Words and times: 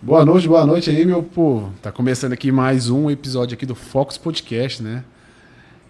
Boa 0.00 0.24
noite, 0.24 0.46
boa 0.46 0.64
noite 0.64 0.88
aí, 0.90 1.04
meu 1.04 1.24
povo. 1.24 1.72
Tá 1.82 1.90
começando 1.90 2.32
aqui 2.32 2.52
mais 2.52 2.88
um 2.88 3.10
episódio 3.10 3.54
aqui 3.54 3.66
do 3.66 3.74
Focus 3.74 4.16
Podcast, 4.16 4.80
né? 4.80 5.02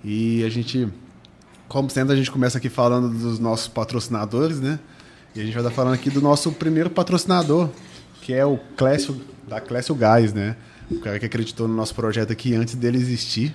E 0.03 0.42
a 0.45 0.49
gente, 0.49 0.88
como 1.69 1.91
sempre, 1.91 2.15
a 2.15 2.17
gente 2.17 2.31
começa 2.31 2.57
aqui 2.57 2.71
falando 2.71 3.11
dos 3.11 3.39
nossos 3.39 3.69
patrocinadores, 3.69 4.61
né? 4.61 4.81
E 5.37 5.41
a 5.43 5.45
gente 5.45 5.53
vai 5.53 5.63
estar 5.63 5.75
falando 5.75 5.93
aqui 5.93 6.09
do 6.09 6.23
nosso 6.23 6.51
primeiro 6.53 6.89
patrocinador, 6.89 7.69
que 8.23 8.33
é 8.33 8.47
o 8.47 8.59
Clécio, 8.79 9.21
da 9.47 9.61
Clécio 9.61 9.94
Gás, 9.94 10.33
né? 10.33 10.56
O 10.90 11.01
cara 11.01 11.19
que 11.19 11.27
acreditou 11.27 11.69
no 11.69 11.75
nosso 11.75 11.95
projeto 11.95 12.33
aqui 12.33 12.54
antes 12.54 12.77
dele 12.77 12.97
existir, 12.97 13.54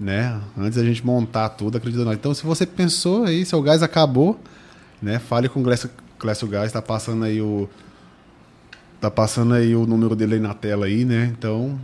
né? 0.00 0.40
Antes 0.56 0.78
da 0.78 0.84
gente 0.84 1.04
montar 1.04 1.50
tudo, 1.50 1.76
acreditou 1.76 2.06
nós. 2.06 2.16
Então, 2.16 2.32
se 2.32 2.42
você 2.42 2.64
pensou 2.64 3.24
aí, 3.24 3.44
seu 3.44 3.60
gás 3.60 3.82
acabou, 3.82 4.40
né? 5.02 5.18
Fale 5.18 5.46
com 5.46 5.60
o 5.60 5.62
Clécio, 5.62 5.90
Clécio 6.18 6.48
Gás, 6.48 6.72
tá 6.72 6.80
passando 6.80 7.22
aí 7.22 7.42
o 7.42 7.68
Tá 9.04 9.10
passando 9.10 9.52
aí 9.52 9.76
o 9.76 9.84
número 9.84 10.16
dele 10.16 10.36
aí 10.36 10.40
na 10.40 10.54
tela 10.54 10.86
aí, 10.86 11.04
né? 11.04 11.30
Então, 11.38 11.78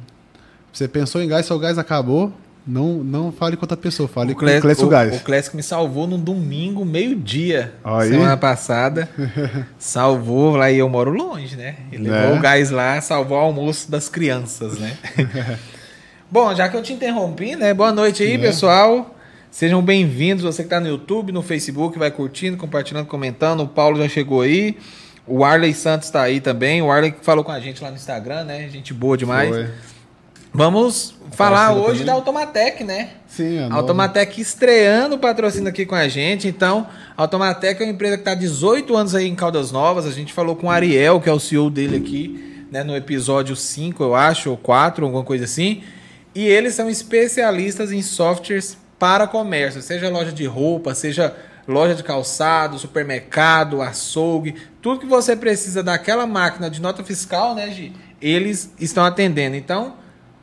você 0.72 0.88
pensou 0.88 1.20
em 1.20 1.28
gás, 1.28 1.44
seu 1.44 1.58
gás 1.58 1.76
acabou, 1.76 2.32
não, 2.66 3.04
não 3.04 3.30
fale 3.30 3.58
com 3.58 3.64
outra 3.64 3.76
pessoa, 3.76 4.08
fale 4.08 4.32
O 4.32 4.34
com 4.34 4.46
o 4.46 4.60
Clécio 4.62 4.88
Gás. 4.88 5.16
o 5.16 5.20
Clécio 5.22 5.54
me 5.54 5.62
salvou 5.62 6.06
no 6.06 6.16
domingo, 6.16 6.82
meio-dia, 6.82 7.74
semana 8.08 8.38
passada. 8.38 9.06
salvou 9.78 10.56
lá 10.56 10.70
e 10.70 10.78
eu 10.78 10.88
moro 10.88 11.10
longe, 11.10 11.56
né? 11.56 11.76
Ele 11.92 12.08
Né? 12.08 12.18
levou 12.22 12.38
o 12.38 12.40
gás 12.40 12.70
lá, 12.70 12.98
salvou 13.02 13.36
o 13.36 13.40
almoço 13.42 13.90
das 13.90 14.08
crianças, 14.08 14.78
né? 14.78 14.96
Bom, 16.32 16.54
já 16.54 16.70
que 16.70 16.76
eu 16.78 16.82
te 16.82 16.94
interrompi, 16.94 17.54
né? 17.54 17.74
Boa 17.74 17.92
noite 17.92 18.22
aí, 18.22 18.32
É. 18.36 18.38
pessoal. 18.38 19.14
Sejam 19.50 19.82
bem-vindos, 19.82 20.42
você 20.42 20.62
que 20.62 20.70
tá 20.70 20.80
no 20.80 20.88
YouTube, 20.88 21.32
no 21.32 21.42
Facebook, 21.42 21.98
vai 21.98 22.10
curtindo, 22.10 22.56
compartilhando, 22.56 23.04
comentando. 23.04 23.60
O 23.60 23.68
Paulo 23.68 23.98
já 23.98 24.08
chegou 24.08 24.40
aí. 24.40 24.78
O 25.30 25.44
Arley 25.44 25.72
Santos 25.72 26.10
tá 26.10 26.22
aí 26.22 26.40
também. 26.40 26.82
O 26.82 26.90
Arley 26.90 27.14
falou 27.22 27.44
com 27.44 27.52
a 27.52 27.60
gente 27.60 27.82
lá 27.82 27.90
no 27.90 27.96
Instagram, 27.96 28.44
né? 28.44 28.68
Gente 28.68 28.92
boa 28.92 29.16
demais. 29.16 29.48
Foi. 29.48 29.68
Vamos 30.52 31.14
falar 31.30 31.72
hoje 31.74 32.00
também. 32.00 32.06
da 32.06 32.12
Automatec, 32.14 32.82
né? 32.82 33.10
Sim, 33.28 33.58
a 33.60 33.62
nova- 33.68 33.76
Automatec 33.82 34.40
estreando 34.40 35.14
o 35.14 35.18
patrocínio 35.18 35.68
aqui 35.68 35.86
com 35.86 35.94
a 35.94 36.08
gente. 36.08 36.48
Então, 36.48 36.88
a 37.16 37.22
Automatec 37.22 37.80
é 37.80 37.86
uma 37.86 37.92
empresa 37.92 38.16
que 38.16 38.22
está 38.22 38.32
há 38.32 38.34
18 38.34 38.96
anos 38.96 39.14
aí 39.14 39.28
em 39.28 39.34
Caldas 39.36 39.70
Novas. 39.70 40.06
A 40.06 40.10
gente 40.10 40.32
falou 40.32 40.56
com 40.56 40.66
o 40.66 40.70
Ariel, 40.70 41.20
que 41.20 41.28
é 41.28 41.32
o 41.32 41.38
CEO 41.38 41.70
dele 41.70 41.96
aqui, 41.98 42.64
né, 42.72 42.82
no 42.82 42.96
episódio 42.96 43.54
5, 43.54 44.02
eu 44.02 44.14
acho, 44.16 44.50
ou 44.50 44.56
4, 44.56 45.04
alguma 45.04 45.22
coisa 45.22 45.44
assim. 45.44 45.82
E 46.34 46.44
eles 46.46 46.74
são 46.74 46.90
especialistas 46.90 47.92
em 47.92 48.02
softwares 48.02 48.76
para 48.98 49.28
comércio, 49.28 49.80
seja 49.80 50.08
loja 50.08 50.32
de 50.32 50.46
roupa, 50.46 50.94
seja 50.94 51.32
loja 51.70 51.94
de 51.94 52.02
calçado, 52.02 52.78
supermercado, 52.78 53.80
açougue, 53.80 54.54
tudo 54.82 55.00
que 55.00 55.06
você 55.06 55.34
precisa 55.36 55.82
daquela 55.82 56.26
máquina 56.26 56.68
de 56.68 56.80
nota 56.80 57.02
fiscal, 57.04 57.54
né, 57.54 57.70
Gi? 57.70 57.92
Eles 58.20 58.72
estão 58.78 59.04
atendendo. 59.04 59.56
Então, 59.56 59.94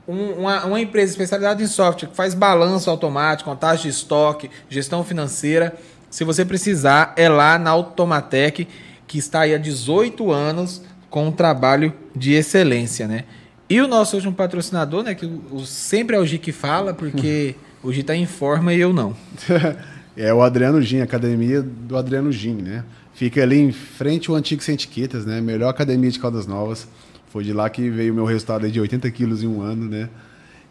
um- 0.07 0.31
uma, 0.41 0.65
uma 0.65 0.79
empresa 0.79 1.11
especializada 1.11 1.61
em 1.61 1.67
software 1.67 2.09
que 2.09 2.15
faz 2.15 2.33
balanço 2.33 2.89
automático, 2.89 3.49
contagem 3.49 3.83
de 3.83 3.89
estoque, 3.89 4.49
gestão 4.69 5.03
financeira. 5.03 5.75
Se 6.09 6.23
você 6.23 6.45
precisar, 6.45 7.13
é 7.17 7.27
lá 7.27 7.59
na 7.59 7.71
Automatec, 7.71 8.67
que 9.05 9.17
está 9.17 9.41
aí 9.41 9.53
há 9.53 9.57
18 9.57 10.31
anos 10.31 10.81
com 11.09 11.27
um 11.27 11.31
trabalho 11.31 11.93
de 12.15 12.33
excelência, 12.33 13.07
né? 13.07 13.25
E 13.69 13.81
o 13.81 13.87
nosso 13.87 14.15
último 14.15 14.33
patrocinador, 14.33 15.03
né? 15.03 15.13
Que 15.13 15.25
o, 15.25 15.43
o- 15.51 15.65
sempre 15.65 16.15
é 16.15 16.19
o 16.19 16.25
Gi 16.25 16.37
que 16.37 16.53
fala, 16.53 16.93
porque 16.93 17.55
o 17.83 17.91
Gi 17.91 17.99
está 18.01 18.15
em 18.15 18.25
forma 18.25 18.73
e 18.73 18.79
eu 18.79 18.93
não. 18.93 19.13
É 20.17 20.33
o 20.33 20.41
Adriano 20.41 20.81
Gin, 20.81 21.01
academia 21.01 21.61
do 21.61 21.95
Adriano 21.95 22.31
Gin, 22.31 22.55
né? 22.55 22.83
Fica 23.13 23.43
ali 23.43 23.59
em 23.59 23.71
frente 23.71 24.31
ao 24.31 24.35
antigo 24.35 24.63
Sem 24.63 24.73
Etiquetas, 24.73 25.27
né? 25.27 25.39
Melhor 25.39 25.69
academia 25.69 26.09
de 26.09 26.19
Caldas 26.19 26.47
Novas. 26.47 26.87
Foi 27.31 27.43
de 27.43 27.53
lá 27.53 27.69
que 27.69 27.87
veio 27.87 28.13
o 28.13 28.15
meu 28.15 28.25
resultado 28.25 28.65
aí 28.65 28.71
de 28.71 28.81
80 28.81 29.11
quilos 29.11 29.43
em 29.43 29.47
um 29.47 29.61
ano, 29.61 29.87
né? 29.87 30.09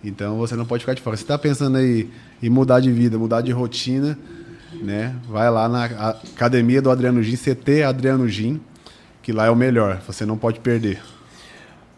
Então 0.03 0.37
você 0.37 0.57
não 0.57 0.67
pode 0.67 0.83
ficar 0.83 0.95
de 0.95 1.01
fora. 1.01 1.17
Você 1.17 1.23
está 1.23 1.39
pensando 1.39 1.79
aí 1.79 2.11
em 2.43 2.51
mudar 2.51 2.81
de 2.81 2.91
vida, 2.91 3.17
mudar 3.17 3.41
de 3.41 3.53
rotina, 3.53 4.19
né? 4.83 5.15
Vai 5.29 5.49
lá 5.49 5.69
na 5.69 5.85
academia 5.85 6.83
do 6.83 6.91
Adriano 6.91 7.23
Gin, 7.23 7.37
CT 7.37 7.85
Adriano 7.85 8.29
Gin, 8.29 8.61
que 9.23 9.31
lá 9.31 9.47
é 9.47 9.51
o 9.51 9.57
melhor. 9.57 10.03
Você 10.09 10.27
não 10.27 10.37
pode 10.37 10.59
perder. 10.59 11.01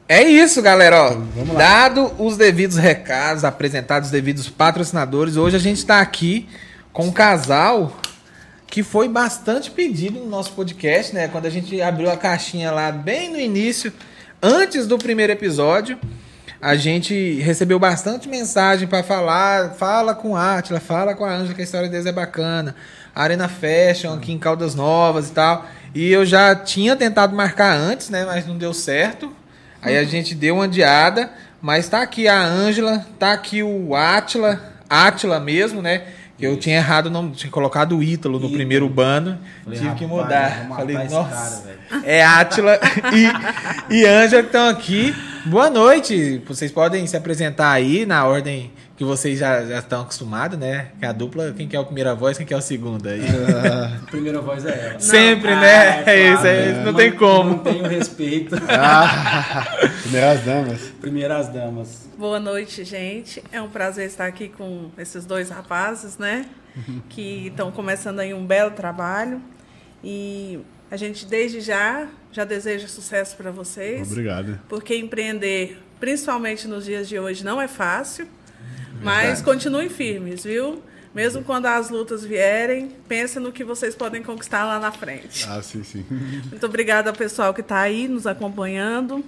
É 0.06 0.22
isso, 0.22 0.60
galera. 0.60 1.02
Ó, 1.02 1.08
vamos 1.34 1.54
lá. 1.54 1.58
Dado 1.58 2.12
os 2.18 2.36
devidos 2.36 2.76
recados, 2.76 3.42
apresentados 3.42 4.08
os 4.08 4.12
devidos 4.12 4.50
patrocinadores, 4.50 5.38
hoje 5.38 5.56
a 5.56 5.60
gente 5.60 5.78
está 5.78 6.00
aqui 6.02 6.46
com 6.98 7.04
um 7.04 7.12
casal 7.12 7.96
que 8.66 8.82
foi 8.82 9.08
bastante 9.08 9.70
pedido 9.70 10.18
no 10.18 10.26
nosso 10.26 10.50
podcast, 10.50 11.14
né? 11.14 11.28
Quando 11.28 11.46
a 11.46 11.50
gente 11.50 11.80
abriu 11.80 12.10
a 12.10 12.16
caixinha 12.16 12.72
lá 12.72 12.90
bem 12.90 13.30
no 13.30 13.38
início, 13.38 13.92
antes 14.42 14.84
do 14.84 14.98
primeiro 14.98 15.32
episódio, 15.32 15.96
a 16.60 16.74
gente 16.74 17.34
recebeu 17.34 17.78
bastante 17.78 18.28
mensagem 18.28 18.88
para 18.88 19.04
falar, 19.04 19.74
fala 19.74 20.12
com 20.12 20.34
a 20.34 20.58
Atila, 20.58 20.80
fala 20.80 21.14
com 21.14 21.24
a 21.24 21.32
Ângela 21.32 21.54
que 21.54 21.60
a 21.60 21.64
história 21.64 21.88
deles 21.88 22.04
é 22.04 22.10
bacana. 22.10 22.74
Arena 23.14 23.48
Fashion 23.48 24.14
aqui 24.14 24.32
em 24.32 24.38
Caldas 24.38 24.74
Novas 24.74 25.28
e 25.28 25.32
tal. 25.32 25.66
E 25.94 26.10
eu 26.10 26.26
já 26.26 26.52
tinha 26.56 26.96
tentado 26.96 27.32
marcar 27.32 27.76
antes, 27.76 28.10
né? 28.10 28.24
Mas 28.24 28.44
não 28.44 28.58
deu 28.58 28.74
certo. 28.74 29.32
Aí 29.80 29.96
a 29.96 30.02
gente 30.02 30.34
deu 30.34 30.56
uma 30.56 30.64
adiada, 30.64 31.30
mas 31.62 31.88
tá 31.88 32.02
aqui 32.02 32.26
a 32.26 32.42
Ângela, 32.42 33.06
tá 33.20 33.34
aqui 33.34 33.62
o 33.62 33.94
Atila, 33.94 34.60
Atila 34.90 35.38
mesmo, 35.38 35.80
né? 35.80 36.17
Que 36.38 36.46
eu 36.46 36.56
tinha 36.56 36.76
errado, 36.76 37.06
o 37.06 37.10
nome, 37.10 37.32
tinha 37.32 37.50
colocado 37.50 37.96
o 37.96 38.02
Ítalo 38.02 38.34
no 38.38 38.44
Ítalo. 38.44 38.54
primeiro 38.54 38.88
bando, 38.88 39.36
Falei, 39.64 39.78
tive 39.80 39.94
que 39.96 40.06
mudar. 40.06 40.68
Falei, 40.68 40.96
nossa, 40.96 41.28
cara, 41.28 41.62
velho." 41.90 42.06
é 42.06 42.24
Atila 42.24 42.78
e, 43.90 43.94
e 43.96 44.06
Ângela 44.06 44.42
que 44.42 44.48
estão 44.48 44.68
aqui. 44.68 45.14
Boa 45.44 45.68
noite, 45.68 46.40
vocês 46.46 46.70
podem 46.70 47.06
se 47.08 47.16
apresentar 47.16 47.72
aí 47.72 48.06
na 48.06 48.24
ordem 48.24 48.70
que 48.98 49.04
vocês 49.04 49.38
já, 49.38 49.64
já 49.64 49.78
estão 49.78 50.02
acostumados, 50.02 50.58
né? 50.58 50.88
Que 50.98 51.06
a 51.06 51.12
dupla, 51.12 51.54
quem 51.56 51.68
que 51.68 51.76
é 51.76 51.78
o 51.80 51.84
primeira 51.84 52.16
voz, 52.16 52.36
quem 52.36 52.44
que 52.44 52.52
é 52.52 52.56
o 52.56 52.60
segundo 52.60 53.08
aí. 53.08 53.20
A 53.22 54.04
primeira 54.10 54.40
voz 54.40 54.66
é 54.66 54.88
ela. 54.90 54.98
Sempre, 55.00 55.52
Ah, 55.52 55.60
né? 55.60 56.02
É 56.04 56.32
isso, 56.34 56.44
é 56.44 56.70
isso, 56.72 56.80
não 56.80 56.92
tem 56.92 57.12
como. 57.12 57.50
Não 57.50 57.58
tenho 57.58 57.86
respeito. 57.86 58.56
Ah, 58.68 59.64
primeiras 60.02 60.40
damas. 60.44 60.80
Primeiras 61.00 61.48
damas. 61.48 62.08
Boa 62.18 62.40
noite, 62.40 62.82
gente. 62.82 63.40
É 63.52 63.62
um 63.62 63.68
prazer 63.68 64.04
estar 64.08 64.26
aqui 64.26 64.48
com 64.48 64.90
esses 64.98 65.24
dois 65.24 65.48
rapazes, 65.48 66.18
né? 66.18 66.46
Que 67.08 67.46
estão 67.46 67.70
começando 67.70 68.18
aí 68.18 68.34
um 68.34 68.44
belo 68.44 68.72
trabalho. 68.72 69.40
E 70.02 70.58
a 70.90 70.96
gente, 70.96 71.24
desde 71.24 71.60
já, 71.60 72.08
já 72.32 72.44
deseja 72.44 72.88
sucesso 72.88 73.36
para 73.36 73.52
vocês. 73.52 74.10
Obrigado. 74.10 74.58
Porque 74.68 74.96
empreender, 74.96 75.80
principalmente 76.00 76.66
nos 76.66 76.84
dias 76.84 77.08
de 77.08 77.16
hoje, 77.16 77.44
não 77.44 77.60
é 77.60 77.68
fácil. 77.68 78.26
Mas 79.02 79.42
continuem 79.42 79.88
firmes, 79.88 80.44
viu? 80.44 80.82
Mesmo 81.14 81.42
quando 81.42 81.66
as 81.66 81.90
lutas 81.90 82.24
vierem, 82.24 82.92
pense 83.08 83.40
no 83.40 83.50
que 83.50 83.64
vocês 83.64 83.94
podem 83.94 84.22
conquistar 84.22 84.64
lá 84.64 84.78
na 84.78 84.92
frente. 84.92 85.46
Ah, 85.48 85.60
sim, 85.62 85.82
sim. 85.82 86.04
Muito 86.50 86.64
obrigada 86.66 87.10
ao 87.10 87.16
pessoal 87.16 87.54
que 87.54 87.60
está 87.60 87.80
aí 87.80 88.06
nos 88.06 88.26
acompanhando. 88.26 89.24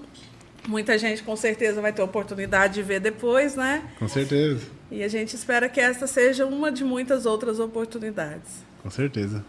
Muita 0.69 0.99
gente 0.99 1.23
com 1.23 1.35
certeza 1.35 1.81
vai 1.81 1.93
ter 1.93 2.03
oportunidade 2.03 2.75
de 2.75 2.83
ver 2.83 3.01
depois, 3.01 3.57
né? 3.57 3.83
Com 3.99 4.07
certeza. 4.07 4.61
E 4.91 5.03
a 5.03 5.09
gente 5.09 5.35
espera 5.35 5.69
que 5.69 5.81
esta 5.81 6.07
seja 6.07 6.45
uma 6.45 6.71
de 6.71 6.85
muitas 6.85 7.25
outras 7.25 7.59
oportunidades. 7.59 8.63
Com 8.83 8.91
certeza. 8.91 9.45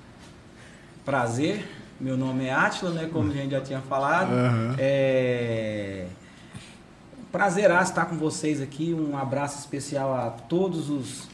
Prazer. 1.04 1.66
Meu 2.00 2.18
nome 2.18 2.46
é 2.46 2.54
Atila, 2.54 2.92
né? 2.92 3.10
Como 3.12 3.32
a 3.32 3.36
gente 3.36 3.52
já 3.52 3.62
tinha 3.62 3.82
falado. 3.82 4.32
Aham. 4.32 4.76
É... 4.80 6.06
Prazeraço 7.32 7.92
estar 7.92 8.06
com 8.06 8.18
vocês 8.18 8.62
aqui. 8.62 8.94
Um 8.94 9.18
abraço 9.18 9.58
especial 9.60 10.14
a 10.14 10.30
todos 10.30 10.90
os 10.90 11.30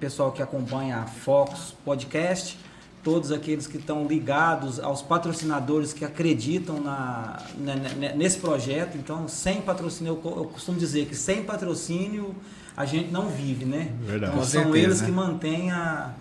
pessoal 0.00 0.30
que 0.30 0.40
acompanha 0.40 0.98
a 0.98 1.06
Fox 1.06 1.74
Podcast, 1.84 2.56
todos 3.02 3.32
aqueles 3.32 3.66
que 3.66 3.78
estão 3.78 4.06
ligados 4.06 4.78
aos 4.78 5.02
patrocinadores 5.02 5.92
que 5.92 6.04
acreditam 6.04 6.80
na, 6.80 7.42
na- 7.58 7.74
na- 7.74 8.14
nesse 8.14 8.38
projeto. 8.38 8.96
Então, 8.96 9.26
sem 9.26 9.60
patrocínio, 9.60 10.20
eu, 10.24 10.30
eu 10.36 10.44
costumo 10.44 10.78
dizer 10.78 11.06
que 11.06 11.16
sem 11.16 11.42
patrocínio 11.42 12.32
a 12.76 12.84
gente 12.86 13.10
não 13.10 13.28
vive, 13.28 13.64
né? 13.64 13.92
Verdade. 14.02 14.32
Então, 14.32 14.44
são 14.44 14.62
certeza, 14.62 14.78
eles 14.86 15.00
né? 15.00 15.06
que 15.06 15.12
mantêm 15.12 15.70
a- 15.72 16.12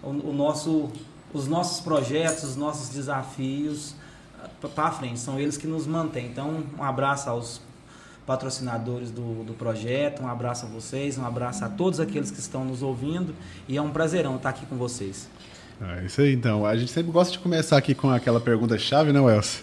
o, 0.00 0.08
o 0.10 0.32
nosso, 0.32 0.90
os 1.32 1.48
nossos 1.48 1.80
projetos, 1.80 2.44
os 2.44 2.56
nossos 2.56 2.90
desafios 2.90 3.96
para 4.74 4.92
frente. 4.92 5.18
São 5.18 5.40
eles 5.40 5.56
que 5.56 5.66
nos 5.66 5.88
mantêm. 5.88 6.26
Então, 6.26 6.62
um 6.78 6.84
abraço 6.84 7.28
aos 7.28 7.60
patrocinadores 8.26 9.10
do, 9.10 9.44
do 9.44 9.52
projeto, 9.54 10.22
um 10.22 10.28
abraço 10.28 10.66
a 10.66 10.68
vocês, 10.68 11.18
um 11.18 11.26
abraço 11.26 11.64
a 11.64 11.68
todos 11.68 12.00
aqueles 12.00 12.30
que 12.30 12.40
estão 12.40 12.64
nos 12.64 12.82
ouvindo 12.82 13.34
e 13.68 13.76
é 13.76 13.82
um 13.82 13.90
prazerão 13.90 14.36
estar 14.36 14.50
aqui 14.50 14.66
com 14.66 14.76
vocês. 14.76 15.28
Ah, 15.80 16.02
isso 16.02 16.20
aí, 16.20 16.32
então. 16.32 16.64
A 16.64 16.76
gente 16.76 16.90
sempre 16.90 17.12
gosta 17.12 17.32
de 17.32 17.38
começar 17.38 17.76
aqui 17.76 17.94
com 17.94 18.10
aquela 18.10 18.40
pergunta-chave, 18.40 19.12
né, 19.12 19.20
Welson? 19.20 19.62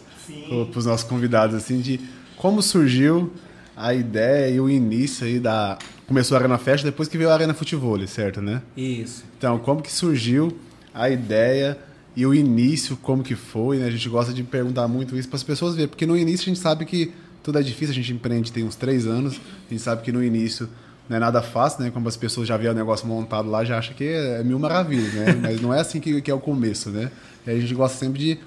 Para 0.72 0.80
os 0.80 0.86
nossos 0.86 1.08
convidados, 1.08 1.56
assim, 1.56 1.82
de 1.82 2.00
como 2.38 2.62
surgiu 2.62 3.32
a 3.76 3.94
ideia 3.94 4.54
e 4.54 4.60
o 4.60 4.70
início 4.70 5.26
aí 5.26 5.40
da... 5.40 5.78
Começou 6.08 6.36
a 6.36 6.42
Arena 6.42 6.58
Fest 6.58 6.84
depois 6.84 7.08
que 7.08 7.18
veio 7.18 7.30
a 7.30 7.34
Arena 7.34 7.54
Futebol, 7.54 7.98
certo, 8.06 8.42
né? 8.42 8.62
Isso. 8.76 9.24
Então, 9.38 9.58
como 9.58 9.82
que 9.82 9.92
surgiu 9.92 10.58
a 10.94 11.10
ideia 11.10 11.78
e 12.16 12.26
o 12.26 12.34
início, 12.34 12.98
como 12.98 13.24
que 13.24 13.36
foi, 13.36 13.78
né? 13.78 13.88
A 13.88 13.92
gente 13.92 14.10
gosta 14.10 14.34
de 14.34 14.44
perguntar 14.44 14.88
muito 14.88 15.16
isso 15.16 15.30
para 15.30 15.38
as 15.38 15.44
pessoas 15.44 15.74
verem, 15.74 15.88
porque 15.88 16.06
no 16.06 16.18
início 16.18 16.44
a 16.44 16.54
gente 16.54 16.60
sabe 16.60 16.86
que 16.86 17.14
tudo 17.44 17.60
é 17.60 17.62
difícil, 17.62 17.92
a 17.92 17.96
gente 17.96 18.14
empreende 18.14 18.52
tem 18.52 18.64
uns 18.64 18.76
três 18.76 19.06
anos, 19.08 19.40
a 19.68 19.70
gente 19.70 19.82
sabe 19.82 20.02
que 20.02 20.12
no 20.12 20.24
início 20.24 20.70
não 21.10 21.18
é 21.18 21.20
nada 21.20 21.42
fácil, 21.42 21.84
né? 21.84 21.92
Como 21.92 22.08
as 22.08 22.16
pessoas 22.16 22.48
já 22.48 22.56
viram 22.56 22.74
o 22.74 22.76
negócio 22.76 23.08
montado 23.08 23.50
lá, 23.50 23.66
já 23.66 23.78
acham 23.78 23.94
que 23.94 24.04
é 24.04 24.44
mil 24.44 24.58
maravilhas, 24.60 25.14
né? 25.14 25.34
Mas 25.42 25.60
não 25.60 25.74
é 25.74 25.80
assim 25.80 26.00
que, 26.00 26.22
que 26.22 26.32
é 26.32 26.34
o 26.34 26.40
começo, 26.40 26.90
né? 26.90 27.12
E 27.46 27.50
a 27.50 27.60
gente 27.60 27.74
gosta 27.74 27.98
sempre 27.98 28.20
de, 28.20 28.40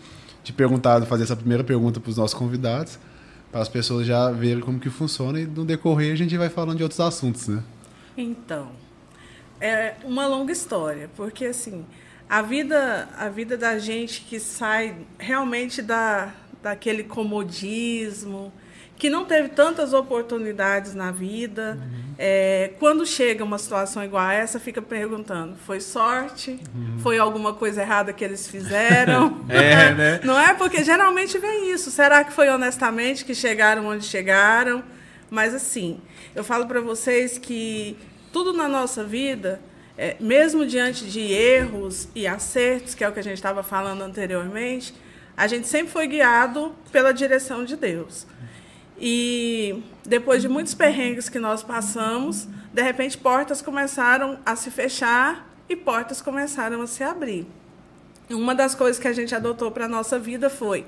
de 0.43 0.52
perguntar, 0.52 1.00
de 1.00 1.06
fazer 1.06 1.25
essa 1.25 1.37
primeira 1.37 1.64
pergunta 1.64 2.00
para 2.00 2.11
os 2.11 2.17
nossos 2.17 2.35
convidados, 2.35 2.99
para 3.50 3.61
as 3.61 3.69
pessoas 3.69 4.06
já 4.06 4.31
verem 4.31 4.61
como 4.61 4.81
que 4.81 4.91
funciona 4.91 5.41
e 5.41 5.46
no 5.46 5.64
decorrer 5.64 6.12
a 6.12 6.17
gente 6.17 6.37
vai 6.37 6.49
falando 6.49 6.76
de 6.76 6.82
outros 6.82 7.00
assuntos, 7.00 7.49
né? 7.49 7.62
Então, 8.17 8.70
é 9.61 9.94
uma 10.05 10.26
longa 10.26 10.52
história, 10.52 11.11
porque 11.17 11.46
assim, 11.46 11.85
a 12.29 12.41
vida, 12.43 13.08
a 13.19 13.29
vida 13.29 13.56
da 13.56 13.79
gente 13.79 14.23
que 14.23 14.41
sai 14.41 14.96
realmente 15.19 15.82
da, 15.82 16.32
daquele 16.62 17.05
comodismo, 17.05 18.52
que 18.96 19.11
não 19.11 19.25
teve 19.25 19.49
tantas 19.49 19.93
oportunidades 19.93 20.94
na 20.94 21.11
vida, 21.11 21.79
uhum. 21.81 22.14
é, 22.19 22.73
quando 22.79 23.05
chega 23.05 23.43
uma 23.43 23.58
situação 23.58 24.05
igual 24.05 24.23
a 24.25 24.32
essa, 24.32 24.61
fica 24.61 24.81
perguntando: 24.81 25.56
foi 25.67 25.81
sorte? 25.81 26.61
Uhum. 26.75 26.99
Foi 27.00 27.19
alguma 27.19 27.52
coisa 27.52 27.82
errada 27.82 28.12
que 28.12 28.25
eles 28.25 28.46
fizeram? 28.46 29.44
é, 29.49 29.93
né? 29.93 30.20
Não 30.25 30.38
é? 30.38 30.55
Porque 30.55 30.85
geralmente 30.85 31.38
vem 31.38 31.73
isso. 31.73 31.91
Será 31.91 32.23
que 32.25 32.32
foi 32.32 32.49
honestamente 32.49 33.25
que 33.25 33.35
chegaram 33.35 33.87
onde 33.87 34.05
chegaram? 34.05 34.85
Mas 35.31 35.55
assim, 35.55 36.00
eu 36.35 36.44
falo 36.44 36.67
para 36.67 36.81
vocês 36.81 37.38
que 37.38 37.96
tudo 38.32 38.52
na 38.52 38.69
nossa 38.69 39.02
vida, 39.02 39.61
é, 39.99 40.17
mesmo 40.20 40.64
diante 40.67 41.06
de 41.06 41.20
erros 41.20 42.08
e 42.14 42.26
acertos, 42.26 42.94
que 42.94 43.02
é 43.02 43.08
o 43.08 43.12
que 43.12 43.20
a 43.20 43.23
gente 43.23 43.35
estava 43.37 43.62
falando 43.62 44.02
anteriormente, 44.02 44.94
a 45.37 45.46
gente 45.46 45.67
sempre 45.67 45.93
foi 45.93 46.06
guiado 46.06 46.75
pela 46.93 47.12
direção 47.12 47.64
de 47.64 47.76
Deus. 47.76 48.26
E 48.99 49.82
depois 50.05 50.43
de 50.43 50.49
muitos 50.49 50.75
perrengues 50.75 51.29
que 51.29 51.38
nós 51.38 51.62
passamos, 51.62 52.46
de 52.73 52.82
repente 52.82 53.19
portas 53.19 53.61
começaram 53.61 54.38
a 54.44 54.55
se 54.55 54.70
fechar 54.70 55.49
e 55.69 55.75
portas 55.75 56.20
começaram 56.20 56.81
a 56.82 56.87
se 56.87 57.02
abrir. 57.02 57.46
Uma 58.31 58.55
das 58.55 58.75
coisas 58.75 59.00
que 59.00 59.08
a 59.08 59.12
gente 59.12 59.35
adotou 59.35 59.70
para 59.70 59.85
a 59.85 59.88
nossa 59.88 60.19
vida 60.19 60.49
foi 60.49 60.87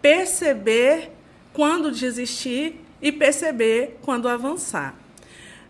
perceber 0.00 1.10
quando 1.52 1.90
desistir 1.90 2.80
e 3.02 3.10
perceber 3.10 3.98
quando 4.02 4.28
avançar. 4.28 4.94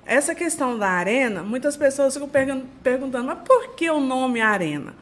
Essa 0.05 0.35
questão 0.35 0.79
da 0.79 0.89
arena, 0.89 1.43
muitas 1.43 1.77
pessoas 1.77 2.15
ficam 2.15 2.31
perguntando, 2.83 3.27
mas 3.27 3.39
por 3.47 3.75
que 3.75 3.91
o 3.91 4.01
nome 4.01 4.41
arena? 4.41 4.95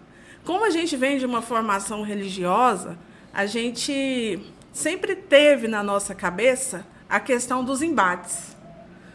Como 0.44 0.64
a 0.64 0.70
gente 0.70 0.96
vem 0.96 1.18
de 1.18 1.26
uma 1.26 1.42
formação 1.42 2.02
religiosa, 2.02 2.98
a 3.32 3.46
gente 3.46 4.40
sempre 4.76 5.17
teve 5.17 5.67
na 5.67 5.82
nossa 5.82 6.14
cabeça 6.14 6.87
a 7.08 7.19
questão 7.19 7.64
dos 7.64 7.81
embates. 7.82 8.55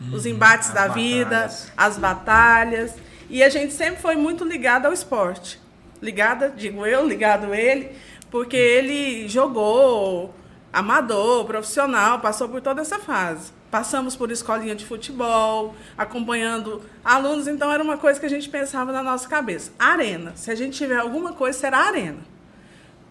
Uhum, 0.01 0.15
os 0.15 0.25
embates 0.25 0.69
da 0.69 0.87
batalhas. 0.87 0.95
vida, 0.95 1.51
as 1.77 1.97
batalhas. 1.97 2.95
E 3.29 3.43
a 3.43 3.49
gente 3.49 3.73
sempre 3.73 4.01
foi 4.01 4.15
muito 4.15 4.43
ligada 4.43 4.87
ao 4.87 4.93
esporte. 4.93 5.61
Ligada, 6.01 6.49
digo 6.49 6.85
eu, 6.85 7.05
ligado 7.07 7.53
ele, 7.53 7.95
porque 8.31 8.57
ele 8.57 9.27
jogou 9.27 10.33
amador, 10.73 11.45
profissional, 11.45 12.19
passou 12.19 12.49
por 12.49 12.61
toda 12.61 12.81
essa 12.81 12.97
fase. 12.97 13.51
Passamos 13.69 14.15
por 14.15 14.31
escolinha 14.31 14.75
de 14.75 14.85
futebol, 14.85 15.75
acompanhando 15.97 16.81
alunos, 17.05 17.47
então 17.47 17.71
era 17.71 17.83
uma 17.83 17.97
coisa 17.97 18.19
que 18.19 18.25
a 18.25 18.29
gente 18.29 18.49
pensava 18.49 18.91
na 18.91 19.03
nossa 19.03 19.29
cabeça. 19.29 19.71
Arena. 19.77 20.33
Se 20.35 20.49
a 20.49 20.55
gente 20.55 20.75
tiver 20.77 20.97
alguma 20.97 21.33
coisa, 21.33 21.57
será 21.57 21.77
arena. 21.87 22.19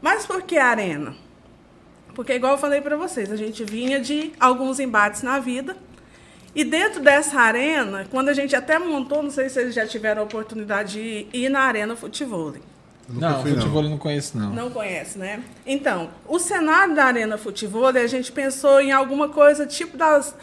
Mas 0.03 0.27
por 0.27 0.43
que 0.43 0.59
arena? 0.59 1.15
Porque, 2.15 2.35
igual 2.35 2.53
eu 2.53 2.59
falei 2.59 2.81
para 2.81 2.97
vocês, 2.97 3.31
a 3.31 3.37
gente 3.37 3.65
vinha 3.65 4.01
de 4.01 4.33
alguns 4.39 4.81
embates 4.81 5.23
na 5.23 5.39
vida. 5.39 5.77
E 6.55 6.65
dentro 6.65 7.01
dessa 7.01 7.39
arena, 7.39 8.07
quando 8.11 8.29
a 8.29 8.33
gente 8.33 8.57
até 8.57 8.79
montou, 8.79 9.23
não 9.23 9.31
sei 9.31 9.49
se 9.49 9.61
eles 9.61 9.75
já 9.75 9.87
tiveram 9.87 10.23
a 10.23 10.25
oportunidade 10.25 10.93
de 10.93 11.27
ir 11.33 11.49
na 11.49 11.61
Arena 11.61 11.95
Futebol. 11.95 12.55
Não, 13.09 13.43
fui, 13.43 13.53
futebol 13.53 13.83
não. 13.83 13.91
não 13.91 13.99
conheço, 13.99 14.39
não. 14.39 14.51
Não 14.51 14.71
conhece, 14.71 15.19
né? 15.19 15.43
Então, 15.67 16.11
o 16.27 16.39
cenário 16.39 16.95
da 16.95 17.05
Arena 17.05 17.37
Futebol, 17.37 17.87
a 17.87 18.07
gente 18.07 18.31
pensou 18.31 18.81
em 18.81 18.93
alguma 18.93 19.29
coisa 19.29 19.67
tipo 19.67 19.97
das, 19.97 20.35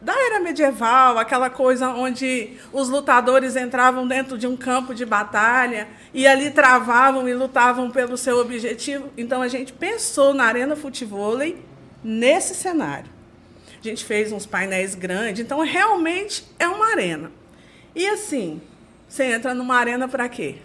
da 0.00 0.12
era 0.12 0.40
medieval, 0.40 1.18
aquela 1.18 1.50
coisa 1.50 1.88
onde 1.88 2.56
os 2.72 2.88
lutadores 2.88 3.56
entravam 3.56 4.06
dentro 4.06 4.38
de 4.38 4.46
um 4.46 4.56
campo 4.56 4.94
de 4.94 5.04
batalha 5.04 5.88
e 6.14 6.26
ali 6.26 6.50
travavam 6.50 7.28
e 7.28 7.34
lutavam 7.34 7.90
pelo 7.90 8.16
seu 8.16 8.38
objetivo. 8.38 9.10
Então 9.16 9.42
a 9.42 9.48
gente 9.48 9.72
pensou 9.72 10.32
na 10.32 10.44
Arena 10.44 10.76
Futebol 10.76 11.36
nesse 12.02 12.54
cenário. 12.54 13.10
A 13.80 13.82
gente 13.82 14.04
fez 14.04 14.32
uns 14.32 14.46
painéis 14.46 14.94
grandes, 14.94 15.44
então 15.44 15.60
realmente 15.60 16.44
é 16.58 16.68
uma 16.68 16.90
arena. 16.90 17.30
E 17.94 18.06
assim, 18.06 18.60
você 19.08 19.24
entra 19.24 19.54
numa 19.54 19.76
arena 19.76 20.06
para 20.06 20.28
quê? 20.28 20.56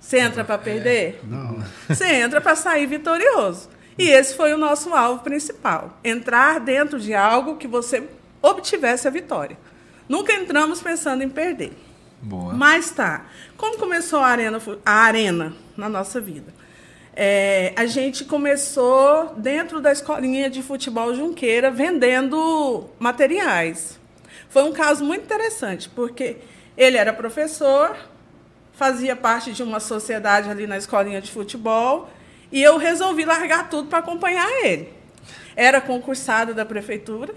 Você 0.00 0.18
entra 0.18 0.44
para 0.44 0.58
perder? 0.58 1.20
É, 1.22 1.26
não. 1.26 1.64
Você 1.88 2.06
entra 2.06 2.40
para 2.40 2.54
sair 2.54 2.86
vitorioso. 2.86 3.68
E 3.98 4.08
esse 4.08 4.34
foi 4.34 4.52
o 4.52 4.58
nosso 4.58 4.92
alvo 4.94 5.22
principal: 5.22 5.98
entrar 6.02 6.60
dentro 6.60 6.98
de 6.98 7.14
algo 7.14 7.56
que 7.56 7.66
você 7.66 8.06
obtivesse 8.44 9.08
a 9.08 9.10
vitória. 9.10 9.56
Nunca 10.08 10.32
entramos 10.34 10.82
pensando 10.82 11.22
em 11.22 11.28
perder. 11.28 11.72
Boa. 12.20 12.52
Mas 12.52 12.90
tá. 12.90 13.26
Como 13.56 13.78
começou 13.78 14.20
a 14.20 14.26
arena, 14.26 14.60
a 14.84 14.92
arena 14.92 15.54
na 15.76 15.88
nossa 15.88 16.20
vida? 16.20 16.52
É, 17.16 17.72
a 17.76 17.86
gente 17.86 18.24
começou 18.24 19.34
dentro 19.36 19.80
da 19.80 19.92
escolinha 19.92 20.50
de 20.50 20.62
futebol 20.62 21.14
Junqueira 21.14 21.70
vendendo 21.70 22.88
materiais. 22.98 23.98
Foi 24.48 24.62
um 24.64 24.72
caso 24.72 25.04
muito 25.04 25.24
interessante, 25.24 25.88
porque 25.88 26.38
ele 26.76 26.96
era 26.96 27.12
professor, 27.12 27.96
fazia 28.72 29.14
parte 29.14 29.52
de 29.52 29.62
uma 29.62 29.80
sociedade 29.80 30.50
ali 30.50 30.66
na 30.66 30.76
escolinha 30.76 31.20
de 31.20 31.30
futebol, 31.30 32.10
e 32.50 32.62
eu 32.62 32.76
resolvi 32.76 33.24
largar 33.24 33.68
tudo 33.68 33.88
para 33.88 34.00
acompanhar 34.00 34.48
ele. 34.64 34.92
Era 35.56 35.80
concursado 35.80 36.52
da 36.52 36.64
prefeitura, 36.64 37.34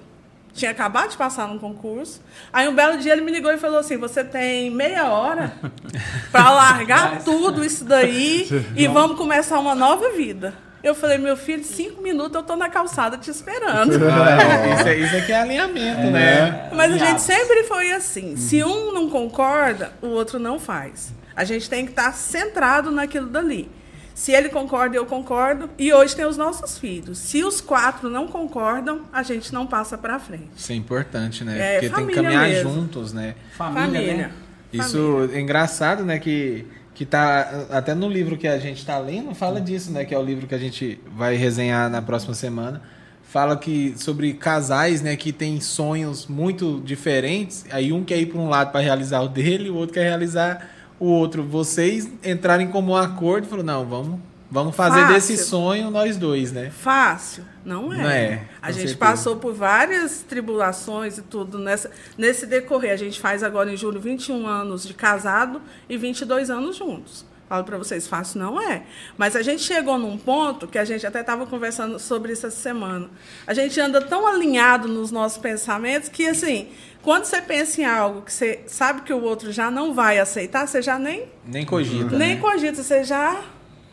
tinha 0.58 0.72
acabado 0.72 1.12
de 1.12 1.18
passar 1.18 1.48
num 1.48 1.58
concurso. 1.58 2.22
Aí 2.52 2.68
um 2.68 2.76
belo 2.76 2.98
dia 2.98 3.14
ele 3.14 3.22
me 3.22 3.32
ligou 3.32 3.52
e 3.52 3.58
falou 3.58 3.80
assim: 3.80 3.98
Você 3.98 4.24
tem 4.24 4.70
meia 4.70 5.06
hora 5.06 5.54
para 6.32 6.50
largar 6.50 7.24
tudo 7.24 7.64
isso 7.64 7.86
daí 7.86 8.48
e 8.76 8.88
vamos 8.88 9.18
começar 9.18 9.60
uma 9.60 9.76
nova 9.76 10.12
vida. 10.12 10.54
Eu 10.84 10.94
falei, 10.94 11.18
meu 11.18 11.36
filho, 11.36 11.64
cinco 11.64 12.02
minutos 12.02 12.36
eu 12.36 12.44
tô 12.44 12.56
na 12.56 12.70
calçada 12.70 13.18
te 13.18 13.30
esperando. 13.30 13.98
Ah, 14.08 14.74
isso, 14.74 14.88
é, 14.88 14.96
isso 14.96 15.18
aqui 15.18 15.32
é 15.32 15.42
alinhamento, 15.42 16.02
é, 16.02 16.12
né? 16.12 16.70
Mas 16.72 16.94
a 16.94 16.98
gente 16.98 17.22
sempre 17.22 17.64
foi 17.64 17.92
assim. 17.92 18.38
Se 18.38 18.64
um 18.64 18.94
não 18.94 19.10
concorda, 19.10 19.92
o 20.02 20.08
outro 20.08 20.40
não 20.40 20.60
faz. 20.60 21.14
A 21.36 21.44
gente 21.44 21.70
tem 21.70 21.84
que 21.84 21.92
estar 21.92 22.14
centrado 22.14 22.92
naquilo 22.92 23.28
dali. 23.28 23.70
Se 24.18 24.32
ele 24.32 24.50
concorda, 24.50 24.98
eu 24.98 25.06
concordo. 25.06 25.70
E 25.78 25.94
hoje 25.94 26.16
tem 26.16 26.26
os 26.26 26.36
nossos 26.36 26.80
filhos. 26.80 27.20
Se 27.20 27.44
os 27.44 27.62
quatro 27.62 28.10
não 28.10 28.28
concordam, 28.28 29.02
a 29.14 29.22
gente 29.22 29.54
não 29.54 29.68
passa 29.68 29.96
para 29.96 30.18
frente. 30.18 30.50
Isso 30.58 30.72
é 30.72 30.76
importante, 30.76 31.44
né? 31.44 31.60
É, 31.60 31.80
Porque 31.80 31.96
tem 31.96 32.08
que 32.08 32.14
caminhar 32.16 32.50
mesmo. 32.50 32.74
juntos, 32.74 33.14
né? 33.14 33.36
Família. 33.56 33.86
família. 33.86 34.16
Né? 34.16 34.32
Isso 34.74 34.98
família. 34.98 35.38
é 35.38 35.40
engraçado, 35.40 36.04
né? 36.04 36.18
Que, 36.18 36.66
que 36.96 37.06
tá 37.06 37.68
até 37.70 37.94
no 37.94 38.10
livro 38.10 38.36
que 38.38 38.48
a 38.48 38.58
gente 38.58 38.80
está 38.80 38.98
lendo, 38.98 39.36
fala 39.36 39.62
disso, 39.62 39.92
né? 39.92 40.04
Que 40.04 40.16
é 40.16 40.18
o 40.18 40.24
livro 40.24 40.48
que 40.48 40.56
a 40.56 40.60
gente 40.60 41.00
vai 41.16 41.36
resenhar 41.36 41.88
na 41.88 42.02
próxima 42.02 42.34
semana. 42.34 42.82
Fala 43.22 43.56
que 43.56 43.94
sobre 43.98 44.34
casais, 44.34 45.00
né, 45.00 45.16
que 45.16 45.32
tem 45.32 45.62
sonhos 45.62 46.26
muito 46.26 46.82
diferentes. 46.84 47.66
Aí 47.70 47.94
um 47.94 48.04
quer 48.04 48.18
ir 48.18 48.26
para 48.26 48.40
um 48.40 48.50
lado 48.50 48.72
para 48.72 48.82
realizar 48.82 49.22
o 49.22 49.28
dele, 49.28 49.70
o 49.70 49.76
outro 49.76 49.94
quer 49.94 50.06
realizar 50.06 50.77
o 51.00 51.06
outro, 51.06 51.44
vocês 51.44 52.10
entrarem 52.24 52.68
como 52.68 52.94
um 52.94 52.96
acordo 52.96 53.46
e 53.46 53.50
falaram, 53.50 53.66
não, 53.66 53.86
vamos, 53.86 54.20
vamos 54.50 54.76
fazer 54.76 55.02
Fácil. 55.02 55.14
desse 55.14 55.38
sonho 55.38 55.92
nós 55.92 56.18
dois, 56.18 56.52
né? 56.52 56.72
Fácil, 56.72 57.44
não 57.64 57.94
é. 57.94 57.98
Não 57.98 58.10
é 58.10 58.48
a 58.62 58.72
gente 58.72 58.90
certeza. 58.90 58.98
passou 58.98 59.36
por 59.36 59.54
várias 59.54 60.24
tribulações 60.28 61.18
e 61.18 61.22
tudo 61.22 61.60
nessa, 61.60 61.92
nesse 62.18 62.46
decorrer. 62.46 62.94
A 62.94 62.98
gente 62.98 63.20
faz 63.20 63.44
agora 63.44 63.72
em 63.72 63.78
julho 63.78 64.00
21 64.00 64.48
anos 64.48 64.88
de 64.88 64.94
casado 64.94 65.62
e 65.88 65.98
22 65.98 66.50
anos 66.50 66.76
juntos. 66.76 67.26
Falo 67.48 67.64
para 67.64 67.78
vocês, 67.78 68.06
fácil 68.08 68.40
não 68.40 68.62
é. 68.62 68.84
Mas 69.18 69.34
a 69.34 69.42
gente 69.42 69.62
chegou 69.64 69.98
num 69.98 70.18
ponto 70.18 70.68
que 70.68 70.78
a 70.78 70.84
gente 70.84 71.08
até 71.08 71.22
estava 71.22 71.46
conversando 71.46 71.98
sobre 71.98 72.34
isso 72.34 72.46
essa 72.46 72.58
semana. 72.58 73.10
A 73.46 73.54
gente 73.54 73.80
anda 73.80 74.02
tão 74.02 74.28
alinhado 74.28 74.90
nos 74.90 75.12
nossos 75.12 75.38
pensamentos 75.38 76.10
que, 76.10 76.28
assim, 76.28 76.68
quando 77.02 77.24
você 77.24 77.42
pensa 77.42 77.80
em 77.80 77.86
algo 77.86 78.22
que 78.22 78.34
você 78.34 78.64
sabe 78.68 79.02
que 79.04 79.14
o 79.14 79.24
outro 79.24 79.50
já 79.54 79.72
não 79.72 79.94
vai 79.94 80.20
aceitar, 80.20 80.68
você 80.68 80.82
já 80.82 81.00
nem. 81.00 81.26
Nem 81.46 81.66
cogita. 81.66 82.18
Nem 82.18 82.36
né? 82.36 82.42
cogita, 82.42 82.84
você 82.84 83.06
já 83.06 83.42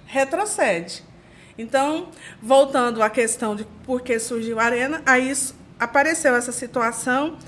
retrocede. 0.05 1.05
Então, 1.57 2.09
voltando 2.43 3.01
à 3.05 3.09
questão 3.09 3.55
de 3.55 3.65
por 3.85 4.01
que 4.01 4.19
surgiu 4.19 4.59
a 4.59 4.65
Arena, 4.65 5.01
aí 5.07 5.33
apareceu 5.79 6.35
essa 6.35 6.51
situação. 6.51 7.39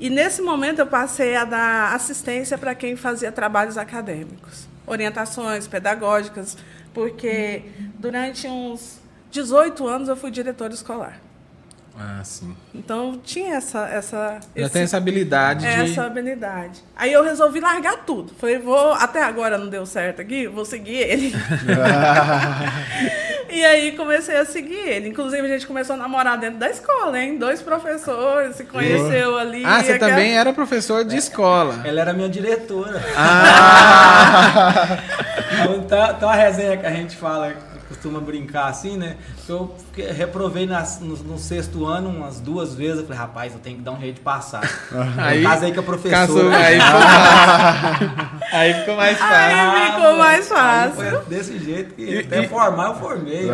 E 0.00 0.10
nesse 0.10 0.42
momento 0.42 0.80
eu 0.80 0.86
passei 0.88 1.36
a 1.36 1.44
dar 1.44 1.94
assistência 1.94 2.58
para 2.58 2.74
quem 2.74 2.96
fazia 2.96 3.30
trabalhos 3.30 3.78
acadêmicos 3.78 4.71
orientações 4.86 5.66
pedagógicas, 5.66 6.56
porque 6.92 7.64
durante 7.98 8.46
uns 8.46 9.00
18 9.30 9.86
anos 9.86 10.08
eu 10.08 10.16
fui 10.16 10.30
diretora 10.30 10.74
escolar. 10.74 11.20
Ah, 11.98 12.20
sim. 12.24 12.56
Então 12.74 13.20
tinha 13.22 13.56
essa. 13.56 13.86
essa 13.86 14.40
Já 14.56 14.62
esse- 14.64 14.72
tem 14.72 14.82
essa 14.82 14.96
habilidade 14.96 15.60
de. 15.60 15.66
essa 15.92 16.04
habilidade. 16.04 16.82
Aí 16.96 17.12
eu 17.12 17.22
resolvi 17.22 17.60
largar 17.60 17.98
tudo. 18.06 18.32
Falei, 18.38 18.58
vou. 18.58 18.92
Até 18.94 19.22
agora 19.22 19.58
não 19.58 19.68
deu 19.68 19.84
certo 19.84 20.22
aqui, 20.22 20.46
vou 20.46 20.64
seguir 20.64 20.96
ele. 20.96 21.34
e 23.50 23.64
aí 23.64 23.92
comecei 23.92 24.36
a 24.38 24.44
seguir 24.44 24.74
ele. 24.88 25.08
Inclusive, 25.10 25.46
a 25.46 25.48
gente 25.48 25.66
começou 25.66 25.94
a 25.94 25.98
namorar 25.98 26.38
dentro 26.38 26.58
da 26.58 26.70
escola, 26.70 27.18
hein? 27.18 27.36
Dois 27.38 27.60
professores 27.60 28.56
se 28.56 28.64
conheceu 28.64 29.36
ali. 29.36 29.64
Ah, 29.64 29.82
você 29.82 29.92
aquela- 29.92 30.10
também 30.12 30.36
era 30.38 30.52
professor 30.52 31.04
de 31.04 31.16
escola. 31.16 31.80
Ela 31.84 32.00
era 32.00 32.12
minha 32.12 32.28
diretora. 32.28 33.02
Ah! 33.16 34.98
Então, 35.76 36.14
tem 36.14 36.26
uma 36.28 36.34
resenha 36.34 36.76
que 36.78 36.86
a 36.86 36.90
gente 36.90 37.14
fala, 37.16 37.52
costuma 37.92 38.20
brincar 38.20 38.66
assim, 38.66 38.96
né? 38.96 39.16
Eu 39.48 39.74
fiquei- 39.92 40.10
reprovei 40.12 40.66
nas- 40.66 41.00
no, 41.00 41.16
no 41.16 41.38
sexto 41.38 41.84
ano 41.86 42.08
umas 42.10 42.40
duas 42.40 42.74
vezes. 42.74 42.98
Eu 43.00 43.04
falei, 43.04 43.18
rapaz, 43.18 43.52
eu 43.52 43.58
tenho 43.60 43.76
que 43.76 43.82
dar 43.82 43.92
um 43.92 44.00
jeito 44.00 44.16
de 44.16 44.20
passar. 44.20 44.62
Aí, 45.18 45.42
casei 45.42 45.72
com 45.72 45.80
a 45.80 45.82
professora. 45.82 46.26
Casou, 46.26 46.50
aí, 46.50 46.80
ficou 46.80 47.00
fácil. 47.00 48.10
aí 48.52 48.74
ficou 48.74 48.96
mais 48.96 49.18
fácil. 49.18 49.56
Aí 49.56 49.92
ficou 49.92 50.16
mais 50.16 50.52
Aí 50.52 50.56
fácil. 50.58 50.94
foi 51.20 51.24
desse 51.26 51.58
jeito 51.58 51.94
que 51.94 52.02
E- 52.02 52.18
até 52.20 52.44
e- 52.44 52.48
formar 52.48 52.88
eu 52.88 52.94
formei. 52.96 53.48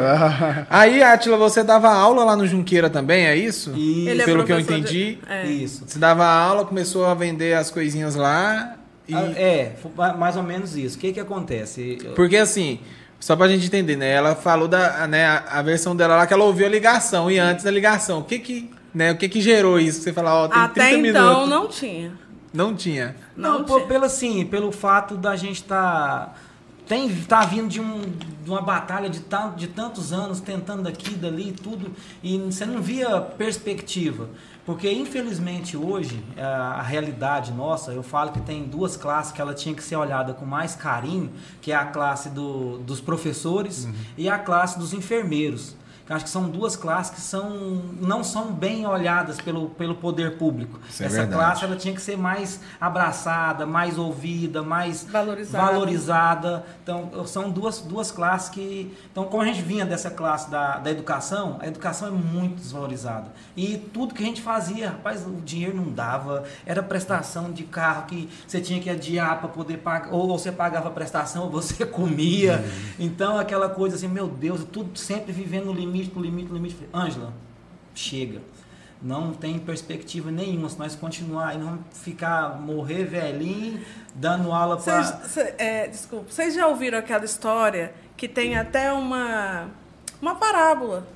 Aí, 0.71 1.02
Atila, 1.02 1.37
você 1.37 1.62
dava 1.62 1.88
aula 1.90 2.25
lá 2.25 2.37
no 2.37 2.47
Junqueira 2.47 2.88
também, 2.90 3.26
é 3.26 3.37
isso? 3.37 3.73
E 3.76 4.09
Ele 4.09 4.23
é 4.23 4.25
Pelo 4.25 4.45
que 4.45 4.52
eu 4.52 4.57
professor 4.57 4.80
de- 4.85 5.11
entendi. 5.12 5.18
É. 5.28 5.47
isso. 5.47 5.85
Você 5.87 5.99
dava 5.99 6.25
aula, 6.26 6.64
começou 6.64 7.07
a 7.07 7.14
vender 7.14 7.54
as 7.57 7.71
coisinhas 7.71 8.14
lá. 8.14 8.75
E... 9.09 9.14
Ah, 9.14 9.23
É, 9.37 9.73
mais 10.18 10.37
ou 10.37 10.42
menos 10.42 10.76
isso. 10.76 10.97
O 10.97 11.00
que 11.00 11.12
que 11.12 11.21
acontece? 11.21 11.99
Porque 12.14 12.37
assim, 12.37 12.78
só 13.20 13.34
pra 13.37 13.48
gente 13.48 13.66
entender, 13.66 13.96
né? 13.96 14.10
Ela 14.10 14.34
falou 14.34 14.68
da 14.68 15.06
né, 15.06 15.26
a, 15.26 15.58
a 15.58 15.62
versão 15.62 15.94
dela 15.96 16.16
lá 16.16 16.26
que 16.26 16.32
ela 16.32 16.44
ouviu 16.44 16.66
a 16.66 16.68
ligação 16.68 17.30
e 17.30 17.38
antes 17.38 17.64
da 17.64 17.70
ligação. 17.70 18.20
O 18.20 18.25
que 18.25 18.38
que, 18.38 18.70
né, 18.94 19.12
o 19.12 19.16
que 19.16 19.28
que 19.28 19.40
gerou 19.40 19.78
isso? 19.78 20.00
Você 20.02 20.12
fala, 20.12 20.34
ó, 20.44 20.48
tem 20.48 20.60
Até 20.60 20.88
30 20.92 21.08
então 21.08 21.25
minutos. 21.46 21.48
não 21.50 21.68
tinha. 21.68 22.12
Não 22.52 22.75
tinha. 22.75 23.16
Não, 23.37 23.58
Não 23.60 23.64
tinha. 23.64 23.80
pelo 23.87 24.04
assim, 24.04 24.46
pelo 24.46 24.72
fato 24.72 25.16
da 25.16 25.37
gente 25.37 25.56
estar 25.62 26.38
tem 26.87 27.06
tá 27.28 27.40
vindo 27.44 27.68
de, 27.68 27.80
um, 27.82 28.00
de 28.42 28.48
uma 28.48 28.62
batalha 28.62 29.10
de, 29.10 29.20
tan- 29.20 29.52
de 29.54 29.66
tantos 29.66 30.10
anos 30.10 30.40
tentando 30.40 30.82
daqui, 30.84 31.10
dali, 31.10 31.52
tudo 31.52 31.92
e 32.22 32.38
você 32.38 32.64
não 32.64 32.80
via 32.80 33.20
perspectiva. 33.20 34.30
Porque 34.68 34.92
infelizmente 34.92 35.78
hoje 35.78 36.22
a, 36.37 36.80
a 36.80 36.82
realidade 36.82 37.54
nossa, 37.54 37.90
eu 37.90 38.02
falo 38.02 38.32
que 38.32 38.40
tem 38.42 38.64
duas 38.64 38.98
classes 38.98 39.32
que 39.32 39.40
ela 39.40 39.54
tinha 39.54 39.75
que 39.75 39.82
ser 39.82 39.96
olhada 39.96 40.34
com 40.34 40.44
mais 40.44 40.76
carinho, 40.76 41.32
que 41.62 41.72
é 41.72 41.75
a 41.75 41.87
classe 41.87 42.28
do, 42.28 42.76
dos 42.80 43.00
professores 43.00 43.88
e 44.14 44.28
a 44.28 44.38
classe 44.38 44.78
dos 44.78 44.92
enfermeiros. 44.92 45.75
Eu 46.08 46.16
acho 46.16 46.24
que 46.24 46.30
são 46.30 46.48
duas 46.48 46.74
classes 46.76 47.14
que 47.14 47.20
são, 47.20 47.50
não 48.00 48.24
são 48.24 48.52
bem 48.52 48.86
olhadas 48.86 49.38
pelo, 49.40 49.70
pelo 49.70 49.94
poder 49.96 50.38
público. 50.38 50.78
Isso 50.88 51.02
é 51.02 51.06
Essa 51.06 51.16
verdade. 51.16 51.34
classe 51.38 51.64
ela 51.64 51.76
tinha 51.76 51.94
que 51.94 52.00
ser 52.00 52.16
mais 52.16 52.60
abraçada, 52.80 53.66
mais 53.66 53.98
ouvida, 53.98 54.62
mais 54.62 55.04
Valorizada. 55.04 55.64
valorizada. 55.66 56.64
Então, 56.82 57.26
são 57.26 57.50
duas, 57.50 57.80
duas 57.80 58.10
classes 58.10 58.48
que. 58.48 58.96
Então, 59.10 59.24
como 59.24 59.42
a 59.42 59.46
gente 59.46 59.60
vinha 59.62 59.84
dessa 59.84 60.10
classe 60.10 60.50
da, 60.50 60.78
da 60.78 60.90
educação, 60.90 61.58
a 61.60 61.66
educação 61.66 62.08
é 62.08 62.10
muito 62.10 62.56
desvalorizada. 62.56 63.30
E 63.56 63.76
tudo 63.92 64.14
que 64.14 64.22
a 64.22 64.26
gente 64.26 64.40
fazia, 64.40 64.90
rapaz, 64.90 65.26
o 65.26 65.32
dinheiro 65.44 65.76
não 65.76 65.90
dava, 65.92 66.44
era 66.64 66.82
prestação 66.82 67.52
de 67.52 67.64
carro 67.64 68.06
que 68.06 68.28
você 68.46 68.60
tinha 68.60 68.80
que 68.80 68.88
adiar 68.88 69.38
para 69.40 69.48
poder 69.48 69.78
pagar, 69.78 70.12
ou 70.12 70.26
você 70.26 70.50
pagava 70.50 70.88
a 70.88 70.92
prestação 70.92 71.44
ou 71.44 71.50
você 71.50 71.84
comia. 71.86 72.64
Então, 72.98 73.38
aquela 73.38 73.68
coisa 73.68 73.96
assim, 73.96 74.08
meu 74.08 74.26
Deus, 74.28 74.64
tudo 74.72 74.98
sempre 74.98 75.32
vivendo 75.32 75.66
no 75.66 75.72
limite, 75.72 75.97
no 76.06 76.22
limite, 76.22 76.48
no 76.48 76.54
limite. 76.54 76.76
Ângela, 76.92 77.32
chega. 77.94 78.40
Não 79.00 79.32
tem 79.32 79.58
perspectiva 79.58 80.30
nenhuma. 80.30 80.68
Se 80.68 80.78
nós 80.78 80.96
continuar 80.96 81.54
nós 81.54 81.64
vamos 81.64 81.80
ficar, 81.92 82.60
morrer 82.60 83.04
velhinho, 83.04 83.84
dando 84.14 84.52
aula 84.52 84.76
para. 84.76 85.22
é, 85.58 85.86
desculpa, 85.86 86.30
vocês 86.30 86.54
já 86.54 86.66
ouviram 86.66 86.98
aquela 86.98 87.24
história 87.24 87.94
que 88.16 88.26
tem 88.26 88.56
até 88.56 88.92
uma, 88.92 89.68
uma 90.20 90.34
parábola? 90.34 91.06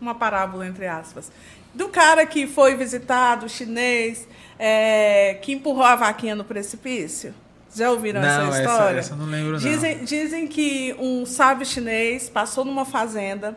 Uma 0.00 0.14
parábola, 0.14 0.66
entre 0.66 0.86
aspas. 0.88 1.30
Do 1.72 1.88
cara 1.88 2.26
que 2.26 2.48
foi 2.48 2.74
visitado, 2.74 3.48
chinês, 3.48 4.26
é, 4.58 5.38
que 5.40 5.52
empurrou 5.52 5.84
a 5.84 5.94
vaquinha 5.94 6.34
no 6.34 6.42
precipício? 6.42 7.32
Já 7.74 7.90
ouviram 7.90 8.20
Não, 8.20 8.28
essa 8.28 8.40
essa- 8.42 8.60
história? 8.62 8.98
essa 8.98 9.12
eu 9.14 9.16
não 9.18 9.26
lembro, 9.26 9.52
não. 9.52 9.58
Dizem, 9.58 10.04
dizem 10.04 10.46
que 10.48 10.94
um 10.98 11.24
sábio 11.24 11.64
chinês 11.64 12.28
passou 12.28 12.64
numa 12.64 12.84
fazenda 12.84 13.56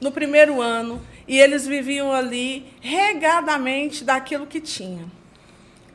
no 0.00 0.10
primeiro 0.10 0.60
ano 0.60 1.00
e 1.28 1.38
eles 1.38 1.66
viviam 1.66 2.12
ali 2.12 2.66
regadamente 2.80 4.02
daquilo 4.04 4.46
que 4.46 4.60
tinha 4.60 5.04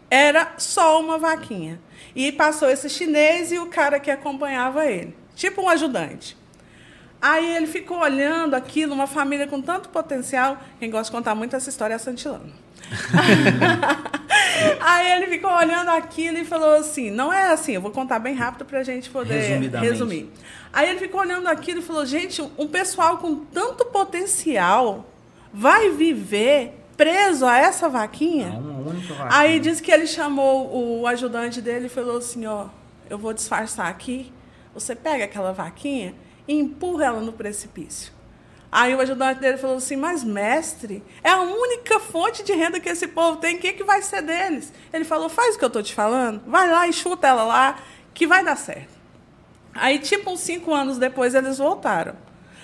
era 0.09 0.53
só 0.57 1.01
uma 1.01 1.17
vaquinha. 1.17 1.81
E 2.15 2.31
passou 2.31 2.69
esse 2.69 2.89
chinês 2.89 3.51
e 3.51 3.59
o 3.59 3.65
cara 3.65 3.99
que 3.99 4.09
acompanhava 4.09 4.85
ele, 4.85 5.13
tipo 5.35 5.61
um 5.61 5.67
ajudante. 5.67 6.37
Aí 7.21 7.55
ele 7.57 7.67
ficou 7.67 7.99
olhando 7.99 8.53
aquilo, 8.53 8.93
uma 8.93 9.07
família 9.07 9.45
com 9.47 9.61
tanto 9.61 9.89
potencial. 9.89 10.57
Quem 10.79 10.89
gosta 10.89 11.11
de 11.11 11.17
contar 11.17 11.35
muito 11.35 11.55
essa 11.57 11.67
história 11.69 11.93
é 11.93 11.97
a 11.97 11.99
Santilano. 11.99 12.53
Aí 14.79 15.11
ele 15.11 15.27
ficou 15.27 15.51
olhando 15.51 15.89
aquilo 15.89 16.37
e 16.37 16.45
falou 16.45 16.75
assim: 16.75 17.09
não 17.11 17.31
é 17.31 17.51
assim, 17.51 17.73
eu 17.73 17.81
vou 17.81 17.91
contar 17.91 18.19
bem 18.19 18.35
rápido 18.35 18.65
para 18.65 18.79
a 18.79 18.83
gente 18.83 19.09
poder 19.09 19.71
resumir. 19.79 20.31
Aí 20.71 20.89
ele 20.89 20.99
ficou 20.99 21.21
olhando 21.21 21.47
aquilo 21.47 21.79
e 21.79 21.83
falou: 21.83 22.05
gente, 22.05 22.41
um 22.57 22.67
pessoal 22.67 23.17
com 23.17 23.35
tanto 23.35 23.85
potencial 23.85 25.05
vai 25.53 25.89
viver 25.89 26.73
preso 26.97 27.45
a 27.45 27.57
essa 27.57 27.87
vaquinha? 27.87 28.47
Uma 28.47 28.89
única 28.89 29.13
vaquinha. 29.13 29.39
Aí 29.39 29.59
disse 29.59 29.81
que 29.81 29.91
ele 29.91 30.07
chamou 30.07 31.01
o 31.01 31.07
ajudante 31.07 31.61
dele 31.61 31.85
e 31.85 31.89
falou 31.89 32.17
assim, 32.17 32.45
ó, 32.45 32.65
eu 33.09 33.17
vou 33.17 33.33
disfarçar 33.33 33.87
aqui, 33.87 34.33
você 34.73 34.95
pega 34.95 35.25
aquela 35.25 35.53
vaquinha 35.53 36.15
e 36.47 36.53
empurra 36.53 37.05
ela 37.05 37.21
no 37.21 37.31
precipício. 37.31 38.16
Aí 38.71 38.93
o 38.93 38.99
ajudante 38.99 39.39
dele 39.39 39.57
falou 39.57 39.77
assim, 39.77 39.95
mas 39.95 40.23
mestre, 40.23 41.01
é 41.23 41.29
a 41.29 41.39
única 41.41 41.99
fonte 41.99 42.43
de 42.43 42.53
renda 42.53 42.79
que 42.79 42.89
esse 42.89 43.07
povo 43.07 43.37
tem, 43.37 43.55
o 43.55 43.59
que, 43.59 43.73
que 43.73 43.83
vai 43.83 44.01
ser 44.01 44.21
deles? 44.21 44.73
Ele 44.91 45.05
falou, 45.05 45.29
faz 45.29 45.55
o 45.55 45.59
que 45.59 45.65
eu 45.65 45.69
tô 45.69 45.81
te 45.81 45.93
falando, 45.93 46.41
vai 46.45 46.69
lá 46.69 46.87
e 46.87 46.91
chuta 46.91 47.27
ela 47.27 47.43
lá, 47.43 47.79
que 48.13 48.27
vai 48.27 48.43
dar 48.43 48.57
certo. 48.57 48.97
Aí, 49.73 49.99
tipo, 49.99 50.31
uns 50.31 50.41
cinco 50.41 50.73
anos 50.73 50.97
depois, 50.97 51.33
eles 51.33 51.59
voltaram. 51.59 52.15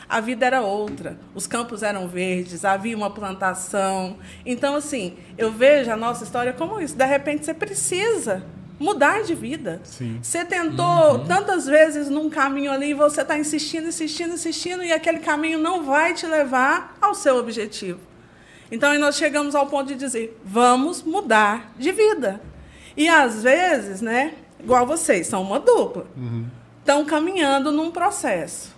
A 0.09 0.19
vida 0.19 0.45
era 0.45 0.61
outra, 0.61 1.17
os 1.33 1.47
campos 1.47 1.81
eram 1.81 2.07
verdes, 2.07 2.65
havia 2.65 2.95
uma 2.97 3.09
plantação. 3.09 4.17
Então, 4.45 4.75
assim, 4.75 5.17
eu 5.37 5.51
vejo 5.51 5.89
a 5.89 5.95
nossa 5.95 6.23
história 6.23 6.51
como 6.53 6.81
isso. 6.81 6.95
De 6.95 7.05
repente, 7.05 7.45
você 7.45 7.53
precisa 7.53 8.43
mudar 8.79 9.23
de 9.23 9.35
vida. 9.35 9.81
Sim. 9.83 10.19
Você 10.21 10.43
tentou 10.43 11.19
tantas 11.19 11.65
vezes 11.65 12.09
num 12.09 12.29
caminho 12.29 12.71
ali 12.71 12.91
e 12.91 12.93
você 12.93 13.21
está 13.21 13.37
insistindo, 13.37 13.87
insistindo, 13.87 14.33
insistindo, 14.33 14.83
e 14.83 14.91
aquele 14.91 15.19
caminho 15.19 15.59
não 15.59 15.83
vai 15.83 16.13
te 16.13 16.25
levar 16.25 16.97
ao 17.01 17.13
seu 17.13 17.37
objetivo. 17.37 17.99
Então, 18.71 18.97
nós 18.97 19.15
chegamos 19.15 19.55
ao 19.55 19.67
ponto 19.67 19.87
de 19.87 19.95
dizer: 19.95 20.39
vamos 20.43 21.03
mudar 21.03 21.73
de 21.77 21.91
vida. 21.91 22.41
E 22.95 23.07
às 23.07 23.43
vezes, 23.43 24.01
né, 24.01 24.33
igual 24.59 24.85
vocês, 24.85 25.27
são 25.27 25.41
uma 25.41 25.59
dupla, 25.59 26.07
estão 26.79 27.05
caminhando 27.05 27.71
num 27.71 27.91
processo. 27.91 28.73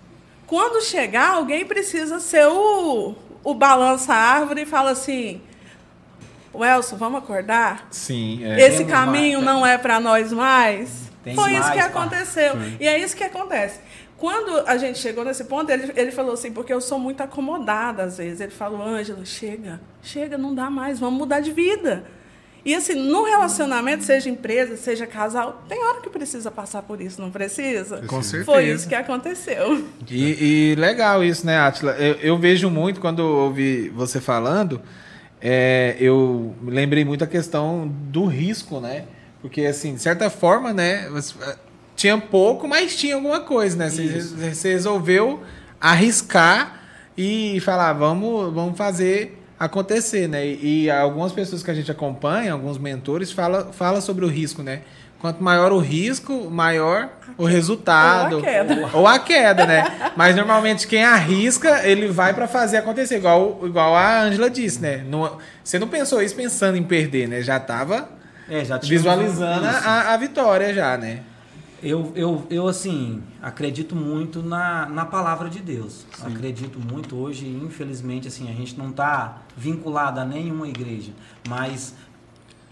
Quando 0.48 0.84
chegar, 0.84 1.36
alguém 1.36 1.66
precisa 1.66 2.20
ser 2.20 2.48
o, 2.48 3.16
o 3.44 3.54
balança-árvore 3.54 4.62
e 4.62 4.66
fala 4.66 4.92
assim: 4.92 5.42
Welson, 6.60 6.98
vamos 6.98 7.20
acordar? 7.20 7.88
Sim, 7.92 8.44
é. 8.44 8.60
Esse 8.60 8.78
Temos 8.80 8.92
caminho 8.92 9.42
mais- 9.42 9.46
não 9.58 9.66
é 9.66 9.78
para 9.78 10.00
nós 10.00 10.32
mais? 10.32 11.12
Tem 11.24 11.36
Foi 11.36 11.52
isso 11.54 11.62
mais, 11.62 11.74
que 11.74 11.80
pá. 11.80 11.86
aconteceu. 11.88 12.54
E 12.80 12.88
é 12.88 13.00
isso 13.00 13.16
que 13.16 13.24
acontece. 13.24 13.80
Quando 14.18 14.64
a 14.68 14.78
gente 14.78 14.98
chegou 15.00 15.26
nesse 15.26 15.44
ponto, 15.44 15.70
ele, 15.70 15.92
ele 15.96 16.12
falou 16.12 16.34
assim, 16.34 16.52
porque 16.52 16.72
eu 16.72 16.80
sou 16.80 16.98
muito 16.98 17.22
acomodada 17.22 18.04
às 18.04 18.18
vezes. 18.18 18.40
Ele 18.40 18.52
falou, 18.52 18.82
Ângela, 18.82 19.26
chega, 19.26 19.82
chega, 20.02 20.38
não 20.38 20.54
dá 20.56 20.70
mais, 20.70 21.00
vamos 21.00 21.18
mudar 21.18 21.40
de 21.42 21.52
vida. 21.52 22.06
E 22.64 22.74
assim, 22.74 22.94
no 22.96 23.24
relacionamento, 23.26 24.04
seja 24.04 24.28
empresa, 24.28 24.76
seja 24.76 25.06
casal, 25.06 25.64
tem 25.70 25.84
hora 25.86 26.02
que 26.02 26.10
precisa 26.10 26.50
passar 26.50 26.82
por 26.82 27.00
isso, 27.00 27.22
não 27.22 27.30
precisa? 27.30 28.02
Com 28.08 28.24
certeza. 28.24 28.52
Foi 28.52 28.64
isso 28.66 28.88
que 28.88 28.96
aconteceu. 28.96 29.86
E, 30.10 30.72
e 30.72 30.76
legal 30.76 31.24
isso, 31.24 31.46
né, 31.46 31.60
Atila? 31.60 31.92
Eu, 31.92 32.16
eu 32.16 32.38
vejo 32.40 32.68
muito 32.70 33.00
quando 33.00 33.20
ouvi 33.20 33.90
você 33.90 34.20
falando, 34.20 34.82
é, 35.48 35.96
eu 36.00 36.56
lembrei 36.64 37.06
muito 37.06 37.24
a 37.24 37.28
questão 37.28 37.88
do 37.88 38.26
risco, 38.26 38.80
né? 38.80 39.06
Porque, 39.44 39.62
assim, 39.62 39.94
de 39.94 40.02
certa 40.02 40.28
forma, 40.28 40.74
né, 40.74 41.08
eh, 41.08 41.56
tinha 41.96 42.18
pouco, 42.18 42.68
mas 42.68 42.96
tinha 42.96 43.14
alguma 43.14 43.42
coisa, 43.42 43.78
né? 43.78 43.88
Você 43.92 44.72
resolveu 44.72 45.44
arriscar 45.80 46.82
e 47.16 47.60
falar, 47.60 47.94
vamos, 47.94 48.52
vamos 48.56 48.76
fazer 48.76 49.40
acontecer, 49.60 50.28
né? 50.28 50.44
E, 50.48 50.86
e 50.86 50.90
algumas 50.90 51.32
pessoas 51.32 51.62
que 51.62 51.70
a 51.70 51.76
gente 51.76 51.92
acompanha, 51.92 52.52
alguns 52.52 52.80
mentores, 52.80 53.32
fala, 53.32 53.72
fala 53.72 54.02
sobre 54.02 54.26
o 54.26 54.28
risco, 54.28 54.64
né? 54.64 54.82
Quanto 55.20 55.44
maior 55.44 55.72
o 55.72 55.80
risco, 55.80 56.50
maior 56.52 57.10
o 57.38 57.46
resultado. 57.46 58.36
Ou 58.36 58.40
a 58.42 58.44
queda. 58.44 58.90
Ou 58.94 59.08
a 59.08 59.20
queda, 59.20 59.66
né? 59.66 60.12
Mas 60.16 60.36
normalmente 60.36 60.88
quem 60.88 61.04
arrisca, 61.04 61.88
ele 61.88 62.08
vai 62.10 62.34
pra 62.34 62.48
fazer 62.48 62.78
acontecer, 62.78 63.18
igual, 63.18 63.60
igual 63.64 63.96
a 63.96 64.22
Ângela 64.22 64.50
disse, 64.50 64.80
né? 64.82 65.04
Não- 65.08 65.38
você 65.64 65.80
não 65.80 65.88
pensou 65.88 66.22
isso 66.22 66.36
pensando 66.36 66.78
em 66.78 66.84
perder, 66.84 67.28
né? 67.28 67.42
Já 67.42 67.60
tava 67.60 68.10
É, 68.50 68.64
já 68.64 68.78
visualizando 68.78 69.66
a, 69.66 70.14
a 70.14 70.18
vitória 70.18 70.74
já, 70.74 70.98
né? 70.98 71.22
Eu, 71.84 72.12
eu, 72.16 72.48
eu, 72.50 72.68
assim, 72.68 73.22
acredito 73.42 73.96
muito 73.96 74.42
na, 74.42 74.88
na 74.88 75.06
palavra 75.06 75.50
de 75.50 75.60
Deus. 75.60 76.06
Acredito 76.24 76.80
muito 76.80 77.16
hoje, 77.16 77.46
infelizmente, 77.48 78.28
assim, 78.28 78.50
a 78.50 78.54
gente 78.54 78.78
não 78.78 78.90
está 78.90 79.40
vinculado 79.56 80.20
a 80.20 80.26
nenhuma 80.26 80.68
igreja, 80.68 81.12
mas 81.48 81.94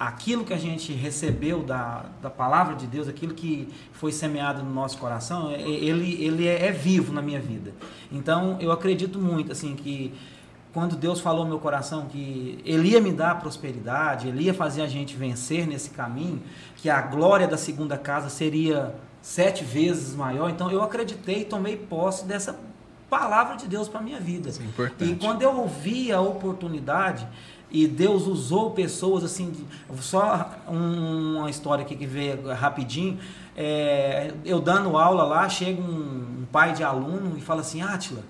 aquilo 0.08 0.44
que 0.44 0.54
a 0.54 0.58
gente 0.58 0.92
recebeu 0.94 1.64
da, 1.64 2.06
da 2.22 2.30
palavra 2.30 2.76
de 2.76 2.86
Deus, 2.88 3.08
aquilo 3.08 3.34
que 3.34 3.68
foi 3.92 4.12
semeado 4.12 4.64
no 4.64 4.74
nosso 4.74 4.98
coração, 4.98 5.52
é- 5.52 5.62
ele, 5.62 6.24
ele 6.24 6.48
é, 6.48 6.68
é 6.68 6.72
vivo 6.72 7.14
na 7.14 7.22
minha 7.22 7.40
vida. 7.40 7.74
Então, 8.12 8.58
eu 8.60 8.72
acredito 8.72 9.18
muito, 9.20 9.52
assim, 9.52 9.76
que 9.76 10.14
quando 10.74 10.96
Deus 10.96 11.20
falou 11.20 11.44
no 11.44 11.50
meu 11.52 11.60
coração 11.60 12.08
que 12.08 12.60
Ele 12.66 12.90
ia 12.90 13.00
me 13.00 13.12
dar 13.12 13.40
prosperidade, 13.40 14.28
Ele 14.28 14.44
ia 14.44 14.54
fazer 14.54 14.82
a 14.82 14.88
gente 14.88 15.16
vencer 15.16 15.68
nesse 15.68 15.92
caminho, 15.92 16.42
que 16.78 16.90
a 16.90 17.00
glória 17.02 17.48
da 17.48 17.58
segunda 17.58 17.96
casa 17.96 18.28
seria 18.28 18.96
sete 19.22 19.64
vezes 19.64 20.16
maior. 20.16 20.50
Então 20.50 20.72
eu 20.72 20.82
acreditei 20.82 21.42
e 21.42 21.46
tomei 21.46 21.78
posse 21.78 22.26
dessa 22.26 22.60
palavra 23.08 23.56
de 23.56 23.68
Deus 23.68 23.88
para 23.88 24.02
minha 24.02 24.20
vida. 24.20 24.50
Isso 24.50 24.62
é 24.64 24.66
importante. 24.66 25.12
E 25.12 25.16
quando 25.16 25.44
eu 25.44 25.56
ouvi 25.56 26.12
a 26.12 26.20
oportunidade 26.20 27.28
e 27.74 27.88
Deus 27.88 28.28
usou 28.28 28.72
pessoas 28.72 29.24
assim, 29.24 29.52
só 30.00 30.52
um- 30.70 31.40
uma 31.40 31.50
história 31.50 31.84
aqui 31.84 31.96
que 31.96 32.06
veio 32.08 32.48
rapidinho. 32.54 33.18
é, 33.58 34.34
eu 34.46 34.60
dando 34.62 34.98
aula 34.98 35.24
lá, 35.24 35.48
chega 35.50 35.80
um, 35.82 36.42
um 36.42 36.46
pai 36.52 36.74
de 36.74 36.84
aluno 36.84 37.38
e 37.38 37.42
fala 37.42 37.62
assim, 37.62 37.82
Átila, 37.82 38.24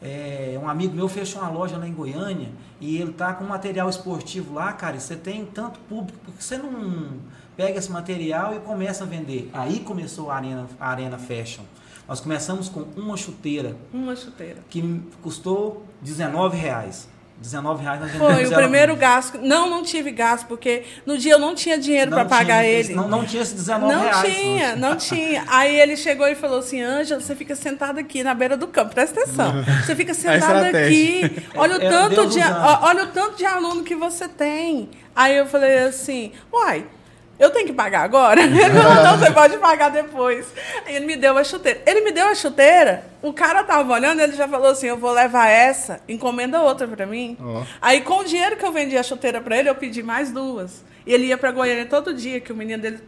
é, 0.00 0.58
um 0.62 0.68
amigo 0.68 0.94
meu 0.94 1.08
fechou 1.08 1.40
uma 1.42 1.50
loja 1.50 1.76
lá 1.76 1.86
em 1.88 1.92
Goiânia 1.92 2.48
e 2.80 2.96
ele 2.98 3.12
tá 3.12 3.32
com 3.34 3.44
material 3.44 3.88
esportivo 3.88 4.54
lá, 4.54 4.72
cara, 4.72 4.96
e 4.96 5.00
você 5.00 5.16
tem 5.16 5.44
tanto 5.44 5.78
público, 5.80 6.18
por 6.24 6.34
que 6.34 6.44
você 6.44 6.56
não 6.58 7.18
pega 7.56 7.78
esse 7.78 7.90
material 7.90 8.54
e 8.54 8.58
começa 8.60 9.04
a 9.04 9.06
vender? 9.06 9.50
Aí 9.52 9.80
começou 9.80 10.30
a 10.30 10.36
Arena, 10.36 10.66
a 10.80 10.88
Arena 10.90 11.18
Fashion. 11.18 11.64
Nós 12.08 12.20
começamos 12.20 12.68
com 12.68 12.80
uma 12.96 13.16
chuteira 13.16 13.76
Uma 13.92 14.14
chuteira. 14.14 14.58
que 14.70 15.02
custou 15.22 15.84
19 16.00 16.56
reais. 16.56 17.08
19 17.38 17.82
reais 17.82 18.00
vendemos 18.00 18.34
Foi 18.34 18.46
o 18.46 18.50
primeiro 18.54 18.96
gasto. 18.96 19.38
Não, 19.38 19.68
não 19.68 19.82
tive 19.82 20.10
gasto, 20.10 20.46
porque 20.46 20.84
no 21.04 21.18
dia 21.18 21.32
eu 21.34 21.38
não 21.38 21.54
tinha 21.54 21.78
dinheiro 21.78 22.10
para 22.10 22.24
pagar 22.24 22.62
tinha- 22.62 22.72
ele. 22.72 22.94
Não, 22.94 23.06
não 23.08 23.24
tinha 23.24 23.42
esses 23.42 23.54
19 23.54 23.92
Não 23.94 24.02
reais. 24.02 24.34
tinha, 24.34 24.76
não 24.76 24.96
tinha. 24.96 25.44
Aí 25.48 25.78
ele 25.78 25.96
chegou 25.96 26.26
e 26.26 26.34
falou 26.34 26.58
assim: 26.60 26.80
Ângela, 26.80 27.20
você 27.20 27.36
fica 27.36 27.54
sentada 27.54 28.00
aqui 28.00 28.22
na 28.22 28.34
beira 28.34 28.56
do 28.56 28.66
campo, 28.66 28.94
presta 28.94 29.20
atenção. 29.20 29.62
Você 29.84 29.94
fica 29.94 30.14
sentada 30.14 30.66
estratégia. 30.66 31.26
aqui. 31.26 31.46
Olha 31.54 31.78
o, 31.78 31.82
É, 31.82 31.88
tanto 31.90 32.26
de, 32.26 32.40
olha 32.40 33.04
o 33.04 33.06
tanto 33.08 33.36
de 33.36 33.44
aluno 33.44 33.82
que 33.84 33.94
você 33.94 34.26
tem. 34.28 34.88
Aí 35.14 35.36
eu 35.36 35.46
falei 35.46 35.78
assim: 35.78 36.32
uai. 36.52 36.86
Eu 37.38 37.50
tenho 37.50 37.66
que 37.66 37.72
pagar 37.72 38.02
agora? 38.02 38.42
Ele 38.42 38.58
falou, 38.58 39.04
não, 39.04 39.18
você 39.18 39.30
pode 39.30 39.58
pagar 39.58 39.90
depois. 39.90 40.46
Aí 40.86 40.96
ele 40.96 41.06
me 41.06 41.16
deu 41.16 41.36
a 41.36 41.44
chuteira. 41.44 41.82
Ele 41.86 42.00
me 42.00 42.12
deu 42.12 42.26
a 42.26 42.34
chuteira, 42.34 43.04
o 43.22 43.32
cara 43.32 43.62
tava 43.62 43.92
olhando, 43.92 44.20
ele 44.20 44.32
já 44.32 44.48
falou 44.48 44.70
assim, 44.70 44.86
eu 44.86 44.96
vou 44.96 45.12
levar 45.12 45.48
essa, 45.48 46.00
encomenda 46.08 46.62
outra 46.62 46.86
pra 46.88 47.06
mim. 47.06 47.36
Ó. 47.40 47.62
Aí 47.80 48.00
com 48.00 48.20
o 48.20 48.24
dinheiro 48.24 48.56
que 48.56 48.64
eu 48.64 48.72
vendi 48.72 48.96
a 48.96 49.02
chuteira 49.02 49.40
pra 49.40 49.58
ele, 49.58 49.68
eu 49.68 49.74
pedi 49.74 50.02
mais 50.02 50.32
duas. 50.32 50.84
E 51.06 51.12
ele 51.12 51.26
ia 51.26 51.36
pra 51.36 51.52
Goiânia 51.52 51.86
todo 51.86 52.14
dia, 52.14 52.40
que 52.40 52.52
o 52.52 52.56
menino 52.56 52.82
dele 52.82 53.00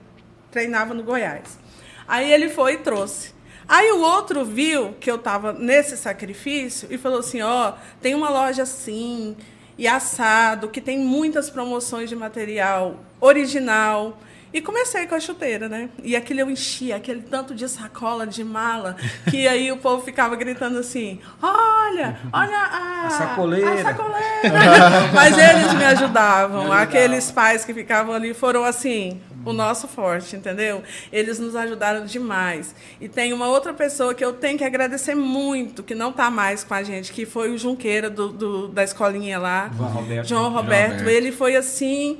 treinava 0.50 0.94
no 0.94 1.02
Goiás. 1.02 1.58
Aí 2.06 2.30
ele 2.32 2.49
foi 2.49 2.75
e 2.75 2.78
trouxe. 2.78 3.35
Aí 3.68 3.92
o 3.92 4.00
outro 4.00 4.44
viu 4.44 4.94
que 4.99 5.11
eu 5.11 5.16
estava 5.16 5.52
nesse 5.52 5.97
sacrifício 5.97 6.88
e 6.90 6.97
falou 6.97 7.18
assim: 7.18 7.42
ó, 7.42 7.75
tem 8.00 8.14
uma 8.14 8.30
loja 8.30 8.62
assim, 8.62 9.37
e 9.78 9.87
assado, 9.87 10.68
que 10.68 10.80
tem 10.80 10.99
muitas 10.99 11.49
promoções 11.49 12.08
de 12.11 12.16
material 12.16 12.97
original. 13.20 14.18
E 14.52 14.62
comecei 14.62 15.06
com 15.06 15.14
a 15.14 15.21
chuteira, 15.21 15.69
né? 15.69 15.91
E 16.02 16.17
aquilo 16.17 16.41
eu 16.41 16.50
enchia, 16.50 16.97
aquele 16.97 17.21
tanto 17.21 17.54
de 17.54 17.69
sacola, 17.69 18.26
de 18.26 18.43
mala, 18.43 18.97
que 19.28 19.47
aí 19.47 19.71
o 19.71 19.76
povo 19.76 20.02
ficava 20.02 20.34
gritando 20.36 20.78
assim: 20.78 21.21
olha, 21.43 22.19
olha 22.32 22.56
a, 22.56 23.06
A 23.06 23.10
sacoleira." 23.10 23.73
a 23.75 23.82
sacoleira. 23.82 25.12
Mas 25.14 25.36
eles 25.36 25.75
me 25.75 25.84
ajudavam. 25.84 26.73
Aqueles 26.73 27.30
pais 27.30 27.62
que 27.64 27.75
ficavam 27.75 28.14
ali 28.14 28.32
foram 28.32 28.64
assim, 28.64 29.21
o 29.50 29.54
nosso 29.54 29.87
forte, 29.89 30.37
entendeu? 30.37 30.82
Eles 31.13 31.39
nos 31.39 31.54
ajudaram 31.56 32.04
demais. 32.04 32.75
E 33.00 33.08
tem 33.08 33.32
uma 33.32 33.49
outra 33.49 33.73
pessoa 33.75 34.15
que 34.15 34.25
eu 34.25 34.32
tenho 34.32 34.58
que 34.58 34.65
agradecer 34.65 35.15
muito, 35.15 35.82
que 35.82 35.95
não 35.95 36.11
está 36.11 36.30
mais 36.30 36.65
com 36.65 36.75
a 36.75 36.82
gente, 36.82 37.13
que 37.13 37.25
foi 37.26 37.50
o 37.50 37.58
Junqueira 37.58 38.08
do, 38.11 38.28
do- 38.28 38.69
da 38.69 38.82
escolinha 38.84 39.39
lá. 39.39 39.71
João 39.76 39.91
Roberto. 39.91 40.28
João 40.28 40.50
Roberto. 40.52 41.08
Ele 41.08 41.32
foi 41.32 41.56
assim. 41.56 42.19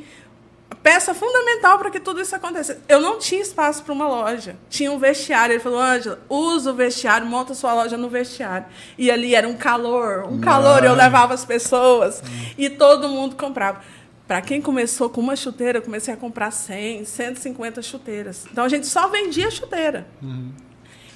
Peça 0.83 1.13
fundamental 1.15 1.79
para 1.79 1.91
que 1.91 1.99
tudo 1.99 2.21
isso 2.21 2.35
acontecesse. 2.37 2.81
Eu 2.89 3.01
não 3.01 3.19
tinha 3.19 3.41
espaço 3.43 3.83
para 3.83 3.93
uma 3.93 4.07
loja. 4.07 4.55
Tinha 4.71 4.93
um 4.93 4.99
vestiário. 4.99 5.55
Ele 5.55 5.61
falou: 5.61 5.81
Ângela, 5.81 6.21
usa 6.29 6.71
o 6.71 6.75
vestiário, 6.75 7.27
monta 7.27 7.53
sua 7.55 7.75
loja 7.75 7.97
no 7.97 8.09
vestiário. 8.09 8.67
E 8.97 9.11
ali 9.11 9.35
era 9.35 9.49
um 9.49 9.57
calor, 9.57 10.25
um 10.31 10.39
calor. 10.41 10.85
Eu 10.85 10.95
levava 10.95 11.35
as 11.35 11.45
pessoas 11.45 12.23
e 12.57 12.71
todo 12.71 13.09
mundo 13.09 13.35
comprava. 13.35 13.81
Para 14.29 14.43
quem 14.43 14.61
começou 14.61 15.09
com 15.09 15.21
uma 15.23 15.35
chuteira, 15.35 15.79
eu 15.79 15.83
comecei 15.83 16.13
a 16.13 16.17
comprar 16.17 16.51
100, 16.51 17.05
150 17.07 17.81
chuteiras. 17.83 18.45
Então 18.53 18.63
a 18.63 18.69
gente 18.69 18.87
só 18.87 19.09
vendia 19.09 19.51
chuteira. 19.51 20.07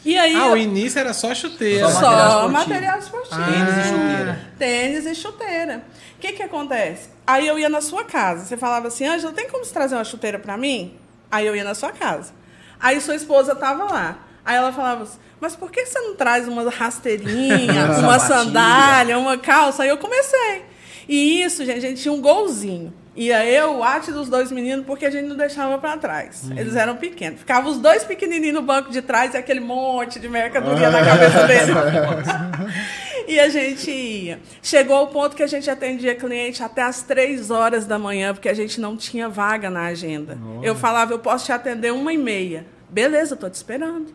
E 0.04 0.18
aí. 0.18 0.34
Ah, 0.34 0.46
eu- 0.48 0.52
o 0.54 0.56
início 0.56 0.98
era 0.98 1.12
só 1.12 1.32
chuteira. 1.34 1.88
Só 1.90 2.00
só 2.00 2.48
material 2.48 2.50
material 2.50 2.98
esportivo. 2.98 3.40
esportivo. 3.40 3.52
Tênis 3.54 3.76
e 3.86 3.88
chuteira. 3.88 4.40
Tênis 4.58 5.06
e 5.06 5.14
chuteira. 5.14 5.84
O 6.16 6.20
que 6.20 6.32
que 6.32 6.42
acontece? 6.42 7.10
Aí 7.26 7.46
eu 7.46 7.58
ia 7.58 7.68
na 7.68 7.80
sua 7.82 8.02
casa. 8.04 8.46
Você 8.46 8.56
falava 8.56 8.88
assim, 8.88 9.06
Ângela, 9.06 9.32
tem 9.32 9.48
como 9.48 9.64
você 9.64 9.72
trazer 9.72 9.94
uma 9.94 10.04
chuteira 10.04 10.38
para 10.38 10.56
mim? 10.56 10.96
Aí 11.30 11.46
eu 11.46 11.54
ia 11.54 11.64
na 11.64 11.74
sua 11.74 11.92
casa. 11.92 12.32
Aí 12.80 13.00
sua 13.00 13.14
esposa 13.14 13.54
tava 13.54 13.84
lá. 13.84 14.18
Aí 14.44 14.56
ela 14.56 14.72
falava 14.72 15.04
assim, 15.04 15.18
mas 15.38 15.54
por 15.54 15.70
que 15.70 15.84
você 15.86 16.00
não 16.00 16.16
traz 16.16 16.48
uma 16.48 16.68
rasteirinha, 16.68 17.86
uma 18.00 18.18
sandália, 18.18 19.18
uma 19.18 19.36
calça? 19.38 19.82
Aí 19.84 19.88
eu 19.88 19.98
comecei. 19.98 20.64
E 21.08 21.42
isso, 21.42 21.64
gente, 21.64 21.78
a 21.78 21.80
gente 21.88 22.02
tinha 22.02 22.12
um 22.12 22.20
golzinho. 22.20 22.92
Ia 23.14 23.44
eu, 23.44 23.76
o 23.78 23.84
ate 23.84 24.10
dos 24.10 24.28
dois 24.28 24.50
meninos, 24.50 24.86
porque 24.86 25.04
a 25.04 25.10
gente 25.10 25.28
não 25.28 25.36
deixava 25.36 25.76
para 25.78 25.98
trás. 25.98 26.50
Eles 26.56 26.74
eram 26.76 26.96
pequenos. 26.96 27.40
Ficavam 27.40 27.70
os 27.70 27.78
dois 27.78 28.04
pequenininhos 28.04 28.54
no 28.54 28.62
banco 28.62 28.90
de 28.90 29.02
trás 29.02 29.34
e 29.34 29.36
aquele 29.36 29.60
monte 29.60 30.18
de 30.18 30.28
mercadoria 30.28 30.90
na 30.90 31.04
cabeça 31.04 31.46
deles. 31.46 31.74
E 33.28 33.38
a 33.38 33.48
gente 33.48 33.88
ia. 33.88 34.40
Chegou 34.60 34.96
ao 34.96 35.06
ponto 35.06 35.36
que 35.36 35.42
a 35.44 35.46
gente 35.46 35.70
atendia 35.70 36.14
cliente 36.14 36.62
até 36.62 36.82
as 36.82 37.02
três 37.02 37.52
horas 37.52 37.86
da 37.86 37.96
manhã, 37.96 38.34
porque 38.34 38.48
a 38.48 38.54
gente 38.54 38.80
não 38.80 38.96
tinha 38.96 39.28
vaga 39.28 39.70
na 39.70 39.86
agenda. 39.86 40.36
Eu 40.62 40.74
falava, 40.74 41.12
eu 41.12 41.20
posso 41.20 41.46
te 41.46 41.52
atender 41.52 41.92
uma 41.92 42.12
e 42.12 42.18
meia. 42.18 42.66
Beleza, 42.90 43.36
tô 43.36 43.48
te 43.48 43.54
esperando. 43.54 44.12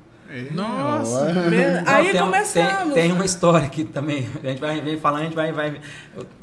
Nossa. 0.51 1.25
Be- 1.49 1.81
Não, 1.81 1.83
Aí 1.93 2.11
tem, 2.11 2.21
começamos. 2.21 2.83
Tem, 2.83 3.03
tem 3.03 3.11
uma 3.11 3.25
história 3.25 3.65
aqui 3.65 3.83
também. 3.83 4.27
A 4.43 4.47
gente 4.47 4.59
vai 4.59 4.81
vem 4.81 4.97
falando, 4.99 5.21
a 5.21 5.23
gente 5.25 5.35
vai. 5.35 5.51
vai 5.51 5.79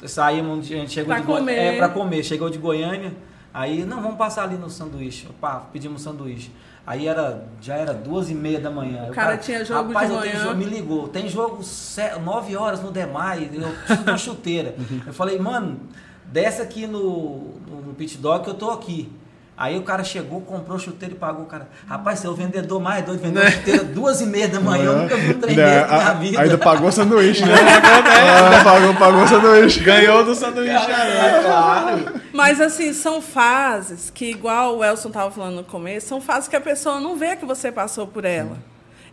saímos, 0.05 0.65
a 0.65 0.69
gente 0.69 0.91
chegou 0.91 1.13
Pra 1.13 1.19
de 1.19 1.25
comer. 1.27 1.53
É, 1.57 1.77
pra 1.77 1.89
comer. 1.89 2.23
Chegou 2.23 2.49
de 2.49 2.57
Goiânia. 2.57 3.13
Aí, 3.53 3.85
não, 3.85 4.01
vamos 4.01 4.17
passar 4.17 4.43
ali 4.43 4.55
no 4.57 4.69
sanduíche. 4.69 5.27
Opa, 5.29 5.67
pedimos 5.71 6.01
um 6.01 6.03
sanduíche. 6.11 6.51
Aí 6.85 7.07
era, 7.07 7.47
já 7.61 7.75
era 7.75 7.93
duas 7.93 8.29
e 8.29 8.35
meia 8.35 8.59
da 8.59 8.69
manhã. 8.69 9.07
O 9.09 9.13
cara 9.13 9.37
tinha 9.37 9.63
jogo 9.65 9.87
rapaz, 9.93 10.09
de 10.09 10.15
manhã." 10.15 10.39
jogo, 10.43 10.55
me 10.57 10.65
ligou. 10.65 11.07
Tem 11.07 11.27
jogo 11.27 11.59
nove 12.23 12.55
horas 12.55 12.81
no 12.81 12.91
Demai. 12.91 13.49
Eu 13.51 13.69
preciso 13.69 14.03
uma 14.09 14.17
chuteira. 14.19 14.75
eu 15.07 15.13
falei, 15.13 15.39
mano, 15.39 15.79
desce 16.25 16.61
aqui 16.61 16.85
no, 16.85 17.53
no, 17.67 17.81
no 17.87 17.93
pit 17.95 18.17
dog 18.17 18.43
que 18.43 18.49
eu 18.49 18.53
tô 18.55 18.69
aqui. 18.71 19.11
Aí 19.57 19.77
o 19.77 19.83
cara 19.83 20.03
chegou, 20.03 20.41
comprou 20.41 20.77
chuteira 20.77 21.13
e 21.13 21.17
pagou 21.17 21.43
o 21.43 21.45
cara. 21.45 21.69
Rapaz, 21.87 22.19
você 22.19 22.27
é 22.27 22.29
o 22.29 22.33
vendedor 22.33 22.81
mais 22.81 23.05
doido, 23.05 23.21
vendeu 23.21 23.49
chuteira 23.49 23.85
duas 23.85 24.19
e 24.19 24.25
meia 24.25 24.49
da 24.49 24.59
manhã. 24.59 24.83
Eu 24.83 24.97
nunca 24.97 25.15
vi 25.15 25.31
um 25.31 25.39
trem 25.39 25.55
Né, 25.55 25.81
desse 25.81 26.03
na 26.03 26.13
vida. 26.13 26.41
Ainda 26.41 26.57
pagou 26.57 26.91
sanduíche, 26.91 27.45
né? 27.45 27.55
Ah, 28.25 28.63
pagou, 28.63 28.93
pagou 28.95 29.27
sanduíche. 29.27 29.79
Ganhou 29.79 30.25
do 30.25 30.35
sanduíche. 30.35 30.91
É, 30.91 31.41
claro. 31.43 32.21
Mas 32.33 32.59
assim, 32.59 32.91
são 32.91 33.21
fases 33.21 34.09
que, 34.09 34.29
igual 34.29 34.77
o 34.77 34.83
Elson 34.83 35.07
estava 35.07 35.31
falando 35.31 35.55
no 35.55 35.63
começo, 35.63 36.07
são 36.07 36.19
fases 36.19 36.49
que 36.49 36.55
a 36.55 36.61
pessoa 36.61 36.99
não 36.99 37.15
vê 37.15 37.37
que 37.37 37.45
você 37.45 37.71
passou 37.71 38.05
por 38.07 38.25
ela. 38.25 38.57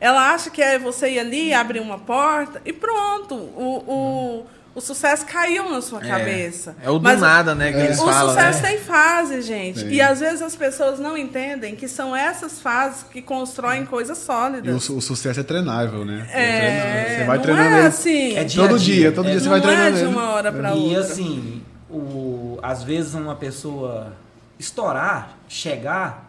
Ela 0.01 0.33
acha 0.33 0.51
que 0.51 0.61
é 0.61 0.77
você 0.77 1.11
ir 1.11 1.21
ali, 1.21 1.55
abrir 1.55 1.79
uma 1.79 1.99
porta 1.99 2.61
e 2.65 2.73
pronto. 2.73 3.37
O, 3.37 3.85
o, 3.87 4.47
o 4.75 4.81
sucesso 4.81 5.27
caiu 5.27 5.69
na 5.71 5.83
sua 5.83 6.01
cabeça. 6.01 6.75
É 6.83 6.89
o 6.89 6.95
do 6.99 7.03
Mas 7.05 7.21
nada, 7.21 7.55
né, 7.55 7.73
que 7.73 7.79
eles 7.79 7.99
o 8.01 8.05
falam, 8.07 8.35
sucesso 8.35 8.63
né? 8.63 8.69
tem 8.71 8.79
fase, 8.79 9.43
gente. 9.43 9.81
Tem. 9.85 9.93
E 9.95 10.01
às 10.01 10.21
vezes 10.21 10.41
as 10.41 10.57
pessoas 10.57 10.99
não 10.99 11.17
entendem 11.17 11.77
que 11.77 11.87
são 11.87 12.17
essas 12.17 12.61
fases 12.61 13.03
que 13.05 13.21
constroem 13.21 13.85
coisas 13.85 14.17
E 14.19 14.23
o, 14.23 14.25
sólidas. 14.25 14.89
o 14.89 15.01
sucesso 15.01 15.41
é 15.41 15.43
treinável, 15.43 16.05
né? 16.05 16.27
É, 16.33 17.17
Você 17.19 17.25
vai 17.25 17.37
não 17.37 17.43
treinando 17.45 17.77
é 17.77 17.87
assim. 17.87 18.37
É 18.37 18.45
dia 18.45 18.63
todo 18.63 18.79
dia, 18.79 18.95
dia. 18.95 19.13
todo 19.13 19.27
É, 19.29 19.31
dia 19.33 19.41
você 19.41 19.45
não 19.45 19.53
vai 19.53 19.61
treinando 19.61 19.97
é 19.99 20.01
de 20.01 20.07
uma 20.07 20.29
hora 20.31 20.53
para 20.53 20.71
E 20.75 20.81
outra. 20.97 21.01
assim, 21.01 21.63
o, 21.91 22.59
às 22.63 22.83
vezes 22.83 23.13
uma 23.15 23.35
pessoa 23.37 24.13
estourar, 24.59 25.37
chegar, 25.49 26.22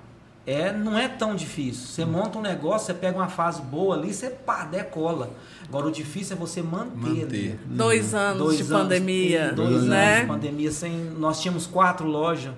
é, 0.46 0.74
não 0.74 0.98
é 0.98 1.08
tão 1.08 1.36
difícil. 1.36 1.88
Você 1.88 2.06
monta 2.06 2.38
um 2.38 2.42
negócio, 2.42 2.88
você 2.88 2.94
pega 2.94 3.18
uma 3.18 3.30
fase 3.30 3.62
boa 3.62 3.96
ali, 3.96 4.14
você 4.14 4.30
pá, 4.30 4.66
decola. 4.66 5.32
Agora 5.68 5.88
o 5.88 5.92
difícil 5.92 6.36
é 6.36 6.40
você 6.40 6.62
manter. 6.62 6.98
Manter. 6.98 7.24
ali. 7.24 7.60
Dois 7.66 8.14
anos 8.14 8.38
Dois 8.40 8.58
de 8.58 8.64
anos, 8.64 8.78
pandemia, 8.84 9.54
Dois 9.54 9.84
né? 9.84 10.08
anos 10.08 10.22
de 10.22 10.28
pandemia. 10.28 10.72
Sem, 10.72 10.92
nós 11.18 11.42
tínhamos 11.42 11.66
quatro 11.66 12.06
lojas. 12.06 12.54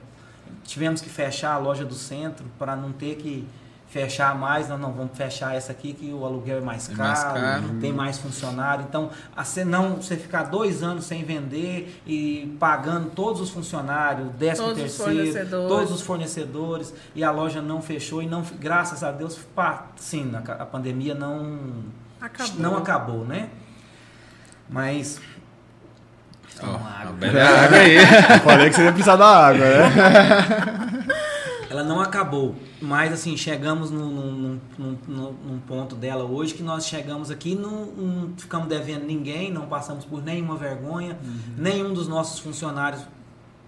Tivemos 0.64 1.00
que 1.00 1.10
fechar 1.10 1.54
a 1.54 1.58
loja 1.60 1.86
do 1.86 1.94
centro 1.94 2.46
para 2.58 2.76
não 2.76 2.92
ter 2.92 3.16
que 3.18 3.48
fechar 3.96 4.36
mais. 4.36 4.68
Não, 4.68 4.78
não, 4.78 4.92
vamos 4.92 5.16
fechar 5.18 5.56
essa 5.56 5.72
aqui 5.72 5.94
que 5.94 6.12
o 6.12 6.26
aluguel 6.26 6.58
é 6.58 6.62
mais, 6.62 6.90
É 6.90 6.94
caro, 6.94 7.08
mais 7.08 7.24
caro. 7.24 7.64
tem 7.80 7.94
mais 7.94 8.18
funcionário. 8.18 8.86
Então, 8.90 9.10
a 9.34 9.46
você 9.46 9.64
não 9.64 9.96
você 9.96 10.18
ficar 10.18 10.44
dois 10.44 10.84
anos 10.84 11.06
sem 11.06 11.24
vender 11.24 12.02
e 12.06 12.54
pagando 12.60 13.10
todos 13.12 13.40
os 13.40 13.50
funcionários, 13.50 14.28
décimo 14.38 14.68
Todos 14.68 14.84
os 14.84 14.98
terceiro, 14.98 15.16
fornecedores. 15.32 15.68
todos 15.70 15.92
os 15.94 16.02
fornecedores 16.02 16.94
e 17.16 17.24
a 17.24 17.32
loja 17.32 17.62
não 17.62 17.82
fechou 17.82 18.22
e 18.22 18.28
não, 18.28 18.42
graças 18.60 19.02
a 19.02 19.12
Deus, 19.14 19.40
pá, 19.56 19.86
sim, 19.96 20.30
a, 20.36 20.40
a 20.64 20.66
pandemia 20.66 21.16
não 21.16 21.58
Acabou. 22.20 22.56
não 22.60 22.78
acabou, 22.78 23.24
né? 23.26 23.48
Mas 24.70 25.22
Ó, 26.62 26.66
Toma 26.66 26.90
água. 26.90 27.14
água 27.64 27.78
aí. 27.78 27.96
Eu 28.36 28.40
falei 28.44 28.70
que 28.70 28.76
você 28.76 28.84
ia 28.84 28.92
precisar 28.92 29.16
da 29.18 29.26
água, 29.26 29.66
né? 29.66 31.06
ela 31.76 31.84
não 31.88 32.00
acabou. 32.02 32.56
Mas 32.82 33.12
assim, 33.14 33.36
chegamos 33.38 33.92
num, 33.92 34.06
num, 34.10 34.60
num- 34.78 34.98
num- 35.08 35.36
num 35.48 35.60
ponto 35.68 35.96
dela 35.96 36.24
hoje 36.24 36.54
que 36.54 36.64
nós 36.64 36.86
chegamos 36.88 37.30
aqui, 37.30 37.56
não, 37.56 37.86
não 37.86 38.34
ficamos 38.38 38.68
devendo 38.68 39.06
ninguém, 39.06 39.52
não 39.52 39.68
passamos 39.68 40.06
por 40.06 40.24
nenhuma 40.24 40.56
vergonha, 40.56 41.18
nenhum 41.58 41.94
dos 41.94 42.08
nossos 42.08 42.40
funcionários 42.40 43.02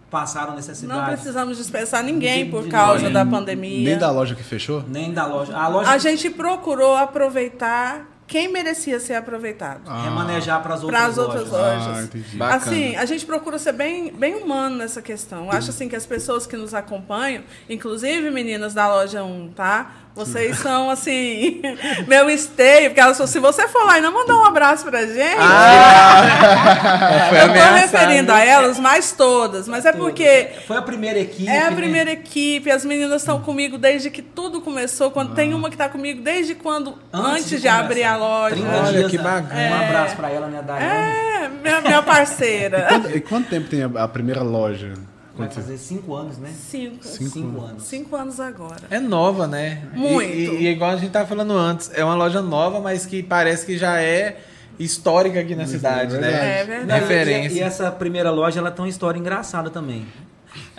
passaram 0.10 0.50
Não 0.52 0.56
necessidade. 0.56 1.12
precisamos 1.12 1.58
dispensar 1.58 2.02
ninguém 2.02 2.46
De- 2.46 2.52
por 2.52 2.64
de 2.64 2.70
causa 2.70 3.08
ninguém. 3.08 3.14
da 3.14 3.26
pandemia. 3.26 3.90
Nem 3.90 3.98
da 3.98 4.10
loja 4.10 4.36
que 4.36 4.44
fechou? 4.44 4.82
Nem 4.88 5.12
da 5.14 5.26
loja. 5.26 5.56
A 5.58 5.68
loja 5.68 5.90
A 5.92 5.98
gente 5.98 6.30
procurou 6.30 6.96
aproveitar 6.96 8.08
quem 8.28 8.52
merecia 8.52 9.00
ser 9.00 9.14
aproveitado. 9.14 9.90
remanejar 10.04 10.62
para 10.62 10.74
as 10.76 10.84
outras 10.84 11.00
Para 11.00 11.10
as 11.10 11.18
outras 11.18 11.50
lojas. 11.50 11.88
lojas. 11.88 12.10
Ah. 12.42 12.56
Assim, 12.56 12.96
a 12.98 13.06
gente 13.06 13.26
procura 13.26 13.58
ser 13.58 13.72
bem, 13.72 14.12
bem 14.12 14.36
humano 14.36 14.76
nessa 14.76 15.02
questão. 15.02 15.46
Eu 15.46 15.52
acho 15.52 15.70
assim 15.70 15.88
que 15.88 15.96
as 15.96 16.06
pessoas 16.06 16.46
que 16.46 16.58
nos 16.58 16.74
acompanham, 16.74 17.44
inclusive 17.70 18.30
meninas 18.30 18.74
da 18.74 18.88
loja 18.94 19.24
1, 19.24 19.54
tá? 19.56 19.92
Vocês 20.18 20.58
são 20.58 20.90
assim, 20.90 21.62
meu 22.08 22.28
esteio, 22.28 22.90
porque 22.90 23.00
elas 23.00 23.16
falam, 23.18 23.32
se 23.32 23.38
você 23.40 23.68
for 23.68 23.86
lá 23.86 24.00
e 24.00 24.02
não 24.02 24.12
mandar 24.12 24.36
um 24.36 24.46
abraço 24.46 24.84
pra 24.84 25.06
gente, 25.06 25.38
Ah! 25.40 27.28
Foi 27.30 27.38
eu 27.40 27.48
tô 27.54 27.76
referindo 27.76 28.32
a 28.32 28.44
elas, 28.44 28.80
mas 28.80 29.12
todas. 29.12 29.68
Mas 29.68 29.86
é 29.86 29.92
porque 29.92 30.50
Foi 30.66 30.76
a 30.76 30.82
primeira 30.82 31.20
equipe. 31.20 31.48
é 31.48 31.62
a 31.68 31.70
né? 31.70 31.76
primeira 31.76 32.12
equipe, 32.12 32.72
as 32.72 32.84
meninas 32.84 33.22
estão 33.22 33.40
comigo 33.42 33.78
desde 33.78 34.10
que 34.10 34.24
tudo 34.24 34.60
começou. 34.60 35.12
Quando 35.12 35.36
tem 35.36 35.54
uma 35.54 35.70
que 35.70 35.76
está 35.76 35.88
comigo 35.88 36.22
desde 36.22 36.56
quando 36.56 36.96
antes, 37.14 37.62
de, 37.62 37.68
abrir 37.68 38.04
a 38.04 38.18
loja. 38.18 38.56
30 38.56 38.70
Olha, 38.72 38.92
dias, 38.98 39.12
que 39.12 39.18
né? 39.18 39.24
bacana. 39.24 39.70
Um 39.70 39.86
abraço 39.86 40.16
para 40.16 40.30
ela, 40.32 40.48
né, 40.48 40.64
Daiane? 40.66 40.86
É, 40.86 41.50
minha, 41.62 41.82
minha 41.82 42.02
parceira. 42.02 42.88
E 43.14 43.20
quanto 43.22 43.50
tempo 43.50 43.70
tem 43.70 43.84
a, 43.84 44.04
a 44.04 44.08
primeira 44.08 44.42
loja? 44.42 44.94
Vai 45.38 45.50
fazer 45.50 45.78
cinco 45.78 46.14
anos, 46.16 46.38
né? 46.38 46.52
Cinco. 46.54 47.04
Cinco, 47.06 47.62
anos. 47.62 47.84
Cinco 47.84 48.16
anos 48.16 48.40
agora. 48.40 48.82
É 48.90 49.00
nova, 49.00 49.48
né? 49.48 49.88
E- 49.94 49.98
Muito. 49.98 50.30
E, 50.34 50.64
e 50.64 50.68
igual 50.68 50.92
a 50.92 50.98
gente 50.98 51.12
tava 51.12 51.28
falando 51.28 51.54
antes, 51.54 51.92
é 51.94 52.04
uma 52.04 52.16
loja 52.16 52.42
nova, 52.42 52.80
mas 52.80 53.06
que 53.06 53.22
parece 53.24 53.66
que 53.66 53.78
já 53.78 54.02
é 54.02 54.40
histórica 54.80 55.40
aqui 55.40 55.56
na 55.56 55.66
cidade, 55.66 56.12
verdade. 56.14 56.34
né? 56.36 56.60
É 56.60 56.64
verdade. 56.64 57.00
Referência. 57.02 57.56
E, 57.56 57.60
e 57.60 57.62
essa 57.64 57.90
primeira 57.92 58.30
loja 58.32 58.60
ela 58.60 58.70
tem 58.72 58.84
uma 58.84 58.90
história 58.90 59.20
engraçada 59.20 59.70
também. 59.70 60.06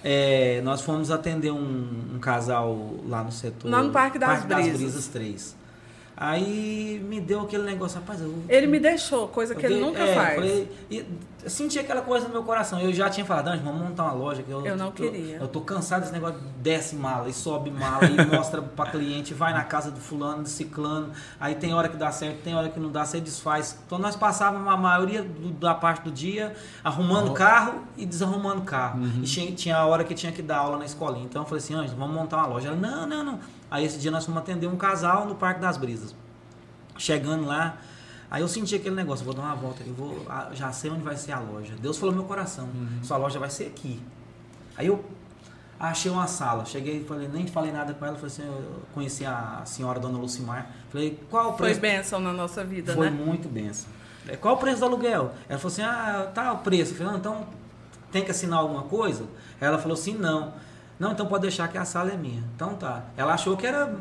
É, 0.05 0.61
nós 0.63 0.81
fomos 0.81 1.11
atender 1.11 1.51
um, 1.51 1.89
um 2.15 2.19
casal 2.21 2.95
lá 3.09 3.23
no 3.25 3.33
setor. 3.33 3.69
Lá 3.71 3.83
no 3.83 3.91
Parque 3.91 4.19
das 4.19 4.45
Brisas. 4.45 4.77
Brisas 4.81 5.07
3. 5.09 5.57
Aí 6.21 7.01
me 7.09 7.21
deu 7.21 7.43
aquele 7.43 7.63
negócio, 7.63 7.99
rapaz, 8.01 8.21
eu. 8.21 8.35
Ele 8.49 8.67
me 8.67 8.81
deixou, 8.81 9.29
coisa 9.29 9.55
que 9.55 9.65
eu 9.65 9.71
ele 9.71 9.81
nunca 9.81 10.03
é, 10.03 10.15
faz. 10.17 10.35
falei- 10.35 10.69
e 10.91 11.05
eu 11.43 11.49
senti 11.51 11.79
aquela 11.79 12.03
coisa 12.03 12.27
no 12.27 12.33
meu 12.33 12.43
coração. 12.43 12.81
Eu 12.81 12.93
já 12.93 13.09
tinha 13.09 13.25
falado, 13.25 13.47
vamos 13.63 13.81
montar 13.81 14.05
uma 14.05 14.13
loja. 14.13 14.43
Que 14.43 14.51
eu, 14.51 14.67
Eu 14.67 14.77
não 14.77 14.91
tô- 14.91 15.03
queria. 15.05 15.37
Eu 15.37 15.47
tô 15.49 15.61
cansado 15.61 16.01
desse 16.01 16.13
negócio 16.13 16.39
de 16.41 16.47
desce 16.61 16.97
mala 16.97 17.29
e 17.29 17.33
sobe 17.33 17.71
mala 17.71 18.05
e 18.07 18.27
mostra 18.35 18.61
pra 18.61 18.91
cliente, 18.91 19.33
vai 19.35 19.53
na 19.53 19.63
casa 19.65 19.91
do 19.91 20.01
fulano, 20.01 20.43
do 20.43 20.49
ciclano. 20.49 21.11
Aí 21.39 21.55
tem 21.55 21.73
hora 21.75 21.89
que 21.89 21.97
dá 21.97 22.11
certo, 22.11 22.43
tem 22.43 22.55
hora 22.55 22.69
que 22.69 22.81
não 22.81 22.91
dá, 22.91 23.05
você 23.05 23.21
desfaz. 23.21 23.79
Então 23.87 23.99
nós 23.99 24.17
passávamos 24.17 24.67
a 24.73 24.77
maioria 24.77 25.23
do- 25.23 25.51
da 25.53 25.75
parte 25.75 26.03
do 26.03 26.11
dia 26.11 26.55
arrumando 26.83 27.33
carro 27.33 27.83
e 27.97 28.05
desarrumando 28.05 28.63
carro. 28.63 29.01
E 29.23 29.23
tinha, 29.23 29.53
tinha 29.53 29.77
a 29.77 29.87
hora 29.87 30.03
que 30.05 30.15
tinha 30.15 30.33
que 30.33 30.43
dar 30.43 30.59
aula 30.59 30.79
na 30.79 30.85
escolinha. 30.85 31.25
Então 31.25 31.43
eu 31.43 31.47
falei 31.47 31.63
assim, 31.63 31.75
Anjo, 31.75 31.95
vamos 31.97 32.15
montar 32.15 32.39
uma 32.39 32.47
loja. 32.47 32.69
Ela, 32.69 32.77
não, 32.77 33.07
não, 33.07 33.25
não. 33.25 33.41
Aí 33.71 33.85
esse 33.85 33.99
dia 33.99 34.11
nós 34.11 34.25
fomos 34.27 34.41
atender 34.41 34.67
um 34.67 34.77
casal 34.77 35.25
no 35.27 35.35
Parque 35.35 35.61
das 35.61 35.77
Brisas. 35.77 36.15
Chegando 36.97 37.47
lá, 37.47 37.77
aí 38.31 38.43
eu 38.43 38.49
senti 38.49 38.75
aquele 38.75 38.95
negócio, 38.95 39.25
vou 39.25 39.35
dar 39.35 39.43
uma 39.43 39.55
volta 39.55 39.83
aqui, 39.83 39.91
vou, 39.91 40.25
ah, 40.29 40.51
já 40.53 40.71
sei 40.73 40.91
onde 40.91 41.03
vai 41.03 41.17
ser 41.17 41.33
a 41.33 41.41
loja. 41.41 41.75
Deus 41.81 41.97
falou 41.99 42.15
no 42.15 42.21
meu 42.21 42.29
coração, 42.29 42.69
sua 43.03 43.17
loja 43.17 43.39
vai 43.39 43.51
ser 43.51 43.65
aqui. 43.67 44.01
Aí 44.77 44.87
eu 44.87 45.05
achei 45.79 46.11
uma 46.11 46.27
sala, 46.27 46.65
cheguei, 46.65 47.05
falei, 47.05 47.29
nem 47.29 47.47
falei 47.47 47.71
nada 47.73 47.95
com 47.95 48.05
ela, 48.05 48.15
falei 48.17 48.29
assim, 48.31 48.45
eu 48.47 48.83
conheci 48.95 49.25
a 49.25 49.63
senhora 49.65 49.99
Dona 50.01 50.19
Lucimar, 50.19 50.71
falei, 50.91 51.19
qual 51.31 51.51
o 51.51 51.57
Foi 51.57 51.67
preço? 51.67 51.81
bênção 51.81 52.21
na 52.21 52.33
nossa 52.33 52.65
vida, 52.65 52.95
Foi 52.95 53.11
né? 53.11 53.17
muito 53.25 53.49
benção. 53.49 53.89
É, 54.27 54.37
Qual 54.37 54.57
o 54.57 54.59
preço 54.59 54.81
do 54.81 54.85
aluguel? 54.85 55.33
Ela 55.49 55.59
falou 55.59 55.73
assim, 55.73 55.83
ah, 55.83 56.31
tá 56.35 56.53
o 56.53 56.59
preço. 56.59 56.93
Eu 56.93 56.99
falei, 56.99 57.13
não, 57.13 57.19
então 57.19 57.47
tem 58.13 58.23
que 58.23 58.31
assinar 58.31 58.59
alguma 58.59 58.83
coisa? 58.83 59.25
Ela 59.59 59.79
falou 59.79 59.95
assim, 59.95 60.13
não. 60.13 60.53
Não, 60.99 61.13
então 61.13 61.27
pode 61.27 61.43
deixar 61.43 61.69
que 61.69 61.79
a 61.79 61.85
sala 61.85 62.11
é 62.11 62.17
minha. 62.17 62.43
Então 62.57 62.75
tá. 62.75 63.05
Ela 63.17 63.35
achou 63.35 63.57
que 63.57 63.65
era. 63.65 63.93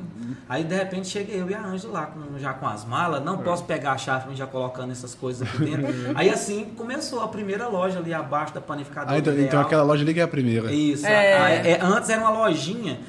Aí 0.50 0.64
de 0.64 0.74
repente 0.76 1.08
cheguei 1.08 1.40
eu 1.40 1.48
e 1.50 1.54
a 1.54 1.62
Ângela 1.64 1.94
lá, 1.94 2.06
com- 2.08 2.40
já 2.40 2.54
com 2.54 2.66
as 2.68 2.84
malas. 2.86 3.24
Não 3.24 3.38
posso 3.38 3.66
pegar 3.66 3.92
a 3.92 3.98
chave 4.00 4.34
já 4.36 4.48
colocando 4.48 4.92
essas 4.92 5.14
coisas 5.14 5.48
aqui 5.48 5.60
dentro. 5.66 5.86
Aí 6.16 6.30
assim 6.30 6.66
começou 6.76 7.22
a 7.22 7.28
primeira 7.28 7.68
loja 7.68 8.00
ali 8.00 8.12
abaixo 8.14 8.54
da 8.54 8.62
panificadora. 8.62 9.16
Ah, 9.16 9.20
então, 9.20 9.38
então 9.38 9.62
aquela 9.62 9.84
loja 9.84 10.04
ali 10.04 10.12
que 10.14 10.20
é 10.20 10.24
a 10.24 10.28
primeira. 10.28 10.72
Isso. 10.72 11.06
É. 11.06 11.34
a- 11.38 11.46
a- 11.46 11.50
é, 11.52 11.80
antes 11.84 12.10
era 12.10 12.20
uma 12.22 12.32
lojinha. 12.32 13.00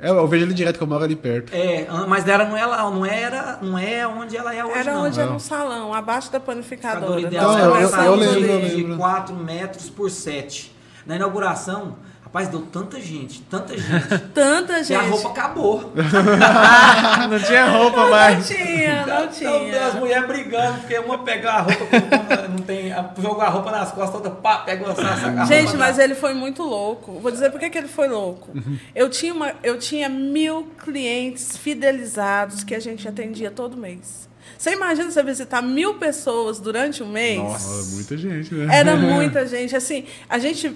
É, 0.00 0.10
eu 0.10 0.26
vejo 0.28 0.44
ele 0.44 0.52
direto, 0.54 0.76
que 0.76 0.82
eu 0.82 0.86
moro 0.86 1.04
ali 1.04 1.16
perto. 1.16 1.54
É, 1.54 1.86
mas 2.06 2.22
dela 2.24 2.44
não 2.44 2.54
é 2.56 2.66
lá, 2.66 2.90
não 2.90 3.04
era, 3.04 3.58
não 3.62 3.78
é 3.78 4.06
onde 4.06 4.36
ela 4.36 4.54
é 4.54 4.62
hoje. 4.64 4.78
Era 4.78 4.92
não. 4.94 5.04
onde 5.04 5.18
era 5.20 5.30
um 5.32 5.38
salão, 5.38 5.92
abaixo 5.94 6.30
da 6.30 6.38
panificadora. 6.38 7.20
Então, 7.20 7.52
era 7.58 7.62
eu- 7.80 7.88
uma 7.88 8.04
eu- 8.04 8.12
eu 8.12 8.16
de- 8.18 8.20
lembro, 8.38 8.50
eu 8.50 8.60
de 8.68 8.76
lembro. 8.76 8.96
4 8.98 9.34
metros 9.34 9.88
por 9.88 10.10
7. 10.10 10.74
Na 11.06 11.16
inauguração, 11.16 11.96
rapaz, 12.36 12.48
deu 12.48 12.60
tanta 12.70 13.00
gente, 13.00 13.40
tanta 13.42 13.76
gente, 13.76 14.18
Tanta 14.34 14.82
gente. 14.84 14.94
a 14.94 15.02
roupa 15.02 15.28
acabou. 15.30 15.92
não 17.30 17.38
tinha 17.40 17.66
roupa 17.66 17.96
Não 18.02 18.10
mais. 18.10 18.46
tinha, 18.46 19.06
não 19.06 19.24
Então, 19.24 19.28
as 19.28 19.36
tinha. 19.36 19.90
mulheres 20.00 20.26
brigando, 20.26 20.78
porque 20.80 20.98
uma 20.98 21.18
pegou 21.18 21.50
a 21.50 21.60
roupa, 21.60 22.48
não 22.48 22.58
tem, 22.58 22.92
jogou 23.20 23.40
a 23.42 23.48
roupa 23.48 23.70
nas 23.70 23.90
costas, 23.92 24.14
outra 24.16 24.30
pá, 24.30 24.58
pegou 24.58 24.90
essa, 24.90 25.02
essa 25.02 25.46
Gente, 25.46 25.76
mas 25.76 25.98
ele 25.98 26.14
foi 26.14 26.34
muito 26.34 26.62
louco. 26.62 27.18
Vou 27.20 27.30
dizer 27.30 27.50
por 27.50 27.58
que 27.58 27.70
que 27.70 27.78
ele 27.78 27.88
foi 27.88 28.08
louco. 28.08 28.50
Eu 28.94 29.08
tinha, 29.08 29.32
uma, 29.32 29.52
eu 29.62 29.78
tinha 29.78 30.08
mil 30.08 30.68
clientes 30.84 31.56
fidelizados 31.56 32.62
que 32.62 32.74
a 32.74 32.80
gente 32.80 33.08
atendia 33.08 33.50
todo 33.50 33.76
mês. 33.76 34.26
Você 34.58 34.72
imagina 34.72 35.10
você 35.10 35.22
visitar 35.22 35.60
mil 35.62 35.94
pessoas 35.94 36.58
durante 36.58 37.02
um 37.02 37.10
mês? 37.10 37.38
Nossa, 37.38 37.94
muita 37.94 38.16
gente, 38.16 38.54
né? 38.54 38.74
Era 38.78 38.96
muita 38.96 39.46
gente. 39.46 39.74
Assim, 39.76 40.04
a 40.28 40.38
gente. 40.38 40.74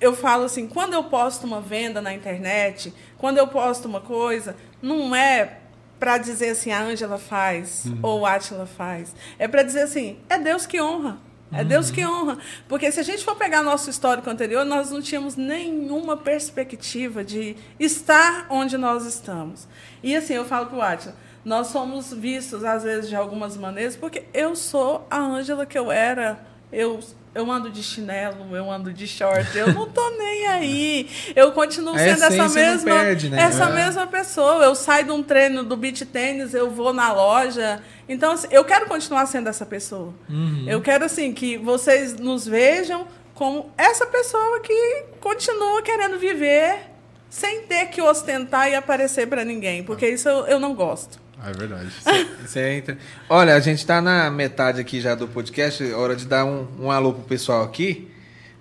Eu 0.00 0.14
falo 0.14 0.44
assim, 0.44 0.66
quando 0.66 0.94
eu 0.94 1.04
posto 1.04 1.46
uma 1.46 1.60
venda 1.60 2.00
na 2.00 2.14
internet, 2.14 2.92
quando 3.18 3.38
eu 3.38 3.46
posto 3.46 3.86
uma 3.86 4.00
coisa, 4.00 4.56
não 4.80 5.14
é 5.14 5.58
para 5.98 6.16
dizer 6.16 6.50
assim, 6.50 6.72
a 6.72 6.80
Ângela 6.80 7.18
faz 7.18 7.84
ou 8.02 8.20
o 8.20 8.26
Átila 8.26 8.64
faz. 8.64 9.14
É 9.38 9.46
para 9.46 9.62
dizer 9.62 9.82
assim, 9.82 10.18
é 10.28 10.38
Deus 10.38 10.64
que 10.64 10.80
honra. 10.80 11.18
É 11.52 11.64
Deus 11.64 11.90
que 11.90 12.06
honra. 12.06 12.38
Porque 12.68 12.90
se 12.92 13.00
a 13.00 13.02
gente 13.02 13.24
for 13.24 13.34
pegar 13.36 13.62
nosso 13.62 13.90
histórico 13.90 14.30
anterior, 14.30 14.64
nós 14.64 14.90
não 14.90 15.02
tínhamos 15.02 15.36
nenhuma 15.36 16.16
perspectiva 16.16 17.24
de 17.24 17.56
estar 17.78 18.46
onde 18.48 18.78
nós 18.78 19.04
estamos. 19.04 19.66
E 20.02 20.16
assim, 20.16 20.34
eu 20.34 20.44
falo 20.44 20.66
para 20.66 20.78
o 20.78 20.82
Átila, 20.82 21.14
nós 21.44 21.68
somos 21.68 22.12
vistos, 22.12 22.64
às 22.64 22.84
vezes, 22.84 23.08
de 23.08 23.16
algumas 23.16 23.56
maneiras, 23.56 23.96
porque 23.96 24.24
eu 24.32 24.54
sou 24.54 25.06
a 25.10 25.18
Ângela 25.18 25.66
que 25.66 25.78
eu 25.78 25.90
era. 25.90 26.40
Eu, 26.72 27.00
eu 27.34 27.50
ando 27.50 27.70
de 27.70 27.82
chinelo, 27.82 28.56
eu 28.56 28.70
ando 28.70 28.92
de 28.92 29.06
short, 29.06 29.56
eu 29.56 29.72
não 29.72 29.86
tô 29.88 30.10
nem 30.10 30.46
aí. 30.48 31.08
Eu 31.36 31.52
continuo 31.52 31.96
sendo 31.96 32.24
essa 32.24 32.48
mesma, 32.48 32.90
perde, 32.90 33.28
né? 33.30 33.42
essa 33.42 33.64
É. 33.64 33.72
mesma 33.72 34.06
pessoa. 34.06 34.64
Eu 34.64 34.74
saio 34.74 35.04
de 35.04 35.10
um 35.12 35.22
treino 35.22 35.62
do 35.62 35.76
beach 35.76 36.04
tênis, 36.06 36.54
eu 36.54 36.70
vou 36.70 36.92
na 36.92 37.12
loja. 37.12 37.80
Então, 38.08 38.32
assim, 38.32 38.48
eu 38.50 38.64
quero 38.64 38.86
continuar 38.86 39.26
sendo 39.26 39.48
essa 39.48 39.64
pessoa. 39.64 40.12
Uhum. 40.28 40.64
Eu 40.66 40.80
quero, 40.80 41.04
assim, 41.04 41.32
que 41.32 41.56
vocês 41.56 42.14
nos 42.14 42.46
vejam 42.46 43.06
como 43.34 43.72
essa 43.78 44.04
pessoa 44.06 44.60
que 44.60 45.04
continua 45.20 45.80
querendo 45.82 46.18
viver 46.18 46.90
sem 47.30 47.62
ter 47.62 47.86
que 47.86 48.02
ostentar 48.02 48.68
e 48.68 48.74
aparecer 48.74 49.26
para 49.28 49.44
ninguém, 49.44 49.84
porque 49.84 50.08
isso 50.08 50.28
eu, 50.28 50.46
eu 50.46 50.58
não 50.60 50.74
gosto. 50.74 51.20
Ah, 51.42 51.50
é 51.50 51.52
verdade. 51.52 51.90
É 52.54 52.76
inter- 52.78 52.96
Olha, 53.28 53.54
a 53.54 53.60
gente 53.60 53.84
tá 53.86 54.00
na 54.02 54.30
metade 54.30 54.80
aqui 54.80 55.00
já 55.00 55.14
do 55.14 55.26
podcast, 55.28 55.82
é 55.82 55.94
hora 55.94 56.14
de 56.16 56.26
dar 56.26 56.44
um, 56.44 56.66
um 56.78 56.90
alô 56.90 57.12
pro 57.14 57.22
pessoal 57.24 57.64
aqui. 57.64 58.10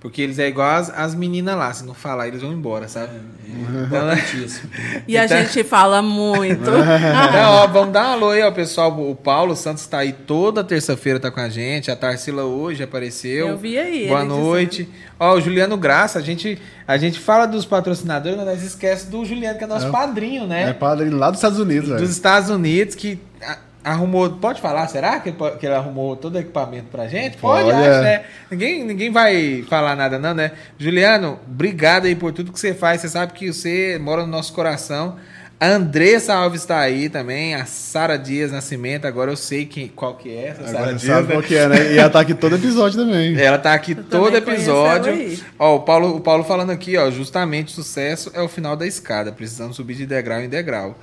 Porque 0.02 0.22
eles 0.22 0.40
é 0.40 0.48
igual 0.48 0.70
as, 0.78 0.90
as 0.98 1.14
meninas 1.14 1.58
lá, 1.58 1.74
se 1.74 1.84
não 1.86 1.94
falar, 1.94 2.30
eles 2.30 2.42
vão 2.42 2.54
embora, 2.54 2.88
sabe? 2.88 3.10
É, 3.46 3.84
importantíssimo. 3.84 4.70
E 5.06 5.18
a 5.18 5.26
Então- 5.26 5.38
gente 5.40 5.64
fala 5.66 6.02
muito. 6.02 6.70
Então, 7.30 7.52
ó, 7.52 7.68
vamos 7.68 7.92
dar 7.94 8.08
um 8.08 8.12
alô 8.14 8.30
aí, 8.30 8.42
ó, 8.42 8.50
pessoal. 8.50 8.98
O 8.98 9.14
Paulo 9.14 9.56
Santos 9.58 9.86
tá 9.88 9.98
aí 10.00 10.14
toda 10.14 10.64
terça-feira, 10.64 11.20
tá 11.20 11.30
com 11.30 11.42
a 11.42 11.50
gente. 11.50 11.92
A 11.92 11.96
Tarsila 11.98 12.44
hoje 12.46 12.82
apareceu. 12.82 13.50
Eu 13.50 13.58
vi 13.58 13.78
aí, 13.78 14.08
Boa 14.08 14.24
noite. 14.24 14.88
Ó, 15.20 15.34
o 15.36 15.42
Juliano 15.42 15.76
Graça, 15.76 16.18
a 16.18 16.22
gente, 16.22 16.58
a 16.88 16.98
gente 16.98 17.20
fala 17.20 17.46
dos 17.46 17.66
patrocinadores, 17.66 18.38
mas 18.38 18.46
nós 18.48 18.64
esquece 18.64 19.08
do 19.08 19.26
Juliano, 19.26 19.58
que 19.58 19.66
é 19.66 19.68
nosso 19.68 19.88
É. 19.88 19.92
padrinho, 19.92 20.48
né? 20.48 20.70
É 20.70 20.74
padre 20.74 21.10
lá 21.10 21.30
dos 21.30 21.40
Estados 21.40 21.60
Unidos, 21.60 21.90
dos 21.90 22.00
velho. 22.00 22.10
Estados 22.10 22.50
Unidos, 22.50 22.96
que 22.96 23.20
a- 23.46 23.58
arrumou. 23.84 24.30
Pode 24.30 24.62
falar, 24.62 24.88
será 24.88 25.20
que, 25.20 25.30
ele 25.30 25.38
que 25.60 25.66
ele 25.66 25.76
arrumou 25.76 26.16
todo 26.16 26.36
o 26.36 26.40
equipamento 26.40 26.88
pra 26.92 27.08
gente? 27.08 27.38
Pode, 27.38 27.66
Pode, 27.66 27.78
acho, 27.78 27.88
é. 27.88 28.02
né? 28.02 28.24
Ninguém, 28.50 28.84
ninguém 28.84 29.12
vai 29.12 29.64
falar 29.70 29.96
nada, 29.96 30.20
não, 30.20 30.34
né? 30.34 30.52
Juliano, 30.78 31.40
obrigado 31.48 32.06
aí 32.06 32.16
por 32.16 32.32
tudo 32.34 32.52
que 32.52 32.60
você 32.60 32.74
faz. 32.74 33.02
Você 33.02 33.10
sabe 33.10 33.34
que 33.34 33.52
você 33.52 34.00
mora 34.02 34.22
no 34.22 34.28
nosso 34.28 34.54
coração. 34.54 35.18
A 35.62 35.68
Andressa 35.68 36.36
Alves 36.36 36.64
tá 36.64 36.80
aí 36.80 37.10
também, 37.10 37.54
a 37.54 37.66
Sara 37.66 38.16
Dias 38.16 38.50
Nascimento, 38.50 39.06
agora 39.06 39.30
eu 39.30 39.36
sei 39.36 39.66
quem, 39.66 39.90
qual 39.90 40.16
que 40.16 40.30
é 40.30 40.48
essa 40.48 40.64
Sara 40.64 40.78
Agora 40.78 40.94
Dias. 40.94 41.02
sabe 41.02 41.28
né? 41.28 41.34
qual 41.34 41.44
que 41.44 41.54
é, 41.54 41.68
né? 41.68 41.94
E 41.96 41.98
ela 41.98 42.10
tá 42.10 42.22
aqui 42.22 42.34
todo 42.34 42.56
episódio 42.56 42.98
também. 42.98 43.38
Ela 43.38 43.58
tá 43.58 43.74
aqui 43.74 43.92
Eu 43.92 44.04
todo 44.06 44.38
episódio. 44.38 45.38
Ó, 45.60 45.76
o 45.76 45.80
Paulo, 45.82 46.16
o 46.16 46.22
Paulo 46.22 46.46
falando 46.46 46.70
aqui, 46.70 46.96
ó, 46.96 47.12
justamente 47.12 47.74
sucesso 47.74 48.32
é 48.34 48.42
o 48.42 48.48
final 48.48 48.78
da 48.78 48.88
escada, 48.88 49.34
precisamos 49.34 49.76
subir 49.76 49.96
de 49.96 50.06
degrau 50.06 50.40
em 50.40 50.48
degrau. 50.48 50.98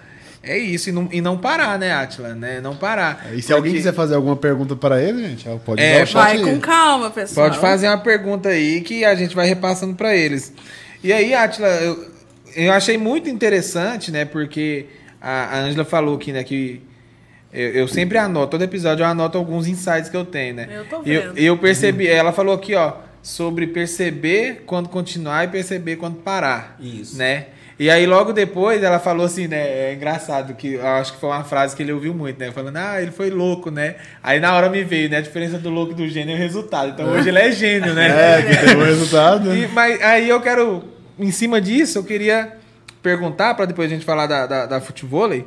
É 0.46 0.56
isso, 0.58 0.88
e 0.88 0.92
não, 0.92 1.08
e 1.10 1.20
não 1.20 1.36
parar, 1.36 1.78
né, 1.78 1.92
Atila? 1.92 2.34
Né? 2.34 2.60
Não 2.60 2.76
parar. 2.76 3.26
E 3.34 3.42
se 3.42 3.52
alguém 3.52 3.72
Porque- 3.72 3.78
quiser 3.78 3.92
fazer 3.94 4.14
alguma 4.14 4.36
pergunta 4.36 4.76
para 4.76 5.02
ele, 5.02 5.22
gente, 5.28 5.44
pode 5.64 5.82
É, 5.82 5.96
usar 5.96 6.02
o 6.02 6.06
chat 6.06 6.14
Vai 6.14 6.36
aí. 6.36 6.42
com 6.44 6.60
calma, 6.60 7.10
pessoal. 7.10 7.48
Pode 7.48 7.60
fazer 7.60 7.88
uma 7.88 7.98
pergunta 7.98 8.48
aí 8.50 8.80
que 8.80 9.04
a 9.04 9.14
gente 9.14 9.34
vai 9.34 9.46
repassando 9.48 9.94
para 9.94 10.14
eles. 10.14 10.52
E 11.02 11.12
aí, 11.12 11.34
Atila, 11.34 11.66
eu, 11.68 12.10
eu 12.54 12.72
achei 12.72 12.96
muito 12.96 13.28
interessante, 13.28 14.12
né? 14.12 14.24
Porque 14.24 14.86
a 15.20 15.58
Ângela 15.58 15.84
falou 15.84 16.14
aqui, 16.16 16.32
né, 16.32 16.44
que 16.44 16.80
eu, 17.52 17.70
eu 17.70 17.88
sempre 17.88 18.16
anoto, 18.18 18.52
todo 18.52 18.62
episódio 18.62 19.02
eu 19.02 19.06
anoto 19.08 19.36
alguns 19.38 19.66
insights 19.66 20.08
que 20.08 20.16
eu 20.16 20.24
tenho, 20.24 20.54
né? 20.54 20.68
Eu 20.70 20.84
tô 20.84 21.02
E 21.04 21.12
eu, 21.12 21.22
vendo. 21.22 21.38
eu 21.38 21.58
percebi, 21.58 22.06
ela 22.06 22.32
falou 22.32 22.54
aqui, 22.54 22.74
ó, 22.74 22.92
sobre 23.22 23.66
perceber 23.66 24.62
quando 24.66 24.88
continuar 24.88 25.44
e 25.44 25.48
perceber 25.48 25.96
quando 25.96 26.16
parar. 26.18 26.76
Isso. 26.78 27.16
Né? 27.18 27.46
E 27.78 27.90
aí 27.90 28.06
logo 28.06 28.32
depois 28.32 28.82
ela 28.82 28.98
falou 28.98 29.26
assim, 29.26 29.46
né? 29.46 29.58
É 29.90 29.94
engraçado 29.94 30.54
que 30.54 30.74
eu 30.74 30.86
acho 30.86 31.12
que 31.12 31.20
foi 31.20 31.28
uma 31.28 31.44
frase 31.44 31.76
que 31.76 31.82
ele 31.82 31.92
ouviu 31.92 32.14
muito, 32.14 32.38
né? 32.40 32.50
Falando, 32.50 32.76
ah, 32.78 33.02
ele 33.02 33.10
foi 33.10 33.28
louco, 33.28 33.70
né? 33.70 33.96
Aí 34.22 34.40
na 34.40 34.54
hora 34.54 34.70
me 34.70 34.82
veio, 34.82 35.10
né? 35.10 35.18
A 35.18 35.20
diferença 35.20 35.58
do 35.58 35.68
louco 35.68 35.92
e 35.92 35.94
do 35.94 36.08
gênio 36.08 36.32
é 36.32 36.36
o 36.36 36.38
resultado. 36.38 36.90
Então 36.92 37.10
hoje 37.10 37.28
ele 37.28 37.38
é 37.38 37.52
gênio, 37.52 37.92
né? 37.92 38.38
É, 38.38 38.42
que 38.42 38.56
teve 38.56 38.76
o 38.76 38.84
resultado. 38.84 39.54
E- 39.54 39.68
mas 39.68 40.00
aí 40.02 40.26
eu 40.28 40.40
quero, 40.40 40.84
em 41.18 41.30
cima 41.30 41.60
disso, 41.60 41.98
eu 41.98 42.04
queria 42.04 42.52
perguntar, 43.02 43.54
para 43.54 43.66
depois 43.66 43.90
a 43.90 43.94
gente 43.94 44.06
falar 44.06 44.26
da, 44.26 44.46
da, 44.46 44.66
da 44.66 44.80
futevôlei, 44.80 45.44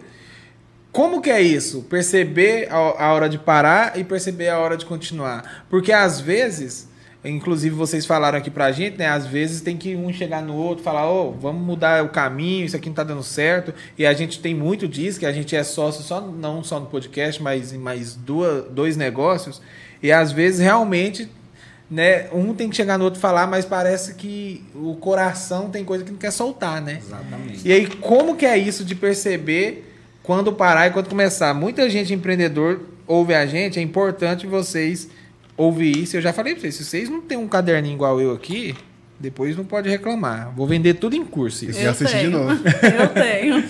como 0.91 1.21
que 1.21 1.29
é 1.29 1.41
isso? 1.41 1.83
Perceber 1.83 2.67
a, 2.71 2.75
a 3.05 3.13
hora 3.13 3.29
de 3.29 3.37
parar 3.37 3.97
e 3.97 4.03
perceber 4.03 4.49
a 4.49 4.57
hora 4.59 4.75
de 4.77 4.85
continuar. 4.85 5.65
Porque 5.69 5.91
às 5.91 6.19
vezes, 6.19 6.88
inclusive 7.23 7.75
vocês 7.75 8.05
falaram 8.05 8.37
aqui 8.37 8.49
pra 8.49 8.71
gente, 8.71 8.97
né? 8.97 9.07
Às 9.07 9.25
vezes 9.25 9.61
tem 9.61 9.75
que 9.75 9.95
um 9.95 10.11
chegar 10.13 10.41
no 10.41 10.55
outro 10.55 10.81
e 10.81 10.83
falar, 10.83 11.09
ô, 11.09 11.31
vamos 11.31 11.61
mudar 11.61 12.03
o 12.03 12.09
caminho, 12.09 12.65
isso 12.65 12.75
aqui 12.75 12.87
não 12.87 12.95
tá 12.95 13.03
dando 13.03 13.23
certo. 13.23 13.73
E 13.97 14.05
a 14.05 14.13
gente 14.13 14.39
tem 14.39 14.55
muito 14.55 14.87
disso, 14.87 15.19
que 15.19 15.25
a 15.25 15.31
gente 15.31 15.55
é 15.55 15.63
sócio 15.63 16.03
só, 16.03 16.21
não 16.21 16.63
só 16.63 16.79
no 16.79 16.85
podcast, 16.85 17.41
mas 17.41 17.73
em 17.73 17.77
mais 17.77 18.15
duas, 18.15 18.65
dois 18.71 18.95
negócios. 18.95 19.61
E 20.01 20.11
às 20.11 20.31
vezes 20.31 20.59
realmente 20.59 21.29
né? 21.89 22.27
Um 22.31 22.53
tem 22.53 22.69
que 22.69 22.75
chegar 22.75 22.97
no 22.97 23.05
outro 23.05 23.19
e 23.19 23.21
falar, 23.21 23.47
mas 23.47 23.65
parece 23.65 24.13
que 24.13 24.63
o 24.75 24.95
coração 24.95 25.69
tem 25.71 25.83
coisa 25.83 26.03
que 26.03 26.11
não 26.11 26.19
quer 26.19 26.31
soltar, 26.31 26.81
né? 26.81 26.99
Exatamente. 27.01 27.67
E 27.67 27.71
aí, 27.71 27.87
como 27.87 28.35
que 28.35 28.45
é 28.45 28.55
isso 28.55 28.85
de 28.85 28.93
perceber 28.93 29.91
quando 30.21 30.53
parar 30.53 30.87
e 30.87 30.91
quando 30.91 31.09
começar? 31.09 31.51
Muita 31.53 31.89
gente 31.89 32.13
empreendedor 32.13 32.81
ouve 33.07 33.33
a 33.33 33.43
gente, 33.47 33.79
é 33.79 33.81
importante 33.81 34.45
vocês 34.45 35.09
ouvir 35.63 35.97
isso. 35.97 36.17
Eu 36.17 36.21
já 36.21 36.31
falei 36.33 36.53
pra 36.53 36.61
vocês, 36.61 36.75
se 36.75 36.85
vocês 36.85 37.09
não 37.09 37.21
têm 37.21 37.37
um 37.37 37.47
caderninho 37.47 37.95
igual 37.95 38.19
eu 38.21 38.31
aqui, 38.33 38.75
depois 39.19 39.55
não 39.57 39.65
pode 39.65 39.89
reclamar. 39.89 40.51
Vou 40.55 40.65
vender 40.65 40.95
tudo 40.95 41.15
em 41.15 41.25
curso. 41.25 41.65
isso. 41.65 41.79
E 41.79 41.85
assiste 41.85 42.13
de 42.15 42.19
tenho. 42.23 42.31
novo. 42.31 42.61
Eu 42.63 43.09
tenho. 43.13 43.69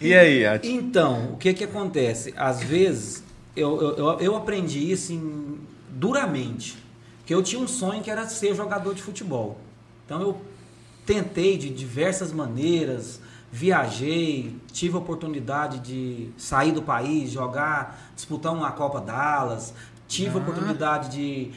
E 0.00 0.14
aí, 0.14 0.44
Ati? 0.46 0.68
Então, 0.70 1.32
o 1.32 1.36
que 1.38 1.54
que 1.54 1.64
acontece? 1.64 2.34
Às 2.36 2.62
vezes, 2.62 3.24
eu, 3.56 3.80
eu, 3.80 3.96
eu- 3.96 4.20
eu 4.20 4.36
aprendi 4.36 4.90
isso 4.92 5.12
em- 5.12 5.58
duramente. 5.90 6.76
Porque 7.18 7.32
eu 7.34 7.42
tinha 7.42 7.60
um 7.60 7.66
sonho 7.66 8.02
que 8.02 8.10
era 8.10 8.26
ser 8.28 8.54
jogador 8.54 8.94
de 8.94 9.02
futebol. 9.02 9.58
Então, 10.04 10.20
eu 10.20 10.40
tentei 11.06 11.56
de 11.56 11.70
diversas 11.70 12.30
maneiras, 12.32 13.20
viajei, 13.50 14.54
tive 14.72 14.94
a 14.96 14.98
oportunidade 14.98 15.78
de 15.78 16.28
sair 16.36 16.72
do 16.72 16.82
país, 16.82 17.30
jogar, 17.30 18.12
disputar 18.14 18.52
uma 18.52 18.70
Copa 18.72 19.00
Dallas, 19.00 19.72
tive 20.08 20.36
a 20.36 20.40
oportunidade 20.40 21.10
de 21.10 21.52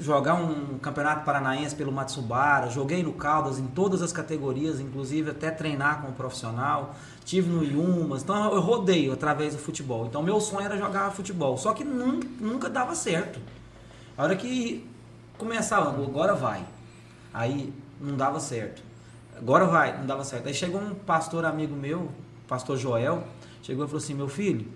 jogar 0.00 0.34
um 0.34 0.78
campeonato 0.78 1.24
paranaense 1.24 1.74
pelo 1.74 1.92
Matsubara, 1.92 2.68
joguei 2.68 3.02
no 3.02 3.12
Caldas 3.12 3.58
em 3.58 3.66
todas 3.66 4.02
as 4.02 4.12
categorias, 4.12 4.80
inclusive 4.80 5.30
até 5.30 5.50
treinar 5.50 6.00
como 6.00 6.12
profissional, 6.12 6.94
tive 7.24 7.48
no 7.48 7.62
Yumas, 7.64 8.22
então 8.22 8.52
eu 8.52 8.60
rodeio 8.60 9.12
através 9.12 9.54
do 9.54 9.60
futebol. 9.60 10.06
Então 10.06 10.22
meu 10.22 10.40
sonho 10.40 10.64
era 10.64 10.76
jogar 10.76 11.10
futebol, 11.10 11.56
só 11.56 11.72
que 11.72 11.84
nunca, 11.84 12.26
nunca 12.40 12.70
dava 12.70 12.94
certo. 12.94 13.38
A 14.16 14.22
hora 14.22 14.36
que 14.36 14.88
começava, 15.38 15.90
agora 15.90 16.34
vai. 16.34 16.64
Aí 17.32 17.72
não 18.00 18.16
dava 18.16 18.40
certo. 18.40 18.82
Agora 19.36 19.66
vai, 19.66 19.98
não 19.98 20.06
dava 20.06 20.24
certo. 20.24 20.46
Aí 20.46 20.54
chegou 20.54 20.80
um 20.80 20.94
pastor 20.94 21.44
amigo 21.44 21.74
meu, 21.74 22.10
pastor 22.46 22.76
Joel, 22.76 23.24
chegou 23.62 23.84
e 23.84 23.88
falou 23.88 24.02
assim: 24.02 24.14
"Meu 24.14 24.28
filho, 24.28 24.66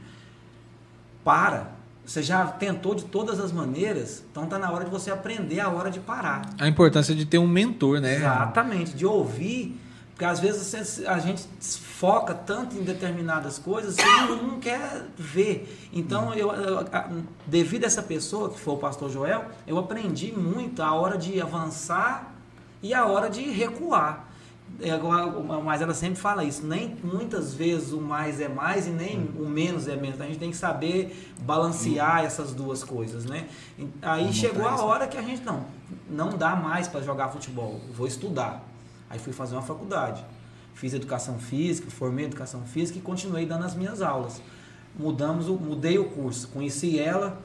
para. 1.24 1.77
Você 2.08 2.22
já 2.22 2.46
tentou 2.46 2.94
de 2.94 3.04
todas 3.04 3.38
as 3.38 3.52
maneiras, 3.52 4.24
então 4.32 4.46
tá 4.46 4.58
na 4.58 4.70
hora 4.72 4.82
de 4.86 4.90
você 4.90 5.10
aprender 5.10 5.60
a 5.60 5.68
hora 5.68 5.90
de 5.90 6.00
parar. 6.00 6.40
A 6.58 6.66
importância 6.66 7.14
de 7.14 7.26
ter 7.26 7.36
um 7.36 7.46
mentor, 7.46 8.00
né? 8.00 8.16
Exatamente, 8.16 8.94
de 8.96 9.04
ouvir, 9.04 9.78
porque 10.12 10.24
às 10.24 10.40
vezes 10.40 11.04
a 11.06 11.18
gente 11.18 11.44
foca 11.70 12.32
tanto 12.32 12.74
em 12.78 12.82
determinadas 12.82 13.58
coisas 13.58 13.94
que 13.94 14.06
não, 14.06 14.42
não 14.42 14.58
quer 14.58 15.04
ver. 15.18 15.88
Então, 15.92 16.32
eu, 16.32 16.50
eu- 16.50 16.78
a- 16.90 17.10
devido 17.46 17.84
a 17.84 17.86
essa 17.88 18.02
pessoa, 18.02 18.48
que 18.48 18.58
foi 18.58 18.72
o 18.72 18.78
pastor 18.78 19.10
Joel, 19.10 19.44
eu 19.66 19.76
aprendi 19.78 20.32
muito 20.32 20.82
a 20.82 20.94
hora 20.94 21.18
de 21.18 21.38
avançar 21.42 22.32
e 22.82 22.94
a 22.94 23.04
hora 23.04 23.28
de 23.28 23.42
recuar. 23.50 24.27
É, 24.80 24.96
Mas 25.64 25.82
ela 25.82 25.92
sempre 25.92 26.20
fala 26.20 26.44
isso, 26.44 26.64
nem 26.64 26.96
muitas 27.02 27.52
vezes 27.52 27.92
o 27.92 28.00
mais 28.00 28.40
é 28.40 28.48
mais 28.48 28.86
e 28.86 28.90
nem 28.90 29.28
o 29.36 29.48
menos 29.48 29.88
é 29.88 29.96
menos. 29.96 30.20
A 30.20 30.26
gente 30.26 30.38
tem 30.38 30.50
que 30.50 30.56
saber 30.56 31.34
balancear 31.40 32.24
essas 32.24 32.54
duas 32.54 32.84
coisas, 32.84 33.24
né? 33.24 33.48
Aí 34.00 34.32
chegou 34.32 34.68
a 34.68 34.80
hora 34.82 35.08
que 35.08 35.18
a 35.18 35.22
gente 35.22 35.42
não, 35.42 35.64
não 36.08 36.30
dá 36.30 36.54
mais 36.54 36.86
para 36.86 37.00
jogar 37.00 37.28
futebol, 37.28 37.80
vou 37.92 38.06
estudar. 38.06 38.64
Aí 39.10 39.18
fui 39.18 39.32
fazer 39.32 39.56
uma 39.56 39.62
faculdade. 39.62 40.24
Fiz 40.74 40.94
educação 40.94 41.40
física, 41.40 41.90
formei 41.90 42.26
educação 42.26 42.62
física 42.62 43.00
e 43.00 43.02
continuei 43.02 43.44
dando 43.46 43.64
as 43.64 43.74
minhas 43.74 44.00
aulas. 44.00 44.40
Mudamos 44.96 45.48
mudei 45.48 45.98
o 45.98 46.04
curso, 46.10 46.48
conheci 46.48 47.00
ela, 47.00 47.40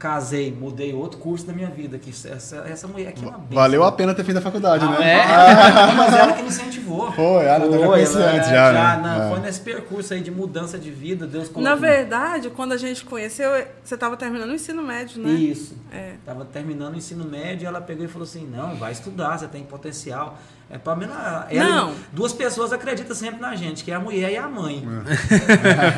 casei, 0.00 0.50
mudei 0.50 0.94
outro 0.94 1.18
curso 1.20 1.46
da 1.46 1.52
minha 1.52 1.68
vida. 1.68 1.98
Que 1.98 2.10
essa, 2.10 2.56
essa 2.66 2.88
mulher 2.88 3.08
aqui 3.10 3.22
é 3.22 3.28
uma 3.28 3.36
benção. 3.38 3.54
Valeu 3.54 3.84
a 3.84 3.92
pena 3.92 4.14
ter 4.14 4.24
feito 4.24 4.38
a 4.38 4.40
faculdade, 4.40 4.82
Ah, 4.84 4.98
né? 4.98 5.12
é? 5.12 5.94
Mas 5.94 6.14
ela 6.14 6.32
que 6.32 6.42
me 6.42 6.48
incentivou. 6.48 7.12
Foi, 7.12 7.46
ah, 7.48 7.60
já 7.60 7.86
conheci 7.86 8.16
ela- 8.16 8.32
antes 8.32 8.48
já, 8.48 8.72
né? 8.72 9.00
não, 9.02 9.22
É. 9.26 9.30
Foi 9.30 9.40
nesse 9.40 9.60
percurso 9.60 10.14
aí 10.14 10.20
de 10.22 10.30
mudança 10.30 10.78
de 10.78 10.90
vida, 10.90 11.26
Deus 11.26 11.48
colocou. 11.48 11.62
Na 11.62 11.74
verdade, 11.76 12.48
quando 12.50 12.72
a 12.72 12.76
gente 12.78 13.04
conheceu, 13.04 13.50
você 13.84 13.94
estava 13.94 14.16
terminando 14.16 14.48
o 14.50 14.54
ensino 14.54 14.82
médio, 14.82 15.22
né? 15.22 15.30
Isso. 15.32 15.76
É. 15.92 16.14
Tava 16.24 16.44
terminando 16.46 16.94
o 16.94 16.96
ensino 16.96 17.24
médio 17.24 17.64
e 17.64 17.66
ela 17.66 17.80
pegou 17.80 18.04
e 18.04 18.08
falou 18.08 18.24
assim: 18.26 18.46
não, 18.50 18.74
vai 18.76 18.92
estudar, 18.92 19.38
você 19.38 19.46
tem 19.46 19.62
potencial. 19.62 20.38
É 20.72 20.78
para 20.78 20.94
mim, 20.94 21.04
ela, 21.06 21.48
Não. 21.52 21.94
duas 22.12 22.32
pessoas 22.32 22.72
acreditam 22.72 23.14
sempre 23.16 23.40
na 23.40 23.56
gente, 23.56 23.82
que 23.82 23.90
é 23.90 23.94
a 23.96 23.98
mulher 23.98 24.30
e 24.30 24.36
a 24.36 24.46
mãe. 24.46 24.86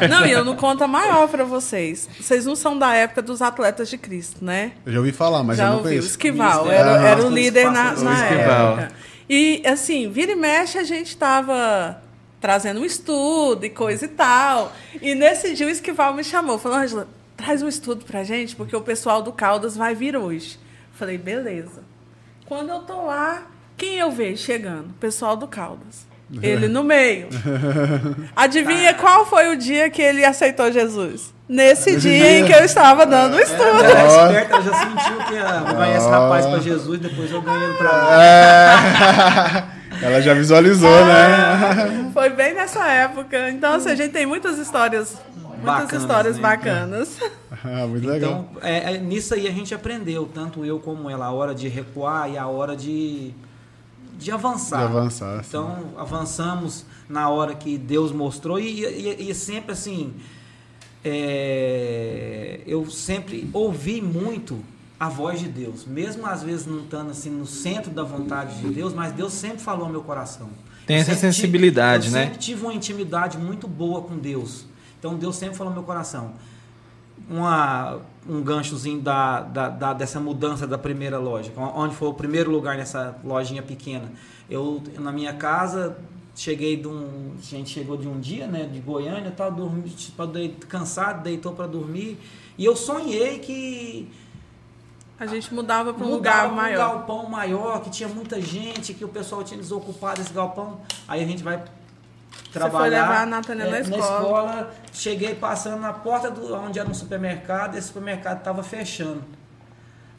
Não, 0.08 0.24
e 0.26 0.32
eu 0.32 0.44
não 0.44 0.56
conto 0.56 0.82
a 0.82 0.88
maior 0.88 1.28
pra 1.28 1.44
vocês. 1.44 2.08
Vocês 2.18 2.46
não 2.46 2.56
são 2.56 2.78
da 2.78 2.94
época 2.94 3.20
dos 3.20 3.42
atletas 3.42 3.88
de 3.90 3.98
Cristo, 3.98 4.42
né? 4.44 4.72
Eu 4.86 4.92
já 4.92 4.98
ouvi 4.98 5.12
falar, 5.12 5.42
mas 5.42 5.58
Já 5.58 5.64
eu 5.64 5.68
não 5.70 5.76
ouviu? 5.78 5.90
conheço. 5.90 6.08
Esquival, 6.08 6.62
Isso, 6.62 6.70
era, 6.72 7.02
é. 7.06 7.10
era 7.10 7.20
o 7.22 7.26
Aham. 7.26 7.34
líder 7.34 7.70
na, 7.70 7.92
na 7.92 8.24
época. 8.26 8.92
E 9.28 9.62
assim, 9.66 10.10
vira 10.10 10.32
e 10.32 10.36
mexe, 10.36 10.78
a 10.78 10.84
gente 10.84 11.16
tava 11.18 12.00
trazendo 12.40 12.80
um 12.80 12.84
estudo 12.84 13.64
e 13.66 13.70
coisa 13.70 14.06
e 14.06 14.08
tal. 14.08 14.72
E 15.00 15.14
nesse 15.14 15.54
dia 15.54 15.66
o 15.66 15.70
Esquival 15.70 16.14
me 16.14 16.24
chamou, 16.24 16.58
falou, 16.58 16.78
Angela, 16.78 17.06
traz 17.36 17.62
um 17.62 17.68
estudo 17.68 18.04
pra 18.04 18.24
gente, 18.24 18.56
porque 18.56 18.74
o 18.74 18.80
pessoal 18.80 19.22
do 19.22 19.32
Caldas 19.32 19.76
vai 19.76 19.94
vir 19.94 20.16
hoje. 20.16 20.58
Falei, 20.94 21.18
beleza. 21.18 21.82
Quando 22.46 22.70
eu 22.70 22.80
tô 22.80 23.02
lá, 23.06 23.42
quem 23.82 23.98
eu 23.98 24.12
vejo 24.12 24.40
chegando? 24.40 24.90
O 24.90 25.00
pessoal 25.00 25.36
do 25.36 25.48
Caldas. 25.48 26.06
Ele 26.40 26.68
no 26.68 26.84
meio. 26.84 27.28
Adivinha 28.34 28.94
qual 28.94 29.26
foi 29.26 29.48
o 29.52 29.56
dia 29.56 29.90
que 29.90 30.00
ele 30.00 30.24
aceitou 30.24 30.72
Jesus? 30.72 31.34
Nesse 31.46 31.96
dia 31.96 32.38
em 32.38 32.46
que 32.46 32.52
eu 32.52 32.64
estava 32.64 33.04
dando 33.04 33.36
o 33.36 33.40
estudo. 33.40 33.62
Ela 33.62 34.00
é 34.00 34.06
esperta, 34.06 34.54
ela 34.54 34.62
já 34.62 34.74
sentiu 34.74 35.26
que 35.26 35.34
ia 35.34 35.60
ganhar 35.74 35.96
esse 35.98 36.08
rapaz 36.08 36.46
pra 36.46 36.58
Jesus, 36.60 37.00
depois 37.00 37.30
eu 37.30 37.42
ganhei 37.42 37.64
ele 37.64 37.74
pra 37.74 37.92
mim. 37.92 38.08
É. 39.68 39.82
Ela 40.02 40.20
já 40.22 40.32
visualizou, 40.34 41.04
né? 41.04 42.10
Foi 42.14 42.30
bem 42.30 42.54
nessa 42.54 42.84
época. 42.88 43.50
Então, 43.50 43.74
assim, 43.74 43.90
a 43.90 43.94
gente 43.94 44.10
tem 44.10 44.26
muitas 44.26 44.58
histórias, 44.58 45.16
muitas 45.36 45.62
Bacanas, 45.62 45.92
histórias 45.92 46.36
né? 46.36 46.42
bacanas. 46.42 47.18
Ah, 47.62 47.86
muito 47.86 48.08
legal. 48.08 48.48
Então, 48.50 48.62
é, 48.62 48.94
é, 48.94 48.98
nisso 48.98 49.34
aí 49.34 49.46
a 49.46 49.52
gente 49.52 49.72
aprendeu, 49.74 50.28
tanto 50.32 50.64
eu 50.64 50.80
como 50.80 51.08
ela, 51.08 51.26
a 51.26 51.30
hora 51.30 51.54
de 51.54 51.68
recuar 51.68 52.28
e 52.30 52.38
a 52.38 52.46
hora 52.46 52.74
de, 52.74 53.32
de 54.22 54.30
avançar. 54.30 54.78
De 54.78 54.84
avançar, 54.96 55.42
sim. 55.42 55.48
Então, 55.48 55.88
avançamos 55.96 56.84
na 57.08 57.28
hora 57.28 57.54
que 57.54 57.76
Deus 57.78 58.12
mostrou 58.12 58.58
e, 58.58 58.84
e- 58.84 59.30
e 59.30 59.34
sempre 59.34 59.72
assim, 59.72 60.14
é, 61.04 62.60
eu 62.66 62.88
sempre 62.90 63.48
ouvi 63.52 64.00
muito 64.00 64.58
a 64.98 65.08
voz 65.08 65.40
de 65.40 65.48
Deus, 65.48 65.84
mesmo 65.84 66.24
às 66.26 66.42
vezes 66.42 66.64
não 66.66 66.80
estando 66.80 67.10
assim 67.10 67.30
no 67.30 67.44
centro 67.46 67.90
da 67.90 68.04
vontade 68.04 68.60
de 68.60 68.68
Deus, 68.68 68.94
mas 68.94 69.12
Deus 69.12 69.32
sempre 69.32 69.58
falou 69.58 69.86
ao 69.86 69.90
meu 69.90 70.02
coração. 70.02 70.48
Tem 70.86 70.96
Eu 70.96 71.02
essa 71.02 71.14
sensibilidade, 71.16 72.04
tive, 72.04 72.16
eu 72.16 72.20
né? 72.20 72.26
sempre 72.26 72.38
tive 72.38 72.62
uma 72.62 72.72
intimidade 72.74 73.36
muito 73.38 73.66
boa 73.66 74.02
com 74.02 74.16
Deus. 74.16 74.64
Então 74.98 75.16
Deus 75.16 75.34
sempre 75.36 75.56
falou 75.56 75.70
ao 75.72 75.74
meu 75.74 75.84
coração. 75.84 76.32
Uma, 77.28 78.00
um 78.28 78.42
ganchozinho 78.42 79.00
da, 79.00 79.40
da, 79.40 79.68
da- 79.68 79.92
dessa 79.94 80.20
mudança 80.20 80.66
da 80.66 80.76
primeira 80.78 81.18
loja, 81.18 81.50
onde 81.56 81.94
foi 81.94 82.08
o 82.08 82.14
primeiro 82.14 82.50
lugar 82.50 82.76
nessa 82.76 83.16
lojinha 83.24 83.62
pequena. 83.62 84.10
Eu, 84.50 84.82
na 84.98 85.10
minha 85.12 85.32
casa, 85.32 85.96
cheguei 86.34 86.76
de 86.76 86.86
um. 86.88 87.32
A 87.38 87.42
gente 87.42 87.70
chegou 87.70 87.96
de 87.96 88.06
um 88.06 88.20
dia, 88.20 88.46
né, 88.46 88.64
de 88.64 88.80
Goiânia, 88.80 89.30
tal, 89.34 89.50
dormi, 89.50 89.88
tipo, 89.90 90.22
cansado, 90.68 91.22
deitou 91.22 91.52
para 91.52 91.66
dormir. 91.66 92.18
E 92.58 92.64
eu 92.64 92.76
sonhei 92.76 93.38
que 93.38 94.10
A 95.18 95.24
gente 95.26 95.54
mudava 95.54 95.94
para 95.94 96.04
um 96.04 96.10
mudava 96.10 96.42
lugar 96.42 96.44
pra 96.48 96.52
um 96.52 96.56
maior. 96.56 96.78
galpão 96.78 97.28
maior, 97.30 97.82
que 97.82 97.90
tinha 97.90 98.08
muita 98.08 98.40
gente, 98.40 98.92
que 98.92 99.04
o 99.04 99.08
pessoal 99.08 99.42
tinha 99.42 99.58
desocupado 99.58 100.20
esse 100.20 100.32
galpão. 100.32 100.80
Aí 101.08 101.22
a 101.22 101.26
gente 101.26 101.42
vai 101.42 101.62
trabalhar. 102.52 102.78
foi 103.06 103.08
levar 103.08 103.22
a 103.22 103.26
Natânia 103.26 103.70
na 103.70 103.76
é, 103.76 103.80
escola. 103.80 104.02
escola, 104.02 104.74
cheguei 104.92 105.34
passando 105.34 105.80
na 105.80 105.92
porta 105.92 106.30
do 106.30 106.54
onde 106.54 106.78
era 106.78 106.88
um 106.88 106.94
supermercado, 106.94 107.76
esse 107.76 107.88
supermercado 107.88 108.38
estava 108.38 108.62
fechando. 108.62 109.22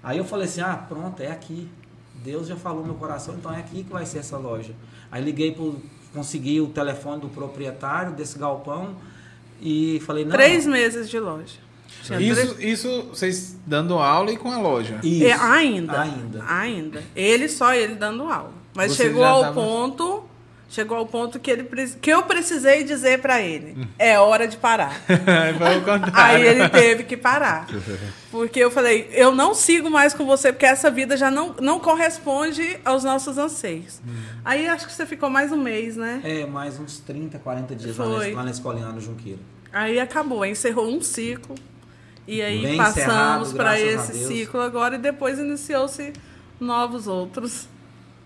Aí 0.04 0.18
eu 0.18 0.26
falei 0.26 0.46
assim: 0.46 0.62
"Ah, 0.62 0.76
pronto, 0.88 1.22
é 1.22 1.32
aqui. 1.32 1.70
Deus 2.16 2.48
já 2.48 2.56
falou 2.56 2.82
no 2.82 2.88
meu 2.88 2.96
coração, 2.96 3.36
então 3.36 3.54
é 3.54 3.60
aqui 3.60 3.84
que 3.84 3.92
vai 3.92 4.06
ser 4.06 4.20
essa 4.20 4.38
loja". 4.38 4.74
Aí 5.12 5.24
liguei 5.24 5.52
pro 5.52 5.82
consegui 6.14 6.62
o 6.62 6.68
telefone 6.68 7.22
do 7.22 7.28
proprietário 7.30 8.12
desse 8.14 8.38
galpão 8.38 8.96
e 9.62 10.02
falei: 10.06 10.26
"Não, 10.26 10.32
Três 10.32 10.66
meses 10.68 11.10
de 11.10 11.20
loja. 11.20 11.64
Tinha 12.04 12.18
três- 12.18 12.38
Isso, 12.38 12.62
isso 12.62 13.02
vocês 13.10 13.56
dando 13.66 13.98
aula 13.98 14.32
e 14.32 14.38
com 14.38 14.52
a 14.52 14.58
loja. 14.58 15.00
isso, 15.04 15.24
É, 15.26 15.32
ainda. 15.34 16.02
ainda. 16.02 16.44
Ainda. 16.46 17.04
Ele 17.16 17.48
só 17.48 17.74
ele 17.74 17.96
dando 17.96 18.24
aula. 18.30 18.52
Mas 18.76 18.92
Você 18.94 19.04
chegou 19.04 19.24
ao 19.24 19.42
tava- 19.42 19.54
ponto, 19.54 20.24
chegou 20.74 20.98
ao 20.98 21.06
ponto 21.06 21.40
que 21.40 21.52
ele 21.52 21.70
que 22.02 22.10
eu 22.10 22.24
precisei 22.24 22.84
dizer 22.84 23.22
para 23.22 23.40
ele, 23.40 23.88
é 24.00 24.18
hora 24.18 24.48
de 24.48 24.58
parar. 24.58 25.00
Foi 25.06 25.78
o 25.78 25.82
contrário. 25.82 26.12
Aí 26.14 26.48
ele 26.48 26.68
teve 26.68 27.04
que 27.04 27.16
parar. 27.16 27.68
Porque 28.32 28.60
eu 28.60 28.72
falei, 28.72 29.08
eu 29.12 29.36
não 29.36 29.54
sigo 29.54 29.88
mais 29.92 30.16
com 30.16 30.26
você, 30.26 30.52
porque 30.52 30.66
essa 30.66 30.90
vida 30.90 31.16
já 31.16 31.30
não, 31.30 31.56
não 31.62 31.80
corresponde 31.80 32.80
aos 32.84 33.04
nossos 33.04 33.38
anseios. 33.38 34.02
Aí 34.44 34.68
acho 34.68 34.88
que 34.88 34.94
você 34.94 35.06
ficou 35.06 35.30
mais 35.30 35.52
um 35.52 35.58
mês, 35.58 35.96
né? 35.96 36.22
É, 36.24 36.46
mais 36.48 36.80
uns 36.80 36.98
30, 37.00 37.38
40 37.38 37.76
dias 37.76 37.96
lá 37.96 38.08
na, 38.08 38.36
lá 38.36 38.44
na 38.44 38.52
escolinha 38.52 38.88
lá 38.88 38.92
no 38.92 39.00
Junqueiro. 39.00 39.40
Aí 39.72 40.00
acabou, 40.00 40.44
encerrou 40.44 40.88
um 40.88 41.02
ciclo. 41.02 41.56
E 42.28 42.42
aí 42.42 42.64
Bem 42.64 42.78
passamos 42.78 43.54
para 43.54 43.80
esse 43.80 44.26
ciclo 44.28 44.60
agora 44.62 44.96
e 44.96 44.98
depois 44.98 45.38
iniciou-se 45.38 46.14
novos 46.60 47.06
outros. 47.06 47.68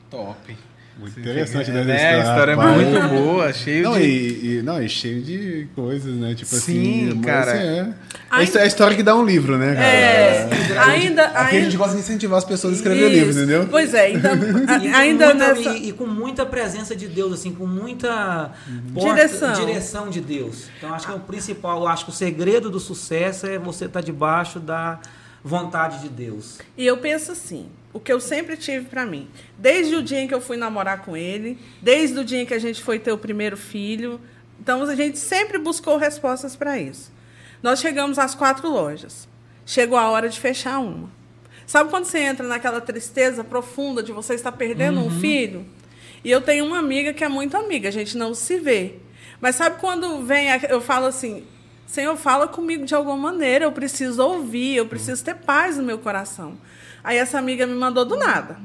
Top. 0.10 0.56
Muito 1.00 1.20
interessante, 1.20 1.70
né? 1.70 1.84
né? 1.84 2.16
a 2.16 2.20
história 2.20 2.52
é 2.52 2.56
rapaz. 2.56 2.76
muito 2.88 3.08
boa, 3.10 3.54
cheio 3.54 3.84
Não 3.84 3.94
de... 3.94 4.04
e, 4.04 4.58
e- 4.58 4.62
não, 4.64 4.82
e 4.82 4.90
cheio 4.90 5.22
de 5.22 5.68
coisas, 5.76 6.14
né? 6.16 6.34
Tipo 6.34 6.56
Sim, 6.56 7.08
assim, 7.10 7.14
mas, 7.18 7.26
cara. 7.26 7.52
assim, 7.54 7.62
é. 7.64 7.94
Ai- 8.30 8.44
Essa 8.44 8.60
é 8.60 8.64
a 8.64 8.66
história 8.66 8.98
que 8.98 9.04
dá 9.04 9.16
um 9.16 9.24
livro, 9.24 9.58
né, 9.58 9.76
cara? 9.76 9.86
É, 9.86 10.50
ainda, 10.80 11.26
Aqui 11.26 11.38
a 11.38 11.42
ainda 11.46 11.62
gente 11.66 11.78
gosta 11.78 11.94
de 11.94 12.00
incentivar 12.02 12.38
as 12.40 12.46
pessoas 12.46 12.74
a 12.74 12.76
escrever 12.78 13.06
Isso. 13.10 13.14
livros, 13.16 13.38
entendeu? 13.38 13.68
Pois 13.70 13.94
é, 13.94 14.08
a- 14.12 14.12
E 14.12 14.90
com 14.90 14.96
ainda 14.96 15.26
muita- 15.28 15.54
nessa. 15.54 15.70
e, 15.78 15.90
e 15.90 15.92
com 15.94 16.08
muita 16.08 16.46
presença 16.46 16.96
de 16.96 17.08
Deus, 17.08 17.32
assim, 17.34 17.54
com 17.54 17.68
muita 17.68 18.52
Uhum. 18.68 18.82
porta- 18.94 19.14
Direção. 19.16 19.54
direção 19.54 20.10
de 20.10 20.20
Deus. 20.22 20.66
Então 20.78 20.94
acho 20.94 21.06
que 21.06 21.12
é 21.12 21.16
o 21.16 21.20
principal, 21.20 21.82
eu 21.82 21.88
acho 21.88 22.06
que 22.06 22.12
o 22.12 22.14
segredo 22.14 22.70
do 22.70 22.80
sucesso 22.80 23.46
é 23.46 23.58
você 23.60 23.86
estar 23.86 24.02
debaixo 24.02 24.60
da 24.60 25.00
vontade 25.44 26.00
de 26.02 26.10
Deus. 26.10 26.58
E 26.78 26.86
eu 26.86 26.98
penso 26.98 27.32
assim, 27.32 27.68
o 27.98 28.00
que 28.00 28.14
eu 28.14 28.20
sempre 28.20 28.56
tive 28.56 28.86
pra 28.86 29.08
mim, 29.08 29.28
desde 29.58 29.96
o 29.96 30.04
dia 30.04 30.22
em 30.22 30.28
que 30.28 30.34
eu 30.34 30.40
fui 30.40 30.56
namorar 30.56 31.04
com 31.04 31.18
ele, 31.18 31.58
desde 31.82 32.20
o 32.20 32.24
dia 32.24 32.40
em 32.40 32.46
que 32.46 32.54
a 32.54 32.60
gente 32.60 32.80
foi 32.80 33.00
ter 33.00 33.12
o 33.12 33.18
primeiro 33.18 33.58
filho, 33.58 34.22
então 34.60 34.84
a 34.84 34.96
gente 34.96 35.18
sempre 35.18 35.58
buscou 35.58 35.98
respostas 35.98 36.56
para 36.56 36.78
isso. 36.78 37.12
Nós 37.62 37.80
chegamos 37.80 38.20
às 38.20 38.36
quatro 38.36 38.70
lojas. 38.70 39.28
Chegou 39.66 39.98
a 39.98 40.10
hora 40.10 40.30
de 40.30 40.40
fechar 40.40 40.78
uma. 40.78 41.10
Sabe 41.66 41.90
quando 41.90 42.06
você 42.06 42.20
entra 42.20 42.48
naquela 42.48 42.80
tristeza 42.80 43.44
profunda 43.44 44.04
de 44.04 44.12
você 44.12 44.36
estar 44.36 44.52
perdendo 44.52 45.00
um 45.00 45.10
filho? 45.10 45.66
E 46.24 46.30
eu 46.30 46.40
tenho 46.40 46.66
uma 46.66 46.78
amiga 46.78 47.14
que 47.14 47.24
é 47.24 47.28
muito 47.28 47.58
amiga, 47.58 47.90
a 47.90 47.92
gente 47.92 48.16
não 48.16 48.36
se 48.36 48.60
vê. 48.60 49.00
Mas 49.42 49.56
sabe 49.56 49.80
quando 49.80 50.24
vem, 50.24 50.50
eu 50.70 50.82
falo 50.82 51.08
assim, 51.08 51.44
Senhor, 51.88 52.16
fala 52.16 52.48
comigo 52.48 52.86
de 52.86 52.94
alguma 52.94 53.18
maneira, 53.18 53.66
eu 53.66 53.72
preciso 53.72 54.24
ouvir, 54.24 54.76
eu 54.76 54.86
preciso 54.86 55.24
ter 55.24 55.36
paz 55.36 55.78
no 55.78 55.84
meu 55.84 55.98
coração. 55.98 56.58
Aí 57.08 57.16
essa 57.16 57.40
amiga 57.40 57.66
me 57.66 57.74
mandou 57.74 58.04
do 58.04 58.18
nada. 58.18 58.58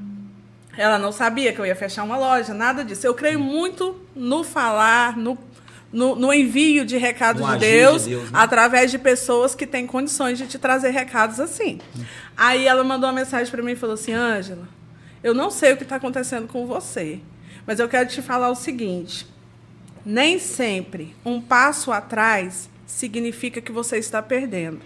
Ela 0.76 0.98
não 0.98 1.12
sabia 1.12 1.52
que 1.52 1.60
eu 1.60 1.64
ia 1.64 1.76
fechar 1.76 2.02
uma 2.02 2.18
loja, 2.18 2.52
nada 2.52 2.84
disso. 2.84 3.06
Eu 3.06 3.14
creio 3.14 3.38
muito 3.38 3.96
no 4.16 4.42
falar, 4.42 5.16
no, 5.16 5.38
no, 5.92 6.16
no 6.16 6.34
envio 6.34 6.84
de 6.84 6.96
recados 6.96 7.40
de 7.40 7.48
agir 7.48 7.60
de 7.60 7.66
Deus, 7.66 8.04
Deus, 8.04 8.24
né? 8.24 8.30
através 8.32 8.90
de 8.90 8.98
pessoas 8.98 9.54
que 9.54 9.64
têm 9.64 9.86
condições 9.86 10.38
de 10.38 10.48
te 10.48 10.58
trazer 10.58 10.90
recados 10.90 11.38
assim. 11.38 11.78
Aí 12.36 12.66
ela 12.66 12.82
mandou 12.82 13.08
uma 13.08 13.14
mensagem 13.14 13.48
para 13.48 13.62
mim 13.62 13.72
e 13.72 13.76
falou 13.76 13.94
assim: 13.94 14.12
Ângela, 14.12 14.66
eu 15.22 15.32
não 15.32 15.48
sei 15.48 15.74
o 15.74 15.76
que 15.76 15.84
está 15.84 15.94
acontecendo 15.94 16.48
com 16.48 16.66
você, 16.66 17.20
mas 17.64 17.78
eu 17.78 17.88
quero 17.88 18.08
te 18.08 18.20
falar 18.20 18.50
o 18.50 18.56
seguinte: 18.56 19.24
nem 20.04 20.40
sempre 20.40 21.14
um 21.24 21.40
passo 21.40 21.92
atrás 21.92 22.68
significa 22.88 23.60
que 23.60 23.70
você 23.70 23.98
está 23.98 24.20
perdendo. 24.20 24.80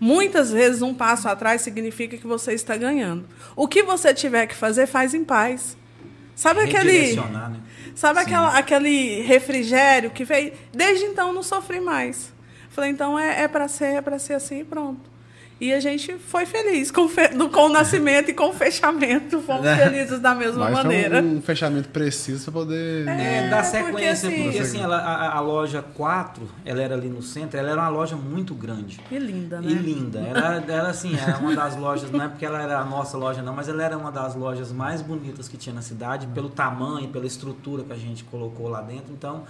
Muitas 0.00 0.50
vezes 0.50 0.80
um 0.80 0.94
passo 0.94 1.28
atrás 1.28 1.60
significa 1.60 2.16
que 2.16 2.26
você 2.26 2.54
está 2.54 2.74
ganhando. 2.74 3.26
O 3.54 3.68
que 3.68 3.82
você 3.82 4.14
tiver 4.14 4.46
que 4.46 4.54
fazer, 4.54 4.86
faz 4.86 5.12
em 5.12 5.22
paz. 5.22 5.76
Sabe 6.34 6.60
aquele, 6.60 7.14
né? 7.16 7.60
sabe 7.94 8.20
aquela, 8.20 8.56
aquele 8.56 9.20
refrigério 9.20 10.10
que 10.10 10.24
veio? 10.24 10.54
Desde 10.72 11.04
então 11.04 11.34
não 11.34 11.42
sofri 11.42 11.80
mais. 11.80 12.32
Falei, 12.70 12.90
então 12.90 13.18
é, 13.18 13.42
é 13.42 13.48
para 13.48 13.68
ser, 13.68 13.96
é 13.96 14.00
para 14.00 14.18
ser 14.18 14.32
assim 14.32 14.60
e 14.60 14.64
pronto. 14.64 15.09
E 15.60 15.74
a 15.74 15.78
gente 15.80 16.14
foi 16.14 16.46
feliz 16.46 16.90
com, 16.90 17.02
o 17.02 17.08
fe- 17.08 17.28
com 17.52 17.66
o 17.66 17.68
nascimento 17.68 18.30
e 18.30 18.32
com 18.32 18.48
o 18.48 18.52
fechamento. 18.52 19.40
Fomos 19.42 19.66
felizes 19.68 20.18
da 20.18 20.34
mesma 20.34 20.64
Mas 20.64 20.72
maneira. 20.72 21.20
foi 21.20 21.30
um, 21.30 21.36
um 21.36 21.42
fechamento 21.42 21.88
preciso 21.90 22.44
pra 22.44 22.52
poder. 22.62 23.06
É, 23.06 23.44
É, 23.46 23.48
dar 23.50 23.62
sequência, 23.62 24.30
porque 24.30 24.58
assim- 24.58 24.58
assim, 24.58 24.80
ela- 24.82 24.96
a, 24.98 25.36
a 25.36 25.40
loja 25.40 25.82
4, 25.82 26.48
ela 26.64 26.80
era 26.82 26.94
ali 26.94 27.08
no 27.10 27.20
centro, 27.20 27.58
ela 27.58 27.70
era 27.72 27.80
uma 27.80 27.90
loja 27.90 28.16
muito 28.16 28.54
grande. 28.54 28.98
E 29.10 29.18
linda, 29.18 29.60
né? 29.60 29.70
E 29.70 29.74
linda. 29.74 30.20
Ela 30.20 30.64
era 30.66 30.88
assim, 30.88 31.14
era 31.14 31.36
uma 31.36 31.54
das 31.54 31.76
lojas, 31.76 32.10
não 32.10 32.24
é 32.24 32.28
porque 32.28 32.46
ela 32.46 32.62
era 32.62 32.78
a 32.78 32.84
nossa 32.84 33.18
loja, 33.18 33.42
não, 33.42 33.52
mas 33.54 33.68
ela 33.68 33.82
era 33.84 33.98
uma 33.98 34.10
das 34.10 34.34
lojas 34.34 34.72
mais 34.72 35.02
bonitas 35.02 35.46
que 35.46 35.58
tinha 35.58 35.74
na 35.74 35.82
cidade, 35.82 36.26
pelo 36.28 36.48
tamanho, 36.48 37.08
pela 37.08 37.26
estrutura 37.26 37.84
que 37.84 37.92
a 37.92 37.96
gente 37.96 38.24
colocou 38.24 38.66
lá 38.68 38.80
dentro. 38.80 39.12
Então, 39.12 39.44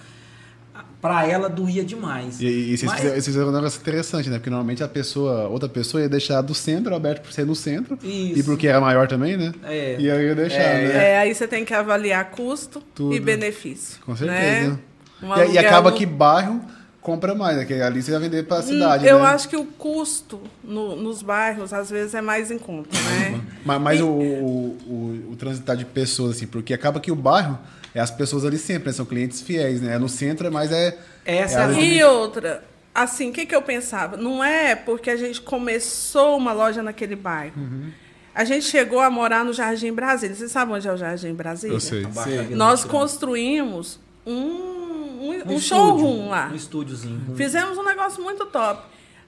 para 1.00 1.26
ela 1.26 1.48
doía 1.48 1.82
demais. 1.82 2.40
E, 2.40 2.44
e 2.46 2.76
vocês, 2.76 2.84
Mas- 2.90 3.00
fizeram, 3.00 3.22
fizeram 3.22 3.48
um 3.48 3.52
negócio 3.52 3.80
interessante, 3.80 4.28
né? 4.28 4.36
Porque 4.38 4.50
normalmente 4.50 4.82
a 4.82 4.88
pessoa, 4.88 5.48
outra 5.48 5.68
pessoa 5.68 6.02
ia 6.02 6.08
deixar 6.08 6.42
do 6.42 6.54
centro, 6.54 6.94
aberto 6.94 7.22
por 7.22 7.32
ser 7.32 7.46
no 7.46 7.54
centro. 7.54 7.98
Isso. 8.02 8.38
E 8.38 8.42
porque 8.42 8.68
era 8.68 8.80
maior 8.80 9.08
também, 9.08 9.36
né? 9.36 9.52
É. 9.64 9.96
E 9.98 10.10
aí 10.10 10.26
ia 10.26 10.34
deixar, 10.34 10.56
É, 10.58 10.88
né? 10.88 11.10
É, 11.12 11.18
aí 11.18 11.34
você 11.34 11.48
tem 11.48 11.64
que 11.64 11.72
avaliar 11.72 12.30
custo 12.30 12.82
Tudo. 12.94 13.14
e 13.14 13.20
benefício. 13.20 13.98
Com 14.04 14.14
certeza. 14.14 14.70
Né? 14.72 14.78
Um 15.22 15.34
E, 15.44 15.52
e 15.52 15.58
acaba 15.58 15.90
no- 15.90 15.96
que 15.96 16.04
bairro 16.04 16.60
compra 17.00 17.34
mais, 17.34 17.56
né? 17.56 17.64
Que 17.64 17.74
ali 17.80 18.02
você 18.02 18.10
vai 18.10 18.20
vender 18.20 18.42
pra 18.44 18.60
cidade, 18.60 19.06
Eu 19.06 19.20
né? 19.20 19.24
acho 19.28 19.48
que 19.48 19.56
o 19.56 19.64
custo 19.64 20.38
no- 20.62 20.96
nos 20.96 21.22
bairros, 21.22 21.72
às 21.72 21.88
vezes, 21.90 22.14
é 22.14 22.20
mais 22.20 22.50
em 22.50 22.58
conta, 22.58 22.90
né? 22.94 23.40
Mas, 23.64 23.80
mas 23.80 24.00
E- 24.00 24.02
o, 24.02 24.06
o, 24.06 24.78
o, 24.86 25.28
o 25.32 25.36
transitar 25.36 25.76
de 25.78 25.86
pessoas, 25.86 26.36
assim, 26.36 26.46
porque 26.46 26.74
acaba 26.74 27.00
que 27.00 27.10
o 27.10 27.16
bairro 27.16 27.58
é 27.94 28.00
as 28.00 28.10
pessoas 28.10 28.44
ali 28.44 28.58
sempre, 28.58 28.88
né? 28.88 28.92
São 28.92 29.04
clientes 29.06 29.40
fiéis, 29.40 29.80
né? 29.80 29.98
No 29.98 30.08
centro, 30.08 30.50
mas 30.52 30.70
é. 30.72 30.96
Essa 31.24 31.54
é 31.54 31.60
é 31.60 31.62
a 31.62 31.68
ali- 31.68 31.98
E 31.98 32.04
outra, 32.04 32.64
assim, 32.94 33.30
o 33.30 33.32
que, 33.32 33.46
que 33.46 33.54
eu 33.54 33.62
pensava? 33.62 34.16
Não 34.16 34.42
é 34.42 34.74
porque 34.74 35.10
a 35.10 35.16
gente 35.16 35.40
começou 35.40 36.36
uma 36.36 36.52
loja 36.52 36.82
naquele 36.82 37.16
bairro. 37.16 37.54
Uhum. 37.56 37.90
A 38.34 38.44
gente 38.44 38.64
chegou 38.64 39.00
a 39.00 39.10
morar 39.10 39.44
no 39.44 39.52
Jardim 39.52 39.92
Brasília. 39.92 40.34
Você 40.36 40.48
sabe 40.48 40.72
onde 40.72 40.86
é 40.86 40.92
o 40.92 40.96
Jardim 40.96 41.34
Brasília? 41.34 41.74
Eu 41.74 41.80
sei. 41.80 42.04
Vila 42.04 42.56
Nós 42.56 42.84
construímos 42.84 43.98
um, 44.24 44.32
um, 44.32 45.28
um 45.30 45.34
estúdio, 45.34 45.60
showroom 45.60 46.28
lá. 46.28 46.48
Um 46.52 46.54
estúdiozinho. 46.56 47.34
Fizemos 47.36 47.76
um 47.76 47.84
negócio 47.84 48.22
muito 48.22 48.46
top. 48.46 48.82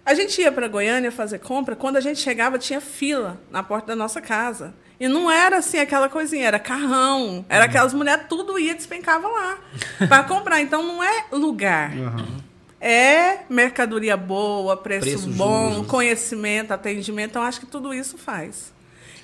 A 0.05 0.15
gente 0.15 0.41
ia 0.41 0.51
para 0.51 0.67
Goiânia 0.67 1.13
fazer 1.13 1.39
compra, 1.39 1.77
quando 1.77 1.97
a 1.97 2.01
gente 2.01 2.21
chegava 2.21 2.59
tinha 2.59 2.81
fila 2.81 3.41
na 3.51 3.63
porta 3.63 3.89
da 3.89 3.97
nossa 3.97 4.21
casa. 4.21 4.75
E 4.99 5.09
não 5.09 5.31
era 5.31 5.59
assim 5.59 5.79
aquela 5.79 6.09
coisinha, 6.09 6.47
era 6.47 6.59
carrão, 6.59 7.45
era 7.49 7.65
aquelas 7.65 7.93
mulheres, 7.93 8.27
tudo 8.29 8.59
ia, 8.59 8.75
despencava 8.75 9.27
lá 9.27 9.59
para 10.09 10.23
comprar. 10.25 10.61
Então 10.61 10.83
não 10.83 11.03
é 11.03 11.25
lugar. 11.33 11.93
É 12.81 13.41
mercadoria 13.49 14.17
boa, 14.17 14.77
preço, 14.77 15.07
Preço 15.07 15.31
bom, 15.31 15.85
conhecimento, 15.85 16.73
atendimento. 16.73 17.31
Então 17.31 17.43
acho 17.43 17.61
que 17.61 17.67
tudo 17.67 17.95
isso 17.95 18.19
faz. 18.19 18.73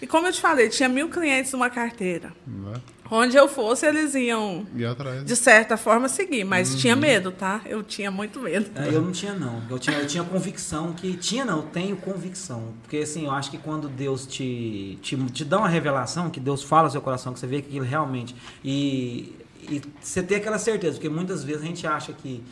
E 0.01 0.07
como 0.07 0.27
eu 0.27 0.33
te 0.33 0.41
falei, 0.41 0.69
tinha 0.69 0.89
mil 0.89 1.09
clientes 1.09 1.53
numa 1.53 1.69
carteira. 1.71 2.33
Né? 2.47 2.75
Onde 3.11 3.37
eu 3.37 3.49
fosse, 3.49 3.87
eles 3.87 4.15
iam, 4.15 4.67
E 4.77 4.85
atrás. 4.85 5.25
de 5.25 5.35
certa 5.35 5.77
forma, 5.79 6.09
seguir. 6.09 6.45
Mas 6.45 6.75
tinha 6.75 6.95
medo, 6.95 7.33
tá? 7.33 7.63
Eu 7.65 7.83
tinha 7.83 8.11
muito 8.11 8.39
medo. 8.39 8.71
É, 8.75 8.89
eu 8.89 9.01
não 9.01 9.11
tinha, 9.13 9.33
não. 9.33 9.63
Eu 9.69 9.79
tinha, 9.79 9.97
eu 9.99 10.07
tinha 10.07 10.23
convicção 10.23 10.93
que. 10.93 11.17
Tinha, 11.17 11.45
não, 11.45 11.59
eu 11.59 11.63
tenho 11.63 11.97
convicção. 11.97 12.75
Porque, 12.83 12.99
assim, 12.99 13.25
eu 13.25 13.31
acho 13.31 13.51
que 13.51 13.57
quando 13.57 13.89
Deus 13.89 14.27
te, 14.27 14.99
te, 15.01 15.17
te 15.17 15.45
dá 15.45 15.59
uma 15.59 15.69
revelação, 15.69 16.29
que 16.29 16.39
Deus 16.39 16.63
fala 16.63 16.85
no 16.85 16.91
seu 16.91 17.01
coração, 17.01 17.33
que 17.33 17.41
você 17.41 17.47
vê 17.47 17.63
que 17.63 17.69
aquilo 17.69 17.87
realmente. 17.87 18.37
E, 18.63 19.35
e 19.63 19.81
você 20.01 20.23
tem 20.23 20.37
aquela 20.37 20.59
certeza, 20.59 20.95
porque 20.95 21.09
muitas 21.09 21.43
vezes 21.43 21.63
a 21.63 21.67
gente 21.67 21.87
acha 21.87 22.13
que 22.13 22.45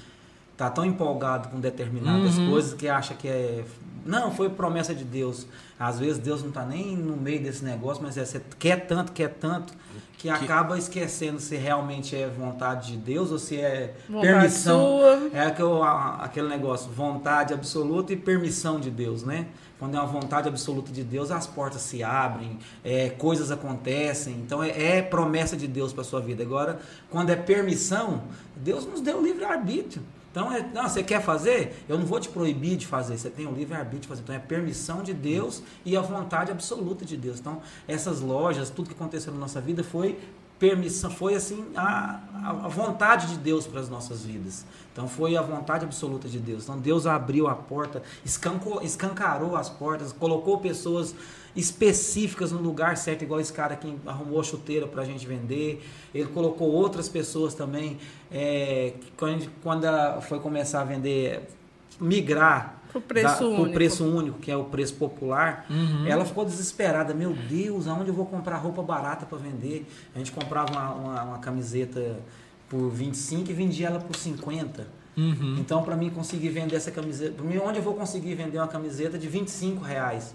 tá 0.57 0.71
tão 0.71 0.87
empolgado 0.87 1.51
com 1.51 1.61
determinadas 1.61 2.39
coisas 2.51 2.73
que 2.73 2.89
acha 2.89 3.13
que 3.13 3.29
é. 3.29 3.63
Não, 4.07 4.31
foi 4.31 4.49
promessa 4.49 4.95
de 4.95 5.05
Deus. 5.05 5.47
Às 5.79 5.99
vezes 5.99 6.19
Deus 6.19 6.43
não 6.43 6.51
tá 6.51 6.65
nem 6.65 6.97
no 6.97 7.17
meio 7.17 7.43
desse 7.43 7.65
negócio, 7.65 8.03
mas 8.03 8.17
é, 8.17 8.25
você 8.25 8.41
quer 8.59 8.87
tanto, 8.87 9.13
quer 9.13 9.29
tanto, 9.29 9.75
que, 10.17 10.31
acaba 10.31 10.79
esquecendo 10.79 11.39
se 11.39 11.57
realmente 11.57 12.17
é 12.17 12.27
vontade 12.29 12.93
de 12.93 12.97
Deus 12.97 13.31
ou 13.31 13.39
se 13.39 13.61
é 13.61 13.95
Vontade 14.09 14.33
permissão. 14.33 14.81
sua. 14.81 15.31
É 15.33 15.47
aquele, 15.47 15.69
aquele 16.21 16.49
negócio, 16.49 16.91
vontade 16.91 17.53
absoluta 17.53 18.13
e 18.13 18.17
permissão 18.17 18.81
de 18.81 18.91
Deus, 18.91 19.23
né? 19.23 19.47
Quando 19.79 19.95
é 19.95 20.01
uma 20.01 20.07
vontade 20.07 20.49
absoluta 20.49 20.91
de 20.91 21.05
Deus, 21.05 21.31
as 21.31 21.47
portas 21.47 21.83
se 21.83 22.03
abrem, 22.03 22.59
é, 22.83 23.11
coisas 23.11 23.51
acontecem. 23.51 24.35
Então 24.35 24.63
é, 24.63 24.99
é 24.99 25.03
promessa 25.03 25.55
de 25.57 25.69
Deus 25.69 25.93
para 25.93 26.03
sua 26.03 26.21
vida. 26.21 26.43
Agora, 26.43 26.81
quando 27.11 27.29
é 27.31 27.37
permissão, 27.37 28.23
Deus 28.57 28.87
nos 28.87 29.03
deu 29.03 29.23
livre 29.23 29.45
arbítrio. 29.45 30.03
Então, 30.37 30.53
é, 30.53 30.63
não, 30.75 30.83
você 30.83 31.03
quer 31.03 31.23
fazer? 31.23 31.83
Eu 31.89 31.99
não 31.99 32.05
vou 32.05 32.21
te 32.21 32.29
proibir 32.29 32.77
de 32.77 32.87
fazer. 32.87 33.17
Você 33.17 33.31
tem 33.31 33.47
o 33.47 33.53
livre 33.53 33.75
arbítrio 33.75 34.03
de 34.03 34.09
fazer. 34.09 34.21
Então, 34.21 34.35
é 34.35 34.39
permissão 34.39 35.03
de 35.03 35.15
Deus 35.15 35.63
e 35.83 35.97
a 35.97 36.03
vontade 36.03 36.53
absoluta 36.53 37.07
de 37.07 37.17
Deus. 37.17 37.41
Então, 37.41 37.63
essas 37.89 38.21
lojas, 38.21 38.69
tudo 38.69 38.91
que 38.91 38.95
aconteceu 38.95 39.33
na 39.33 39.39
nossa 39.39 39.63
vida 39.63 39.83
foi 39.83 40.19
permissão, 40.59 41.11
foi 41.11 41.35
assim 41.35 41.65
a, 41.77 42.21
a 42.45 42.69
vontade 42.69 43.29
de 43.29 43.39
Deus 43.39 43.67
para 43.67 43.81
as 43.81 43.89
nossas 43.89 44.25
vidas. 44.25 44.65
Então 44.93 45.07
foi 45.07 45.37
a 45.37 45.43
vontade 45.43 45.85
absoluta 45.85 46.29
de 46.29 46.39
Deus. 46.39 46.65
Então 46.65 46.79
Deus 46.79 47.07
abriu 47.07 47.49
a 47.49 47.55
porta, 47.55 48.03
escancou, 48.25 48.83
escancarou 48.83 49.55
as 49.55 49.69
portas, 49.69 50.13
colocou 50.13 50.59
pessoas 50.59 51.15
específicas 51.55 52.53
no 52.53 52.61
lugar 52.61 52.97
certo, 52.97 53.23
igual 53.23 53.41
esse 53.41 53.53
cara 53.53 53.77
que 53.77 53.95
arrumou 54.07 54.41
a 54.41 54.43
chuteira 54.43 54.87
para 54.87 55.03
a 55.03 55.05
gente 55.05 55.27
vender. 55.27 55.87
Ele 56.15 56.29
colocou 56.29 56.71
outras 56.71 57.09
pessoas 57.09 57.55
também. 57.55 57.99
é, 58.31 58.95
quando, 59.17 59.51
quando 59.63 59.87
foi 60.23 60.41
começar 60.41 60.81
a 60.81 60.85
vender, 60.85 61.49
migrar 62.01 62.83
Pro 63.01 63.09
preço 63.09 63.27
da- 63.29 63.37
pro 63.37 63.49
único. 63.49 63.73
preço 63.73 64.05
único, 64.05 64.39
que 64.39 64.51
é 64.51 64.57
o 64.57 64.65
preço 64.65 64.95
popular, 64.95 65.67
Uhum. 65.71 66.07
ela 66.07 66.25
ficou 66.25 66.45
desesperada. 66.45 67.13
Meu 67.15 67.33
Deus, 67.33 67.87
aonde 67.87 68.09
eu 68.09 68.15
vou 68.15 68.27
comprar 68.27 68.57
roupa 68.57 68.83
barata 68.83 69.25
para 69.27 69.39
vender? 69.39 69.87
A 70.15 70.19
gente 70.19 70.33
comprava 70.33 70.71
uma, 70.73 70.93
uma, 70.95 71.23
uma 71.23 71.39
camiseta 71.39 72.19
por 72.69 72.89
25 72.91 73.51
e 73.51 73.55
vendia 73.55 73.87
ela 73.89 73.99
por 74.01 74.17
50. 74.17 74.87
Uhum. 75.17 75.57
Então, 75.59 75.83
para 75.83 75.97
mim 75.97 76.11
conseguir 76.11 76.51
vender 76.51 76.77
essa 76.77 76.91
camiseta, 76.91 77.33
para 77.33 77.45
mim, 77.45 77.57
onde 77.59 77.79
eu 77.79 77.83
vou 77.83 77.95
conseguir 77.95 78.35
vender 78.35 78.59
uma 78.59 78.69
camiseta 78.69 79.17
de 79.19 79.27
25 79.29 79.83
reais? 79.83 80.35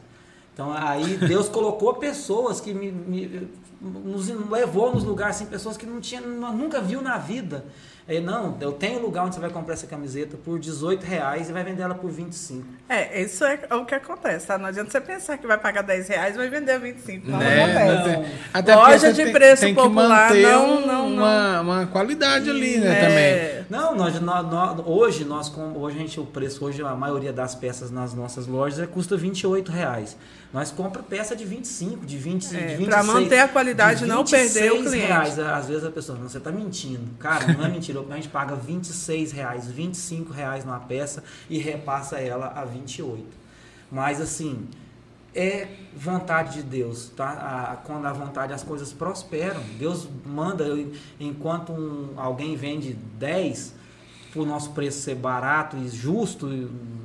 Então, 0.53 0.71
aí 0.73 1.17
Deus 1.17 1.47
colocou 1.49 1.93
pessoas 1.95 2.59
que 2.59 2.73
me, 2.73 2.91
me- 2.91 3.47
nos 3.81 4.27
levou 4.49 4.93
nos 4.93 5.03
lugares, 5.03 5.35
assim, 5.37 5.45
pessoas 5.45 5.77
que 5.77 5.85
não 5.85 5.99
tinha, 6.01 6.21
nunca 6.21 6.81
viu 6.81 7.01
na 7.01 7.17
vida. 7.17 7.65
É, 8.11 8.19
não, 8.19 8.57
eu 8.59 8.73
tenho 8.73 9.01
lugar 9.01 9.25
onde 9.25 9.35
você 9.35 9.39
vai 9.39 9.49
comprar 9.49 9.73
essa 9.73 9.87
camiseta 9.87 10.35
por 10.35 10.59
18 10.59 11.01
reais 11.05 11.49
e 11.49 11.53
vai 11.53 11.63
vender 11.63 11.83
ela 11.83 11.95
por 11.95 12.11
25. 12.11 12.67
É, 12.93 13.21
isso 13.21 13.45
é 13.45 13.57
o 13.71 13.85
que 13.85 13.95
acontece, 13.95 14.47
tá? 14.47 14.57
Não 14.57 14.65
adianta 14.65 14.91
você 14.91 14.99
pensar 14.99 15.37
que 15.37 15.47
vai 15.47 15.57
pagar 15.57 15.81
10 15.81 16.09
reais 16.09 16.35
e 16.35 16.37
vai 16.37 16.49
vender 16.49 16.77
25. 16.77 17.31
Não 17.31 17.37
Né? 17.39 17.63
acontece. 17.63 18.17
Não 18.17 18.25
Até 18.53 18.73
porque 18.75 18.91
Loja 18.91 19.13
de 19.13 19.23
tem- 19.23 19.31
preço 19.33 19.61
tem 19.61 19.73
popular, 19.73 20.27
manter 20.29 20.41
não, 20.43 20.65
um- 20.77 20.85
não, 20.85 21.09
não. 21.09 21.15
Uma, 21.23 21.61
uma 21.61 21.85
qualidade 21.87 22.49
ali, 22.49 22.79
né, 22.79 22.91
É. 22.91 23.01
também. 23.07 23.65
Não, 23.69 23.95
nós, 23.95 24.19
nós- 24.19 24.45
nós- 24.51 24.81
hoje 24.85 25.23
nós 25.23 25.47
com- 25.47 25.71
hoje 25.77 25.95
a 25.95 25.99
gente 26.01 26.19
o 26.19 26.25
preço 26.25 26.65
hoje 26.65 26.81
a 26.81 26.93
maioria 26.93 27.31
das 27.31 27.55
peças 27.55 27.89
nas 27.91 28.13
nossas 28.13 28.45
lojas 28.45 28.79
é, 28.79 28.85
custa 28.87 29.15
28 29.15 29.71
reais. 29.71 30.17
Nós 30.53 30.69
compra 30.69 31.01
peça 31.01 31.33
de 31.33 31.45
25, 31.45 32.05
de 32.05 32.17
20, 32.17 32.49
de 32.49 32.57
É, 32.57 32.59
26, 32.75 32.89
pra 32.89 33.03
manter 33.03 33.39
a 33.39 33.47
qualidade, 33.47 33.99
de 34.01 34.05
não 34.05 34.25
perder 34.25 34.69
o 34.73 34.75
26 34.79 34.89
cliente. 34.91 35.07
Reais. 35.07 35.39
Às 35.39 35.67
vezes 35.69 35.85
a 35.85 35.89
pessoa, 35.89 36.17
não, 36.19 36.27
você 36.27 36.39
está 36.39 36.51
mentindo. 36.51 36.99
Cara, 37.19 37.47
não 37.53 37.65
é 37.65 37.69
mentira. 37.69 38.01
A 38.09 38.15
gente 38.15 38.27
paga 38.27 38.53
26 38.53 39.31
reais, 39.31 39.67
25 39.67 40.33
reais 40.33 40.65
numa 40.65 40.81
peça 40.81 41.23
e 41.49 41.57
repassa 41.57 42.17
ela 42.19 42.51
a 42.53 42.65
28. 42.81 43.25
Mas 43.91 44.19
assim, 44.21 44.67
é 45.33 45.67
vontade 45.95 46.55
de 46.55 46.63
Deus, 46.63 47.09
tá? 47.15 47.29
A- 47.73 47.75
quando 47.77 48.05
a 48.05 48.13
vontade 48.13 48.53
as 48.53 48.63
coisas 48.63 48.91
prosperam. 48.93 49.61
Deus 49.79 50.07
manda, 50.25 50.63
eu- 50.65 50.91
enquanto 51.19 51.71
um- 51.71 52.13
alguém 52.17 52.55
vende 52.55 52.93
10, 53.17 53.73
por 54.33 54.45
nosso 54.47 54.71
preço 54.71 55.01
ser 55.01 55.15
barato 55.15 55.75
e 55.77 55.89
justo, 55.89 56.47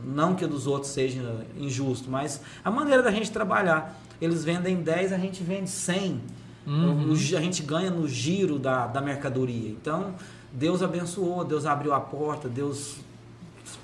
não 0.04 0.34
que 0.36 0.44
o 0.44 0.48
dos 0.48 0.66
outros 0.68 0.92
seja 0.92 1.44
injusto, 1.58 2.08
mas 2.08 2.40
a 2.64 2.70
maneira 2.70 3.02
da 3.02 3.10
gente 3.10 3.30
trabalhar. 3.32 4.00
Eles 4.20 4.44
vendem 4.44 4.76
10, 4.76 5.12
a 5.12 5.18
gente 5.18 5.42
vende 5.42 5.68
100. 5.68 6.20
O- 6.66 7.10
o 7.12 7.16
gi- 7.16 7.36
a 7.36 7.40
gente 7.40 7.62
ganha 7.62 7.90
no 7.90 8.08
giro 8.08 8.58
da, 8.58 8.86
da 8.86 9.00
mercadoria. 9.00 9.70
Então, 9.70 10.14
Deus 10.52 10.82
abençoou, 10.82 11.44
Deus 11.44 11.66
abriu 11.66 11.92
a 11.92 12.00
porta, 12.00 12.48
Deus. 12.48 12.96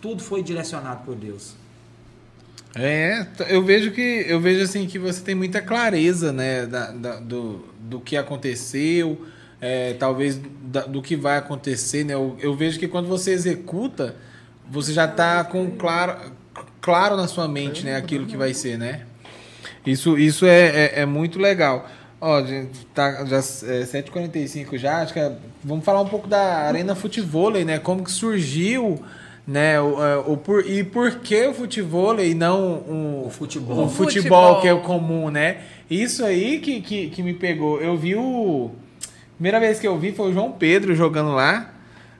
Tudo 0.00 0.22
foi 0.22 0.42
direcionado 0.42 1.04
por 1.04 1.14
Deus. 1.14 1.54
É, 2.74 3.26
eu 3.48 3.62
vejo 3.62 3.90
que 3.90 4.24
eu 4.26 4.40
vejo 4.40 4.62
assim 4.64 4.86
que 4.86 4.98
você 4.98 5.20
tem 5.20 5.34
muita 5.34 5.60
clareza, 5.60 6.32
né, 6.32 6.64
da, 6.66 6.90
da- 6.90 7.16
do, 7.20 7.64
do 7.78 8.00
que 8.00 8.16
aconteceu, 8.16 9.26
é, 9.60 9.92
talvez 9.94 10.40
da- 10.64 10.86
do 10.86 11.02
que 11.02 11.14
vai 11.14 11.36
acontecer, 11.36 12.02
né? 12.04 12.14
Eu, 12.14 12.36
eu 12.40 12.54
vejo 12.56 12.78
que 12.78 12.88
quando 12.88 13.08
você 13.08 13.32
executa, 13.32 14.16
você 14.70 14.92
já 14.92 15.04
está 15.04 15.44
com 15.44 15.70
claro, 15.72 16.16
claro 16.80 17.14
na 17.16 17.28
sua 17.28 17.46
mente, 17.46 17.84
né, 17.84 17.96
aquilo 17.96 18.24
que 18.26 18.36
vai 18.38 18.54
ser, 18.54 18.78
né? 18.78 19.02
Isso, 19.84 20.16
isso 20.18 20.46
é, 20.46 20.68
é, 20.68 21.00
é 21.00 21.06
muito 21.06 21.38
legal. 21.38 21.88
Ó, 22.20 22.40
gente, 22.46 22.86
tá 22.94 23.24
já 23.26 23.36
é 23.38 23.40
7h45 23.84 24.78
já, 24.78 25.02
acho 25.02 25.12
que 25.12 25.18
é- 25.20 25.36
vamos 25.62 25.84
falar 25.84 26.00
um 26.00 26.08
pouco 26.08 26.26
da 26.28 26.40
Arena 26.68 26.94
Futevôlei, 26.94 27.64
né? 27.64 27.78
Como 27.78 28.02
que 28.02 28.10
surgiu, 28.12 29.02
né? 29.46 29.80
O, 29.80 30.04
é, 30.04 30.16
o 30.18 30.36
por, 30.36 30.64
e 30.68 30.84
por 30.84 31.10
que 31.16 31.46
o 31.46 31.54
futevôlei 31.54 32.30
e 32.30 32.34
não 32.34 32.74
o, 32.74 33.24
O 33.26 33.30
futebol. 33.30 33.84
o 33.84 33.88
futebol, 33.88 34.06
futebol. 34.48 34.60
que 34.60 34.68
é 34.68 34.72
o 34.72 34.80
comum, 34.80 35.30
né? 35.30 35.58
Isso 35.90 36.24
aí 36.24 36.58
que, 36.60 36.80
que, 36.80 37.08
que 37.10 37.22
me 37.22 37.34
pegou. 37.34 37.80
Eu 37.80 37.96
vi 37.96 38.14
o... 38.16 38.70
Primeira 39.36 39.58
vez 39.58 39.80
que 39.80 39.86
eu 39.88 39.98
vi 39.98 40.12
foi 40.12 40.30
o 40.30 40.32
João 40.32 40.52
Pedro 40.52 40.94
jogando 40.94 41.32
lá. 41.32 41.70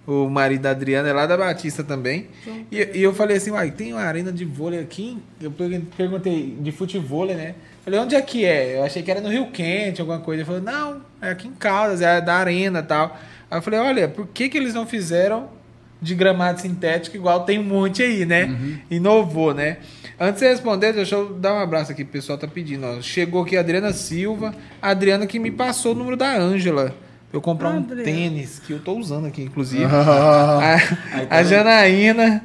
O 0.05 0.29
marido 0.29 0.63
da 0.63 0.71
Adriana 0.71 1.09
é 1.09 1.13
lá 1.13 1.27
da 1.27 1.37
Batista 1.37 1.85
também. 1.85 2.27
E, 2.73 2.89
e 2.99 3.03
eu 3.03 3.15
falei 3.15 3.37
assim, 3.37 3.53
uai, 3.53 3.71
tem 3.71 3.93
uma 3.93 4.03
arena 4.03 4.33
de 4.33 4.45
vôlei 4.45 4.81
aqui? 4.81 5.17
Eu 5.41 5.53
pergun- 5.53 5.85
perguntei 5.97 6.57
de 6.61 6.73
futevôlei, 6.73 7.37
né? 7.37 7.55
Falei, 7.85 8.01
onde 8.01 8.17
é 8.17 8.21
que 8.21 8.45
é? 8.45 8.79
Eu 8.79 8.83
achei 8.85 9.01
que 9.03 9.11
era 9.13 9.21
no 9.21 9.29
Rio 9.29 9.53
Quente, 9.53 10.01
alguma 10.01 10.19
coisa. 10.19 10.41
Ele 10.43 10.47
falou, 10.47 10.61
não, 10.61 11.01
é 11.21 11.31
aqui 11.31 11.47
em 11.47 11.53
Caldas, 11.53 12.01
é 12.03 12.21
da 12.21 12.35
arena 12.35 12.81
e 12.81 12.83
tal. 12.83 13.17
Aí 13.49 13.59
eu 13.59 13.63
falei, 13.63 13.79
olha, 13.79 14.09
por 14.09 14.27
que, 14.27 14.49
que 14.49 14.59
eles 14.59 14.75
não 14.75 14.85
fizeram 14.87 15.49
de 16.03 16.15
gramado 16.17 16.61
sintético 16.61 17.17
igual 17.17 17.45
tem 17.45 17.59
um 17.61 17.65
monte 17.65 18.03
aí, 18.03 18.27
né? 18.27 18.55
Inovou, 18.91 19.55
né? 19.55 19.79
Antes 20.21 20.35
de 20.41 20.47
você 20.47 20.49
responder, 20.53 20.93
deixa 20.93 21.15
eu 21.15 21.33
dar 21.35 21.55
um 21.55 21.59
abraço 21.59 21.93
aqui, 21.93 22.03
o 22.03 22.07
pessoal 22.07 22.37
tá 22.37 22.47
pedindo. 22.47 22.85
Ó. 22.87 23.01
Chegou 23.01 23.43
aqui 23.43 23.57
a 23.57 23.61
Adriana 23.61 23.93
Silva, 23.93 24.53
a 24.81 24.91
Adriana 24.91 25.27
que 25.27 25.39
me 25.39 25.51
passou 25.51 25.93
o 25.93 25.95
número 25.95 26.17
da 26.17 26.37
Ângela. 26.37 26.95
Pra 27.31 27.39
eu 27.39 27.41
comprar 27.41 27.71
um 27.71 27.79
Adriana. 27.79 28.05
tênis, 28.05 28.59
que 28.59 28.73
eu 28.75 28.79
tô 28.79 28.93
usando 28.95 29.27
aqui, 29.27 29.43
inclusive. 29.43 29.85
Ah, 29.85 30.77
A, 31.15 31.27
tá 31.27 31.37
a? 31.37 31.43
Janaína, 31.43 32.45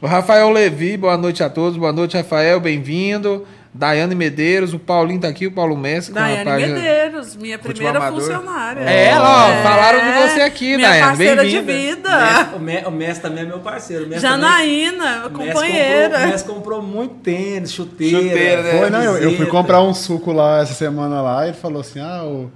o 0.00 0.06
Rafael 0.06 0.50
Levi, 0.50 0.96
boa 0.96 1.16
noite 1.16 1.42
a 1.42 1.48
todos. 1.48 1.78
Boa 1.78 1.92
noite, 1.92 2.16
Rafael, 2.16 2.60
bem-vindo. 2.60 3.46
Daiane 3.78 4.14
Medeiros, 4.14 4.72
o 4.72 4.78
Paulinho 4.78 5.20
tá 5.20 5.28
aqui, 5.28 5.46
o 5.46 5.52
Paulo 5.52 5.76
Messi. 5.76 6.10
com 6.12 6.18
a 6.18 6.22
Daiane 6.22 6.44
página- 6.44 6.74
Minha 6.78 7.20
minha 7.38 7.58
primeira 7.58 7.98
amador. 7.98 8.20
funcionária. 8.20 8.80
É 8.80 9.06
ela, 9.06 9.46
ó, 9.46 9.62
falaram 9.62 9.98
de 10.00 10.28
você 10.28 10.40
aqui, 10.40 10.76
minha 10.76 10.88
Daiane, 10.88 11.06
parceira 11.08 11.44
de 11.44 11.60
vida. 11.60 12.08
O 12.54 12.58
Messi, 12.58 12.86
o 12.86 12.90
Messi 12.90 13.20
também 13.20 13.44
é 13.44 13.46
meu 13.46 13.58
parceiro. 13.60 14.04
O 14.04 14.08
Messi 14.08 14.22
também- 14.22 14.40
Janaína, 14.40 15.26
o 15.26 15.38
Messi 15.38 15.52
companheira. 15.52 16.08
Comprou, 16.08 16.24
o 16.26 16.30
Messi 16.30 16.44
comprou 16.44 16.82
muito 16.82 17.14
tênis, 17.16 17.72
chuteira. 17.72 18.18
Chuteira, 18.22 18.62
né? 18.62 18.78
Foi, 18.78 18.90
não, 18.90 19.02
eu, 19.02 19.16
eu 19.18 19.36
fui 19.36 19.46
comprar 19.46 19.82
um 19.82 19.92
suco 19.94 20.32
lá 20.32 20.60
essa 20.62 20.74
semana 20.74 21.20
lá 21.20 21.44
e 21.46 21.48
ele 21.50 21.56
falou 21.56 21.80
assim: 21.80 22.00
ah, 22.00 22.22
o 22.24 22.50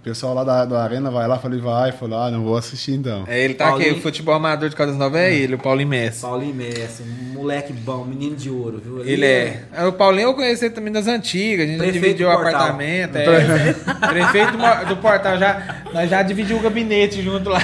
O 0.00 0.04
pessoal 0.04 0.32
lá 0.32 0.44
da, 0.44 0.64
da 0.64 0.82
Arena 0.82 1.10
vai 1.10 1.26
lá, 1.26 1.38
falei, 1.38 1.60
vai, 1.60 1.90
falei, 1.90 2.16
ah, 2.16 2.30
não 2.30 2.44
vou 2.44 2.56
assistir 2.56 2.92
então. 2.92 3.24
É, 3.26 3.42
ele 3.44 3.54
tá 3.54 3.66
Paulinho. 3.66 3.90
aqui, 3.90 3.98
o 3.98 4.02
futebol 4.02 4.32
amador 4.32 4.68
de 4.68 4.76
Caldas 4.76 4.96
Novas 4.96 5.20
é 5.20 5.34
ele, 5.34 5.56
o 5.56 5.58
Paulinho 5.58 5.88
Messi. 5.88 6.22
Paulinho 6.22 6.54
Messi, 6.54 7.02
um 7.02 7.32
moleque 7.34 7.72
bom, 7.72 8.04
menino 8.04 8.36
de 8.36 8.48
ouro, 8.48 8.80
viu? 8.82 9.04
Ele 9.04 9.26
é. 9.26 9.64
É, 9.72 9.84
O 9.84 9.92
Paulinho 9.92 10.28
eu 10.28 10.34
conheci 10.34 10.66
ele 10.66 10.74
também 10.74 10.92
das 10.92 11.08
antigas, 11.08 11.64
a 11.64 11.68
gente 11.68 11.78
já 11.78 11.82
Prefeito 11.82 12.04
dividiu 12.04 12.28
o 12.28 12.30
apartamento. 12.30 13.16
É. 13.18 13.74
Prefeito 14.08 14.52
do, 14.52 14.88
do 14.88 14.96
portal, 14.98 15.36
já, 15.36 15.82
nós 15.92 16.08
já 16.08 16.22
dividimos 16.22 16.60
o 16.60 16.64
gabinete 16.64 17.20
junto 17.20 17.50
lá. 17.50 17.58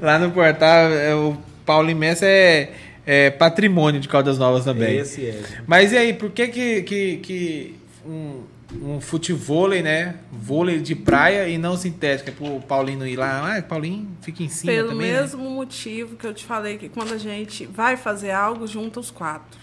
lá 0.00 0.18
no 0.18 0.30
portal. 0.30 0.90
é, 0.92 1.14
O 1.14 1.36
Paulinho 1.64 1.96
Messi 1.98 2.26
é, 2.26 2.70
é 3.06 3.30
patrimônio 3.30 3.98
de 3.98 4.08
Caldas 4.08 4.38
Novas 4.38 4.66
também. 4.66 4.98
Esse 4.98 5.26
é. 5.26 5.40
Mas 5.66 5.90
e 5.92 5.96
aí, 5.96 6.12
por 6.12 6.30
que 6.30 6.48
que, 6.48 6.82
que, 6.82 7.16
que 7.16 7.74
um, 8.06 8.42
um 8.72 9.00
futevôlei, 9.00 9.82
né? 9.82 10.16
Vôlei 10.30 10.80
de 10.80 10.94
praia 10.94 11.48
e 11.48 11.58
não 11.58 11.76
sintética? 11.76 12.30
Pro 12.32 12.60
Paulinho 12.60 13.06
ir 13.06 13.16
lá. 13.16 13.56
Ah, 13.56 13.62
Paulinho 13.62 14.08
fica 14.20 14.42
em 14.42 14.48
cima 14.48 14.72
Pelo 14.72 14.90
também. 14.90 15.10
né? 15.12 15.20
mesmo 15.20 15.50
motivo 15.50 16.16
que 16.16 16.26
eu 16.26 16.32
te 16.34 16.44
falei 16.44 16.78
que 16.78 16.88
quando 16.88 17.12
a 17.12 17.18
gente 17.18 17.66
vai 17.66 17.96
fazer 17.96 18.30
algo, 18.30 18.66
junta 18.66 19.00
os 19.00 19.10
quatro. 19.10 19.58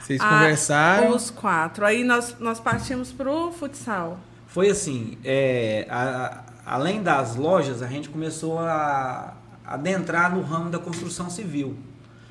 Vocês 0.00 0.20
Ah, 0.20 0.28
conversaram. 0.28 1.10
Os 1.10 1.30
quatro. 1.30 1.84
Aí 1.84 2.04
nós, 2.04 2.36
nós 2.38 2.60
partimos 2.60 3.10
pro 3.12 3.50
futsal. 3.50 4.20
Foi 4.46 4.68
assim, 4.70 5.18
é, 5.24 5.84
a- 5.90 6.42
a- 6.66 6.74
além 6.76 7.02
das 7.02 7.34
lojas, 7.34 7.82
a 7.82 7.86
gente 7.88 8.08
começou 8.08 8.58
a 8.60 9.34
adentrar 9.66 10.32
no 10.34 10.42
ramo 10.42 10.70
da 10.70 10.78
construção 10.78 11.28
civil, 11.28 11.76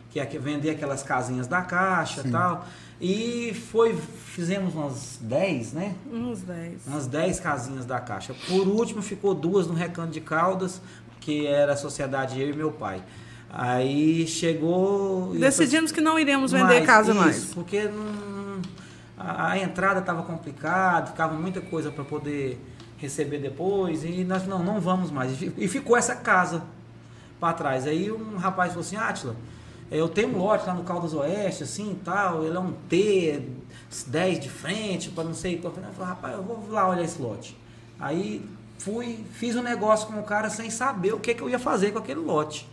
que 0.10 0.22
é 0.22 0.26
que 0.26 0.40
vender 0.40 0.70
aquelas 0.70 1.04
casinhas 1.04 1.48
da 1.48 1.62
caixa 1.62 2.22
e 2.26 2.32
tal. 2.32 2.66
E 3.00 3.54
foi, 3.72 3.96
fizemos 3.96 4.74
umas 4.74 5.18
10, 5.22 5.74
né? 5.74 5.96
Uns 6.12 6.42
dez. 6.42 6.82
Umas 6.88 7.08
10 7.08 7.40
casinhas 7.42 7.86
da 7.86 8.00
caixa. 8.00 8.34
Por 8.48 8.68
último, 8.68 9.02
ficou 9.02 9.34
duas 9.34 9.68
no 9.68 9.74
Recanto 9.74 10.12
de 10.12 10.22
Caldas, 10.22 10.82
que 11.20 11.46
era 11.46 11.74
a 11.74 11.78
sociedade 11.78 12.40
eu 12.42 12.50
e 12.50 12.54
meu 12.54 12.72
pai. 12.72 13.04
Aí 13.50 14.26
chegou. 14.28 15.32
e 15.34 15.36
eu 15.36 15.42
Decidimos 15.42 15.92
que 15.92 16.00
não 16.02 16.18
iríamos 16.18 16.52
vender 16.52 16.64
mais, 16.66 16.86
casa 16.86 17.12
isso, 17.12 17.20
mais. 17.22 17.46
Porque 17.54 17.84
não- 17.84 18.62
a, 19.18 19.58
entrada 19.58 20.00
estava 20.00 20.24
complicada, 20.24 21.08
ficava 21.08 21.34
muita 21.36 21.62
coisa 21.62 21.90
para 21.92 22.04
poder 22.04 22.60
receber 22.98 23.40
depois, 23.40 24.04
e 24.04 24.24
nós 24.24 24.46
não, 24.48 24.64
não 24.64 24.80
vamos 24.80 25.12
mais. 25.12 25.32
E 25.34 25.50
fi- 25.50 25.68
ficou 25.68 25.96
essa 25.98 26.16
casa 26.16 26.64
para 27.40 27.54
trás. 27.54 27.86
Aí 27.88 28.12
um 28.12 28.38
rapaz 28.38 28.70
falou 28.72 28.86
assim, 28.86 28.96
Átila, 28.98 29.36
eu 29.92 30.10
tenho 30.10 30.30
um 30.30 30.38
lote 30.38 30.66
lá 30.66 30.74
no 30.74 30.84
Caldas 30.84 31.14
Oeste, 31.14 31.64
assim 31.64 31.92
e 31.92 31.96
tal, 31.96 32.44
ele 32.44 32.56
é 32.56 32.60
um 32.60 32.72
T, 32.90 33.42
10 34.08 34.40
de 34.40 34.50
frente, 34.50 35.10
para 35.10 35.24
não 35.24 35.34
sei 35.34 35.58
qual. 35.58 35.74
Eu 35.76 35.94
falei, 35.94 36.10
rapaz, 36.10 36.34
eu 36.36 36.44
vou 36.44 36.70
lá 36.70 36.90
olhar 36.90 37.04
esse 37.04 37.22
lote. 37.22 37.58
Aí 38.00 38.44
fui, 38.80 39.24
fiz 39.32 39.56
um 39.56 39.64
negócio 39.64 40.08
com 40.08 40.20
o 40.20 40.24
cara 40.24 40.50
sem 40.50 40.70
saber 40.70 41.14
o 41.14 41.20
que, 41.20 41.34
que 41.34 41.42
eu 41.42 41.50
ia 41.50 41.60
fazer 41.60 41.92
com 41.92 42.00
aquele 42.00 42.20
lote. 42.20 42.68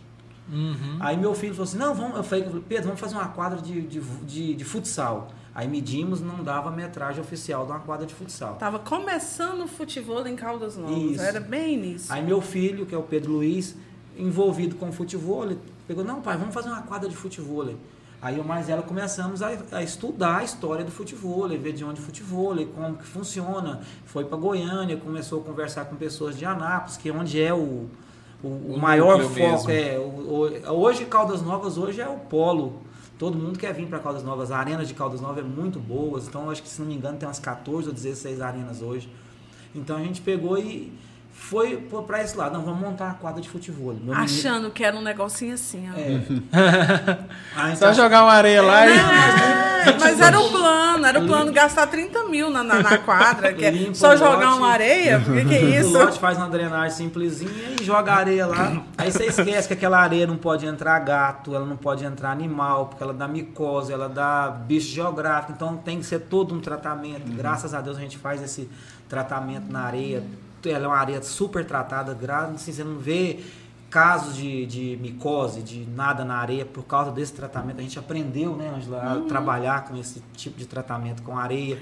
Uhum. 0.51 0.97
Aí 0.99 1.15
meu 1.15 1.33
filho 1.33 1.53
falou 1.53 1.67
assim, 1.67 1.77
não, 1.77 1.95
vamos, 1.95 2.17
eu 2.17 2.23
falei, 2.23 2.43
Pedro, 2.67 2.85
vamos 2.85 2.99
fazer 2.99 3.15
uma 3.15 3.29
quadra 3.29 3.61
de, 3.61 3.81
de, 3.81 3.99
de, 3.99 4.55
de 4.55 4.63
futsal. 4.63 5.29
Aí 5.55 5.67
medimos, 5.67 6.19
não 6.19 6.43
dava 6.43 6.69
a 6.69 6.71
metragem 6.71 7.21
oficial 7.21 7.65
de 7.65 7.71
uma 7.71 7.79
quadra 7.79 8.05
de 8.05 8.13
futsal. 8.13 8.55
Tava 8.55 8.79
começando 8.79 9.61
o 9.61 9.67
futebol 9.67 10.25
em 10.27 10.35
Caldas 10.35 10.75
Novas. 10.75 10.97
Isso. 10.97 11.21
Era 11.21 11.39
bem 11.39 11.75
início. 11.75 12.11
Aí 12.11 12.23
meu 12.23 12.41
filho, 12.41 12.85
que 12.85 12.95
é 12.95 12.97
o 12.97 13.03
Pedro 13.03 13.33
Luiz, 13.33 13.75
envolvido 14.17 14.75
com 14.75 14.91
futebol, 14.91 15.45
ele 15.45 15.59
pegou, 15.87 16.03
não 16.03 16.21
pai, 16.21 16.37
vamos 16.37 16.53
fazer 16.53 16.69
uma 16.69 16.81
quadra 16.81 17.09
de 17.09 17.15
futebol. 17.15 17.67
Aí 18.21 18.37
eu 18.37 18.43
mais 18.43 18.69
ela 18.69 18.81
começamos 18.81 19.41
a, 19.41 19.49
a 19.73 19.83
estudar 19.83 20.37
a 20.37 20.43
história 20.43 20.85
do 20.85 20.91
futebol, 20.91 21.47
ver 21.49 21.73
de 21.73 21.83
onde 21.83 21.99
o 21.99 22.03
futebol, 22.03 22.55
como 22.73 22.95
que 22.95 23.03
funciona. 23.05 23.81
Foi 24.05 24.23
para 24.23 24.37
Goiânia, 24.37 24.95
começou 24.95 25.41
a 25.41 25.43
conversar 25.43 25.85
com 25.85 25.95
pessoas 25.97 26.37
de 26.37 26.45
Anápolis, 26.45 26.95
que 26.95 27.09
é 27.09 27.13
onde 27.13 27.41
é 27.41 27.53
o, 27.53 27.89
o, 28.41 28.47
o 28.47 28.73
O 28.75 28.79
maior 28.79 29.19
foco. 29.23 29.33
mesmo. 29.35 29.69
É, 29.71 29.99
o- 29.99 30.71
hoje 30.71 31.03
Caldas 31.05 31.41
Novas 31.41 31.77
hoje 31.77 31.99
é 31.99 32.07
o 32.07 32.17
polo. 32.17 32.81
Todo 33.19 33.37
mundo 33.37 33.59
quer 33.59 33.73
vir 33.73 33.87
para 33.87 33.99
Caldas 33.99 34.23
Novas. 34.23 34.51
A 34.51 34.57
arena 34.57 34.85
de 34.85 34.93
Caldas 34.93 35.19
Novas 35.19 35.39
é 35.43 35.47
muito 35.47 35.77
boa. 35.79 36.17
Então, 36.25 36.49
acho 36.49 36.63
que, 36.63 36.69
se 36.69 36.79
não 36.79 36.87
me 36.87 36.95
engano, 36.95 37.17
tem 37.17 37.27
umas 37.27 37.39
14 37.39 37.87
ou 37.89 37.93
16 37.93 38.39
arenas 38.41 38.81
hoje. 38.81 39.09
Então, 39.75 39.97
a 39.97 39.99
gente 40.01 40.21
pegou 40.21 40.57
e 40.57 40.93
foi 41.33 41.75
para 42.07 42.21
esse 42.23 42.37
lado. 42.37 42.53
Não, 42.57 42.63
vamos 42.63 42.79
montar 42.79 43.05
uma 43.05 43.13
quadra 43.15 43.41
de 43.41 43.49
futebol. 43.49 43.87
Meu 43.93 43.95
menino- 44.15 44.21
Achando 44.21 44.69
que 44.71 44.83
era 44.83 44.95
um 44.95 45.01
negocinho 45.01 45.53
assim, 45.55 45.89
ó. 45.91 45.97
É. 45.99 46.21
Ah, 47.55 47.71
então, 47.71 47.75
Só 47.75 47.93
jogar 47.93 48.23
uma 48.23 48.33
areia 48.33 48.61
lá 48.61 48.87
e. 48.87 48.93
É, 49.85 49.97
mas 49.99 50.19
era 50.19 50.39
o 50.39 50.49
plano, 50.49 51.05
era 51.05 51.19
o 51.19 51.27
plano 51.27 51.51
gastar 51.51 51.87
30 51.87 52.23
mil 52.25 52.49
na, 52.49 52.63
na, 52.63 52.81
na 52.81 52.97
quadra, 52.99 53.53
que 53.53 53.65
é 53.65 53.69
Limpa 53.69 53.93
só 53.95 54.13
o 54.13 54.17
jogar 54.17 54.45
lote. 54.45 54.57
uma 54.57 54.69
areia? 54.69 55.17
O 55.19 55.23
que, 55.33 55.45
que 55.45 55.55
é 55.55 55.59
O 55.61 55.69
isso? 55.81 55.91
lote 55.93 56.19
faz 56.19 56.37
uma 56.37 56.47
drenagem 56.49 56.91
simplesinha 56.97 57.51
e 57.79 57.83
joga 57.83 58.13
areia 58.13 58.47
lá. 58.47 58.81
Aí 58.97 59.11
você 59.11 59.25
esquece 59.25 59.67
que 59.67 59.73
aquela 59.73 59.99
areia 59.99 60.25
não 60.25 60.37
pode 60.37 60.65
entrar 60.65 60.97
gato, 60.99 61.53
ela 61.53 61.65
não 61.65 61.75
pode 61.77 62.05
entrar 62.05 62.31
animal, 62.31 62.87
porque 62.87 63.03
ela 63.03 63.13
dá 63.13 63.27
micose, 63.27 63.91
ela 63.91 64.07
dá 64.07 64.49
bicho 64.49 64.87
geográfico. 64.93 65.51
Então 65.53 65.75
tem 65.77 65.99
que 65.99 66.05
ser 66.05 66.19
todo 66.21 66.55
um 66.55 66.59
tratamento. 66.61 67.29
Graças 67.35 67.73
a 67.73 67.81
Deus 67.81 67.97
a 67.97 67.99
gente 67.99 68.17
faz 68.17 68.41
esse 68.41 68.69
tratamento 69.09 69.69
na 69.71 69.81
areia. 69.81 70.23
Ela 70.65 70.85
é 70.85 70.87
uma 70.87 70.97
areia 70.97 71.21
super 71.21 71.65
tratada, 71.65 72.13
graças 72.13 72.55
assim, 72.55 72.71
você 72.71 72.83
não 72.83 72.97
vê 72.97 73.39
casos 73.89 74.35
de, 74.35 74.65
de 74.65 74.97
micose, 74.99 75.61
de 75.61 75.85
nada 75.85 76.25
na 76.25 76.37
areia 76.37 76.65
por 76.65 76.83
causa 76.83 77.11
desse 77.11 77.31
tratamento. 77.33 77.79
A 77.79 77.83
gente 77.83 77.99
aprendeu, 77.99 78.55
né, 78.55 78.73
Angela, 78.75 79.13
a 79.13 79.21
trabalhar 79.27 79.85
com 79.85 79.95
esse 79.95 80.21
tipo 80.35 80.57
de 80.57 80.65
tratamento 80.65 81.21
com 81.21 81.37
areia. 81.37 81.79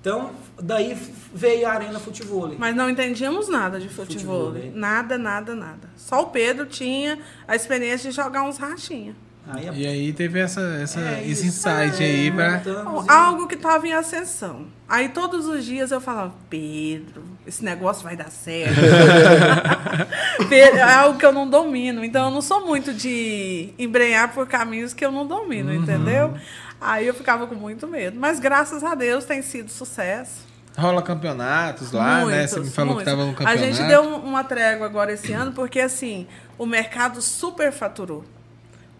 Então, 0.00 0.30
daí 0.62 0.96
veio 1.34 1.68
a 1.68 1.72
Arena 1.72 1.98
Futebol. 1.98 2.54
Mas 2.56 2.74
não 2.74 2.88
entendíamos 2.88 3.48
nada 3.48 3.78
de 3.78 3.88
futebol. 3.88 4.46
Futebol, 4.46 4.52
né? 4.52 4.70
Nada, 4.72 5.18
nada, 5.18 5.54
nada. 5.54 5.90
Só 5.96 6.22
o 6.22 6.26
Pedro 6.28 6.66
tinha 6.66 7.18
a 7.46 7.56
experiência 7.56 8.10
de 8.10 8.16
jogar 8.16 8.44
uns 8.44 8.56
rachinhos. 8.56 9.16
Aí 9.52 9.68
a 9.68 9.72
E 9.72 9.86
aí 9.86 10.12
teve 10.12 10.38
essa, 10.40 10.60
essa, 10.82 11.00
É 11.00 11.20
esse 11.26 11.46
isso. 11.46 11.68
insight 11.68 12.02
aí 12.02 12.30
pra. 12.30 12.52
montamos 12.58 13.06
e- 13.06 13.10
Algo 13.10 13.46
que 13.48 13.54
estava 13.54 13.86
em 13.86 13.92
ascensão. 13.92 14.66
Aí 14.88 15.08
todos 15.10 15.46
os 15.46 15.64
dias 15.64 15.90
eu 15.90 16.00
falava, 16.00 16.34
Pedro, 16.48 17.22
esse 17.46 17.64
negócio 17.64 18.02
vai 18.02 18.16
dar 18.16 18.30
certo. 18.30 18.74
Pedro, 20.48 20.78
é 20.78 20.82
algo 20.94 21.18
que 21.18 21.24
eu 21.26 21.32
não 21.32 21.48
domino. 21.48 22.04
Então 22.04 22.26
eu 22.26 22.30
não 22.30 22.42
sou 22.42 22.64
muito 22.66 22.92
de 22.92 23.72
embrenhar 23.78 24.32
por 24.32 24.46
caminhos 24.46 24.92
que 24.92 25.04
eu 25.04 25.12
não 25.12 25.26
domino, 25.26 25.72
entendeu? 25.72 26.34
Aí 26.80 27.06
eu 27.06 27.14
ficava 27.14 27.46
com 27.46 27.54
muito 27.54 27.86
medo. 27.86 28.18
Mas 28.18 28.40
graças 28.40 28.82
a 28.82 28.94
Deus 28.94 29.24
tem 29.24 29.42
sido 29.42 29.70
sucesso. 29.70 30.48
Rola 30.78 31.02
campeonatos 31.02 31.92
lá, 31.92 32.24
né? 32.24 32.46
Você 32.46 32.54
me 32.54 32.60
Muitos, 32.60 32.74
falou 32.74 32.94
muitos. 32.94 33.04
que 33.04 33.16
tava 33.18 33.24
no 33.26 33.32
A 33.32 33.34
campeonato. 33.34 33.58
gente 33.76 33.86
deu 33.88 34.02
um- 34.02 34.16
uma 34.24 34.44
trégua 34.44 34.86
agora 34.86 35.12
esse 35.12 35.32
ano, 35.32 35.52
porque 35.52 35.80
assim, 35.80 36.26
o 36.56 36.64
mercado 36.64 37.20
superfaturou. 37.20 38.24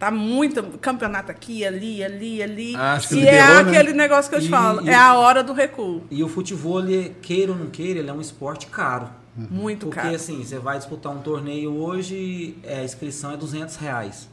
Tá 0.00 0.10
muito 0.10 0.62
campeonato 0.78 1.30
aqui, 1.30 1.62
ali, 1.64 2.02
ali, 2.02 2.42
ali. 2.42 2.74
Ah, 2.74 2.94
acho 2.94 3.08
que 3.10 3.16
e 3.16 3.28
é 3.28 3.32
né? 3.32 3.58
aquele 3.58 3.92
negócio 3.92 4.30
que 4.30 4.36
eu 4.36 4.40
te 4.40 4.46
E- 4.46 4.50
falo, 4.50 4.80
e- 4.84 4.88
é 4.88 4.94
a 4.94 5.14
hora 5.14 5.44
do 5.44 5.52
recuo. 5.52 6.02
E 6.10 6.24
o 6.24 6.28
futebol, 6.28 6.80
ele, 6.80 7.14
queira 7.20 7.52
ou 7.52 7.58
não 7.58 7.66
queira, 7.66 7.98
ele 8.00 8.08
é 8.08 8.12
um 8.12 8.20
esporte 8.20 8.66
caro. 8.68 9.10
Muito 9.36 9.86
Porque 9.86 10.00
caro. 10.00 10.14
assim, 10.14 10.42
você 10.42 10.58
vai 10.58 10.78
disputar 10.78 11.12
um 11.12 11.20
torneio 11.20 11.72
hoje, 11.76 12.56
é, 12.64 12.80
a 12.80 12.84
inscrição 12.84 13.30
é 13.32 13.36
200 13.36 13.76
reais. 13.76 14.26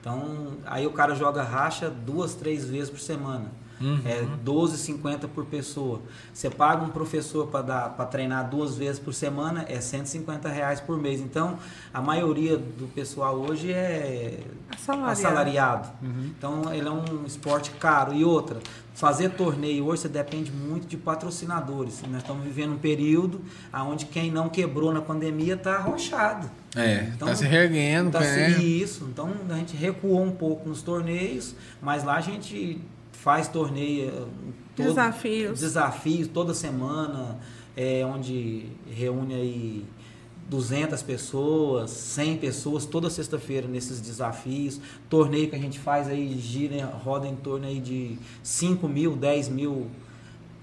Então, 0.00 0.58
aí 0.66 0.86
o 0.86 0.90
cara 0.90 1.14
joga 1.14 1.42
racha 1.42 1.88
duas, 1.90 2.34
três 2.34 2.68
vezes 2.68 2.90
por 2.90 3.00
semana. 3.00 3.46
Uhum. 3.80 4.00
É 4.04 4.24
12,50 4.44 5.28
por 5.28 5.44
pessoa. 5.46 6.00
Você 6.32 6.50
paga 6.50 6.84
um 6.84 6.88
professor 6.88 7.46
para 7.46 7.88
treinar 8.06 8.48
duas 8.50 8.76
vezes 8.76 8.98
por 8.98 9.14
semana, 9.14 9.64
é 9.68 9.80
150 9.80 10.48
reais 10.48 10.80
por 10.80 10.98
mês. 10.98 11.20
Então, 11.20 11.58
a 11.94 12.00
maioria 12.00 12.56
do 12.56 12.88
pessoal 12.94 13.36
hoje 13.36 13.72
é 13.72 14.40
Assalariado. 14.74 15.10
assalariado. 15.12 15.88
Então, 16.36 16.72
ele 16.74 16.88
é 16.88 16.90
um 16.90 17.24
esporte 17.24 17.70
caro. 17.72 18.12
E 18.14 18.24
outra, 18.24 18.58
fazer 18.94 19.30
torneio 19.30 19.84
hoje 19.86 20.02
você 20.02 20.08
depende 20.08 20.50
muito 20.50 20.86
de 20.88 20.96
patrocinadores. 20.96 22.02
Nós 22.08 22.22
estamos 22.22 22.42
vivendo 22.44 22.72
um 22.74 22.78
período 22.78 23.40
onde 23.72 24.06
quem 24.06 24.30
não 24.30 24.48
quebrou 24.48 24.92
na 24.92 25.00
pandemia 25.00 25.54
está 25.54 25.76
arrochado. 25.76 26.50
É, 26.76 27.10
Então, 27.14 27.28
tá 27.28 27.34
se 27.34 27.44
reerguendo, 27.44 28.10
Tá 28.10 28.20
né? 28.20 28.50
se- 28.54 28.60
Isso. 28.82 29.04
Então 29.10 29.32
a 29.48 29.54
gente 29.54 29.76
recuou 29.76 30.22
um 30.22 30.30
pouco 30.32 30.68
nos 30.68 30.82
torneios, 30.82 31.54
mas 31.80 32.02
lá 32.04 32.16
a 32.16 32.20
gente 32.20 32.80
faz 33.28 33.46
torneio. 33.46 34.08
eh, 34.08 34.22
todo- 34.74 34.86
Desafios. 34.88 35.60
Desafios 35.60 36.28
toda 36.28 36.54
semana, 36.54 37.38
é, 37.76 38.02
onde 38.06 38.68
reúne 38.90 39.34
aí 39.34 39.84
200 40.48 41.02
pessoas, 41.02 41.90
100 41.90 42.38
pessoas 42.38 42.86
toda 42.86 43.10
sexta-feira 43.10 43.68
nesses 43.68 44.00
desafios. 44.00 44.80
Torneio 45.10 45.50
que 45.50 45.56
a 45.56 45.58
gente 45.58 45.78
faz 45.78 46.08
aí 46.08 46.38
gira, 46.38 46.86
roda 46.86 47.26
em 47.28 47.36
torno 47.36 47.66
aí 47.66 47.80
de 47.80 48.16
5 48.42 48.88
mil, 48.88 49.14
10 49.14 49.50
mil 49.50 49.88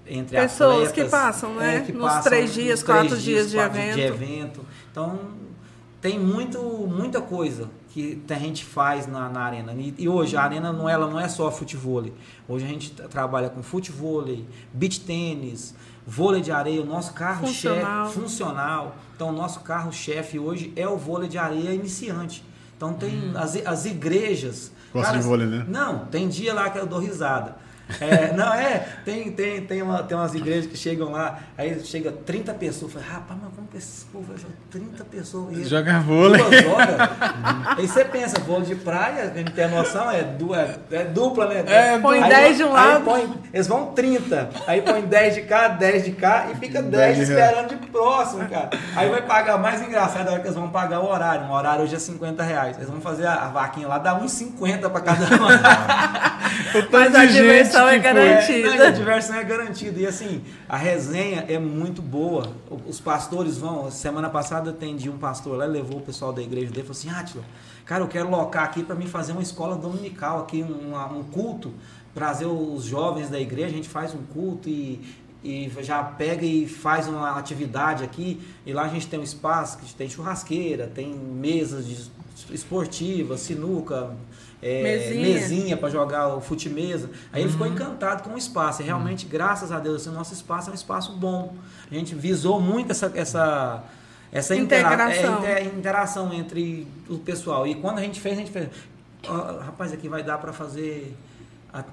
entre 0.04 0.36
Pessoas 0.36 0.88
atletas, 0.88 0.92
que 0.92 1.04
passam, 1.08 1.54
né? 1.54 1.82
que 1.86 1.92
Nos 1.92 2.24
três 2.24 2.52
dias, 2.52 2.80
nos 2.80 2.82
quatro 2.82 3.16
dias 3.16 3.48
de 3.50 3.56
quatro 3.58 3.78
evento. 3.78 3.98
evento. 4.14 4.60
Então, 4.90 5.20
tem 6.00 6.18
muito, 6.18 6.58
muita 6.60 7.20
coisa 7.20 7.70
que 7.96 8.32
a 8.34 8.38
gente 8.38 8.62
faz 8.62 9.06
na, 9.06 9.28
na 9.30 9.40
arena. 9.40 9.72
E, 9.72 9.94
e 9.96 10.08
hoje 10.08 10.36
a 10.36 10.42
arena 10.42 10.70
não, 10.72 10.86
ela 10.86 11.06
não 11.08 11.18
é 11.18 11.28
só 11.28 11.50
futebol. 11.50 12.04
Hoje 12.46 12.64
a 12.64 12.68
gente 12.68 12.90
tra- 12.90 13.08
trabalha 13.08 13.48
com 13.48 13.62
futebol, 13.62 14.22
beach 14.72 15.00
tênis, 15.00 15.74
vôlei 16.06 16.42
de 16.42 16.52
areia. 16.52 16.82
O 16.82 16.84
nosso 16.84 17.14
carro-chefe 17.14 17.74
Funcional. 17.80 18.10
funcional. 18.10 18.96
Então, 19.14 19.30
o 19.30 19.32
nosso 19.32 19.60
carro-chefe 19.60 20.38
hoje 20.38 20.72
é 20.76 20.86
o 20.86 20.98
vôlei 20.98 21.26
de 21.28 21.38
areia 21.38 21.72
iniciante. 21.72 22.44
Então, 22.76 22.92
tem 22.92 23.32
as, 23.34 23.56
as 23.64 23.86
igrejas. 23.86 24.70
Gosta 24.92 25.14
de 25.14 25.20
vôlei, 25.24 25.46
né? 25.46 25.64
Não, 25.66 26.00
tem 26.06 26.28
dia 26.28 26.52
lá 26.52 26.68
que 26.68 26.78
eu 26.78 26.86
dou 26.86 26.98
risada. 26.98 27.56
É, 28.00 28.32
não, 28.34 28.52
é, 28.52 28.84
tem, 29.04 29.30
tem, 29.30 29.60
tem, 29.62 29.80
uma, 29.80 30.02
tem 30.02 30.16
umas 30.16 30.34
igrejas 30.34 30.66
que 30.66 30.76
chegam 30.76 31.12
lá, 31.12 31.38
aí 31.56 31.78
chega 31.84 32.10
30 32.10 32.52
pessoas. 32.54 32.92
Falei, 32.92 33.08
rapaz, 33.08 33.38
mas 33.42 33.54
como 33.54 33.68
que 33.68 33.76
esses 33.76 34.04
povo 34.12 34.24
vai 34.26 34.36
jogar 34.36 34.54
30 34.70 35.04
pessoas? 35.04 35.56
E 35.56 35.64
Jogar 35.64 36.02
vôlei. 36.02 36.42
Duas 36.42 36.64
horas? 36.66 37.10
aí 37.78 37.86
você 37.86 38.04
pensa, 38.04 38.40
vôlei 38.40 38.66
de 38.66 38.74
praia, 38.74 39.30
a 39.32 39.38
gente 39.38 39.52
tem 39.52 39.64
a 39.64 39.68
noção, 39.68 40.10
é, 40.10 40.22
du, 40.24 40.52
é, 40.54 40.74
é 40.90 41.04
dupla, 41.04 41.46
né? 41.46 41.64
É, 41.66 41.98
Põe 41.98 42.22
Aí- 42.22 42.28
10 42.30 42.56
de 42.56 42.64
um 42.64 42.74
aí 42.76 42.92
lado. 42.92 43.04
põe- 43.04 43.34
eles 43.52 43.66
vão 43.68 43.86
30, 43.92 44.50
aí 44.66 44.82
põe 44.82 45.02
10 45.02 45.34
de 45.36 45.42
cá, 45.42 45.68
10 45.68 46.04
de 46.04 46.10
cá 46.12 46.48
e 46.52 46.56
fica 46.56 46.82
10 46.82 46.90
10 46.90 47.16
de 47.16 47.22
esperando 47.22 47.68
de 47.68 47.76
próximo, 47.86 48.48
cara. 48.48 48.70
Aí 48.96 49.08
vai 49.08 49.22
pagar, 49.22 49.58
mais 49.58 49.80
engraçado 49.80 50.30
é 50.30 50.38
que 50.40 50.46
eles 50.46 50.56
vão 50.56 50.68
pagar 50.70 51.00
o 51.00 51.08
horário. 51.08 51.46
O 51.46 51.52
horário 51.52 51.84
hoje 51.84 51.94
é 51.94 51.98
50 52.00 52.42
reais. 52.42 52.76
Eles 52.76 52.90
vão 52.90 53.00
fazer 53.00 53.26
a, 53.26 53.34
a 53.44 53.48
vaquinha 53.48 53.86
lá, 53.86 53.98
dá 53.98 54.18
1,50 54.20 54.90
pra 54.90 55.00
cada 55.00 55.24
um. 55.24 55.46
Mas 56.90 57.14
a 57.14 57.26
diversão 57.84 57.88
é 57.88 57.98
garantida. 57.98 58.68
É, 58.68 58.78
não, 58.78 58.86
a 58.86 58.90
diversão 58.90 59.36
é 59.36 59.44
garantida. 59.44 60.00
E 60.00 60.06
assim, 60.06 60.42
a 60.68 60.76
resenha 60.76 61.44
é 61.48 61.58
muito 61.58 62.00
boa. 62.02 62.52
Os 62.86 63.00
pastores 63.00 63.58
vão. 63.58 63.90
Semana 63.90 64.28
passada 64.30 64.70
atendi 64.70 65.08
um 65.10 65.18
pastor 65.18 65.56
lá, 65.58 65.64
levou 65.64 65.98
o 65.98 66.02
pessoal 66.02 66.32
da 66.32 66.42
igreja 66.42 66.66
dele 66.68 66.80
e 66.80 66.82
falou 66.82 66.92
assim: 66.98 67.10
Átila, 67.10 67.44
cara, 67.84 68.02
eu 68.02 68.08
quero 68.08 68.30
locar 68.30 68.64
aqui 68.64 68.82
para 68.82 68.94
mim 68.94 69.06
fazer 69.06 69.32
uma 69.32 69.42
escola 69.42 69.76
dominical 69.76 70.40
aqui, 70.40 70.62
um, 70.62 70.94
um 71.18 71.22
culto, 71.24 71.72
trazer 72.14 72.46
os 72.46 72.84
jovens 72.84 73.28
da 73.28 73.38
igreja, 73.38 73.68
a 73.68 73.76
gente 73.76 73.88
faz 73.88 74.14
um 74.14 74.22
culto 74.32 74.68
e. 74.68 75.00
E 75.44 75.70
já 75.80 76.02
pega 76.02 76.44
e 76.44 76.66
faz 76.66 77.06
uma 77.06 77.38
atividade 77.38 78.02
aqui, 78.02 78.40
e 78.64 78.72
lá 78.72 78.82
a 78.82 78.88
gente 78.88 79.06
tem 79.06 79.20
um 79.20 79.22
espaço 79.22 79.78
que 79.78 79.94
tem 79.94 80.08
churrasqueira, 80.08 80.90
tem 80.92 81.14
mesas 81.14 81.86
de- 81.86 82.10
esportivas, 82.52 83.40
sinuca, 83.40 84.10
é, 84.62 84.82
Mesinha. 84.82 85.22
mesinha 85.22 85.76
para 85.76 85.90
jogar 85.90 86.28
o 86.34 86.40
fute-mesa. 86.40 87.10
Aí 87.32 87.40
ele 87.42 87.46
Uhum. 87.46 87.52
ficou 87.52 87.66
encantado 87.66 88.22
com 88.22 88.30
o 88.34 88.38
espaço. 88.38 88.82
E 88.82 88.84
realmente, 88.84 89.26
graças 89.26 89.70
a 89.70 89.78
Deus, 89.78 90.00
assim, 90.02 90.10
o 90.10 90.12
nosso 90.12 90.32
espaço 90.32 90.68
é 90.68 90.72
um 90.72 90.74
espaço 90.74 91.12
bom. 91.12 91.54
A 91.90 91.94
gente 91.94 92.14
visou 92.14 92.60
muito 92.60 92.90
essa, 92.90 93.12
essa, 93.14 93.84
essa 94.32 94.56
intera- 94.56 94.88
Integração. 94.94 95.44
é, 95.44 95.62
inter- 95.62 95.74
interação 95.78 96.32
entre 96.32 96.86
o 97.08 97.18
pessoal. 97.18 97.66
E 97.66 97.74
quando 97.74 97.98
a 97.98 98.02
gente 98.02 98.20
fez, 98.20 98.34
a 98.36 98.40
gente 98.40 98.50
fez. 98.50 98.68
"Ó, 99.28 99.58
rapaz, 99.60 99.92
aqui 99.92 100.08
vai 100.08 100.22
dar 100.22 100.38
para 100.38 100.52
fazer 100.52 101.14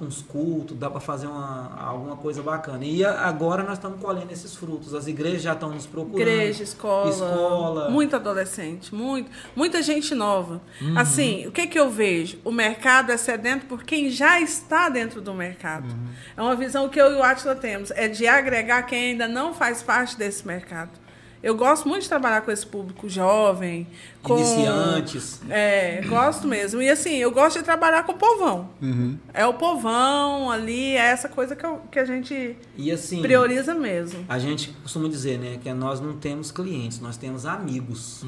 uns 0.01 0.21
cultos, 0.21 0.77
dá 0.77 0.89
para 0.89 0.99
fazer 0.99 1.27
uma, 1.27 1.75
alguma 1.79 2.15
coisa 2.15 2.41
bacana. 2.41 2.85
E 2.85 3.03
agora 3.03 3.63
nós 3.63 3.73
estamos 3.73 3.99
colhendo 3.99 4.31
esses 4.31 4.55
frutos. 4.55 4.93
As 4.93 5.07
igrejas 5.07 5.41
já 5.41 5.53
estão 5.53 5.69
nos 5.69 5.85
procurando. 5.85 6.21
Igreja, 6.21 6.63
escola, 6.63 7.09
Escola. 7.09 7.89
muito 7.89 8.15
adolescente, 8.15 8.93
muito, 8.93 9.29
muita 9.55 9.81
gente 9.81 10.13
nova. 10.13 10.61
Uhum. 10.81 10.97
Assim, 10.97 11.47
o 11.47 11.51
que 11.51 11.67
que 11.67 11.79
eu 11.79 11.89
vejo? 11.89 12.37
O 12.43 12.51
mercado 12.51 13.11
é 13.11 13.17
sedento 13.17 13.65
por 13.65 13.83
quem 13.83 14.09
já 14.09 14.39
está 14.39 14.89
dentro 14.89 15.21
do 15.21 15.33
mercado. 15.33 15.89
Uhum. 15.91 16.07
É 16.37 16.41
uma 16.41 16.55
visão 16.55 16.89
que 16.89 16.99
eu 16.99 17.11
e 17.11 17.15
o 17.15 17.23
Atila 17.23 17.55
temos, 17.55 17.91
é 17.91 18.07
de 18.07 18.27
agregar 18.27 18.83
quem 18.83 19.11
ainda 19.11 19.27
não 19.27 19.53
faz 19.53 19.81
parte 19.81 20.17
desse 20.17 20.45
mercado. 20.45 21.03
Eu 21.43 21.55
gosto 21.55 21.89
muito 21.89 22.03
de 22.03 22.09
trabalhar 22.09 22.39
com 22.39 22.51
esse 22.51 22.65
público 22.65 23.09
jovem, 23.09 23.85
com 24.23 24.37
Iniciantes. 24.37 25.41
É, 25.49 26.01
gosto 26.07 26.47
mesmo. 26.47 26.81
E 26.81 26.89
assim, 26.89 27.15
eu 27.17 27.29
gosto 27.29 27.59
de 27.59 27.65
trabalhar 27.65 28.03
com 28.03 28.13
o 28.13 28.17
povão. 28.17 28.69
Uhum. 28.81 29.17
É 29.33 29.45
o 29.45 29.53
povão 29.53 30.49
ali, 30.49 30.95
é 30.95 31.11
essa 31.11 31.27
coisa 31.27 31.55
que, 31.57 31.65
eu- 31.65 31.81
que 31.91 31.99
a 31.99 32.05
gente 32.05 32.55
E 32.77 32.89
assim. 32.89 33.21
prioriza 33.21 33.75
mesmo. 33.75 34.23
A 34.29 34.39
gente 34.39 34.69
costuma 34.81 35.09
dizer, 35.09 35.37
né, 35.37 35.59
que 35.61 35.71
nós 35.73 35.99
não 35.99 36.13
temos 36.15 36.51
clientes, 36.51 37.01
nós 37.01 37.17
temos 37.17 37.45
amigos. 37.45 38.23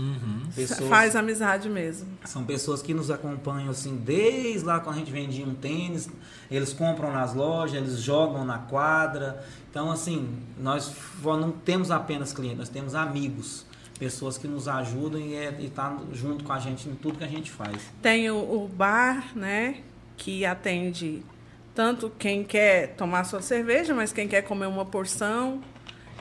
Pessoas, 0.53 0.89
Faz 0.89 1.15
amizade 1.15 1.69
mesmo. 1.69 2.07
São 2.25 2.43
pessoas 2.43 2.81
que 2.81 2.93
nos 2.93 3.09
acompanham 3.09 3.69
assim 3.69 3.95
desde 3.95 4.65
lá 4.65 4.79
quando 4.81 4.97
a 4.97 4.99
gente 4.99 5.11
vendia 5.11 5.45
um 5.45 5.55
tênis, 5.55 6.09
eles 6.51 6.73
compram 6.73 7.11
nas 7.11 7.33
lojas, 7.33 7.75
eles 7.77 8.01
jogam 8.01 8.43
na 8.43 8.57
quadra. 8.57 9.43
Então 9.71 9.89
assim, 9.89 10.27
nós 10.59 10.91
não 11.23 11.51
temos 11.51 11.89
apenas 11.89 12.33
clientes, 12.33 12.57
nós 12.59 12.69
temos 12.69 12.95
amigos, 12.95 13.65
pessoas 13.99 14.37
que 14.37 14.47
nos 14.47 14.67
ajudam 14.67 15.19
e 15.19 15.35
é, 15.35 15.55
estão 15.59 16.07
junto 16.13 16.43
com 16.43 16.53
a 16.53 16.59
gente 16.59 16.87
em 16.89 16.95
tudo 16.95 17.17
que 17.17 17.23
a 17.23 17.27
gente 17.27 17.51
faz. 17.51 17.81
Tem 18.01 18.29
o, 18.29 18.35
o 18.37 18.67
bar, 18.67 19.31
né? 19.35 19.81
Que 20.17 20.45
atende 20.45 21.23
tanto 21.73 22.11
quem 22.17 22.43
quer 22.43 22.95
tomar 22.95 23.23
sua 23.25 23.41
cerveja, 23.41 23.93
mas 23.93 24.13
quem 24.13 24.27
quer 24.27 24.41
comer 24.41 24.67
uma 24.67 24.85
porção. 24.85 25.61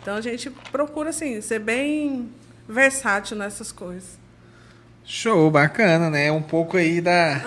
Então 0.01 0.17
a 0.17 0.21
gente 0.21 0.51
procura, 0.51 1.11
assim, 1.11 1.41
ser 1.41 1.61
bem 1.61 2.29
versátil 2.69 3.37
nessas 3.37 3.71
coisas. 3.71 4.19
Show, 5.07 5.51
bacana, 5.51 6.09
né? 6.09 6.33
Um 6.33 6.41
pouco 6.41 6.79
aí 6.79 7.01
da. 7.01 7.41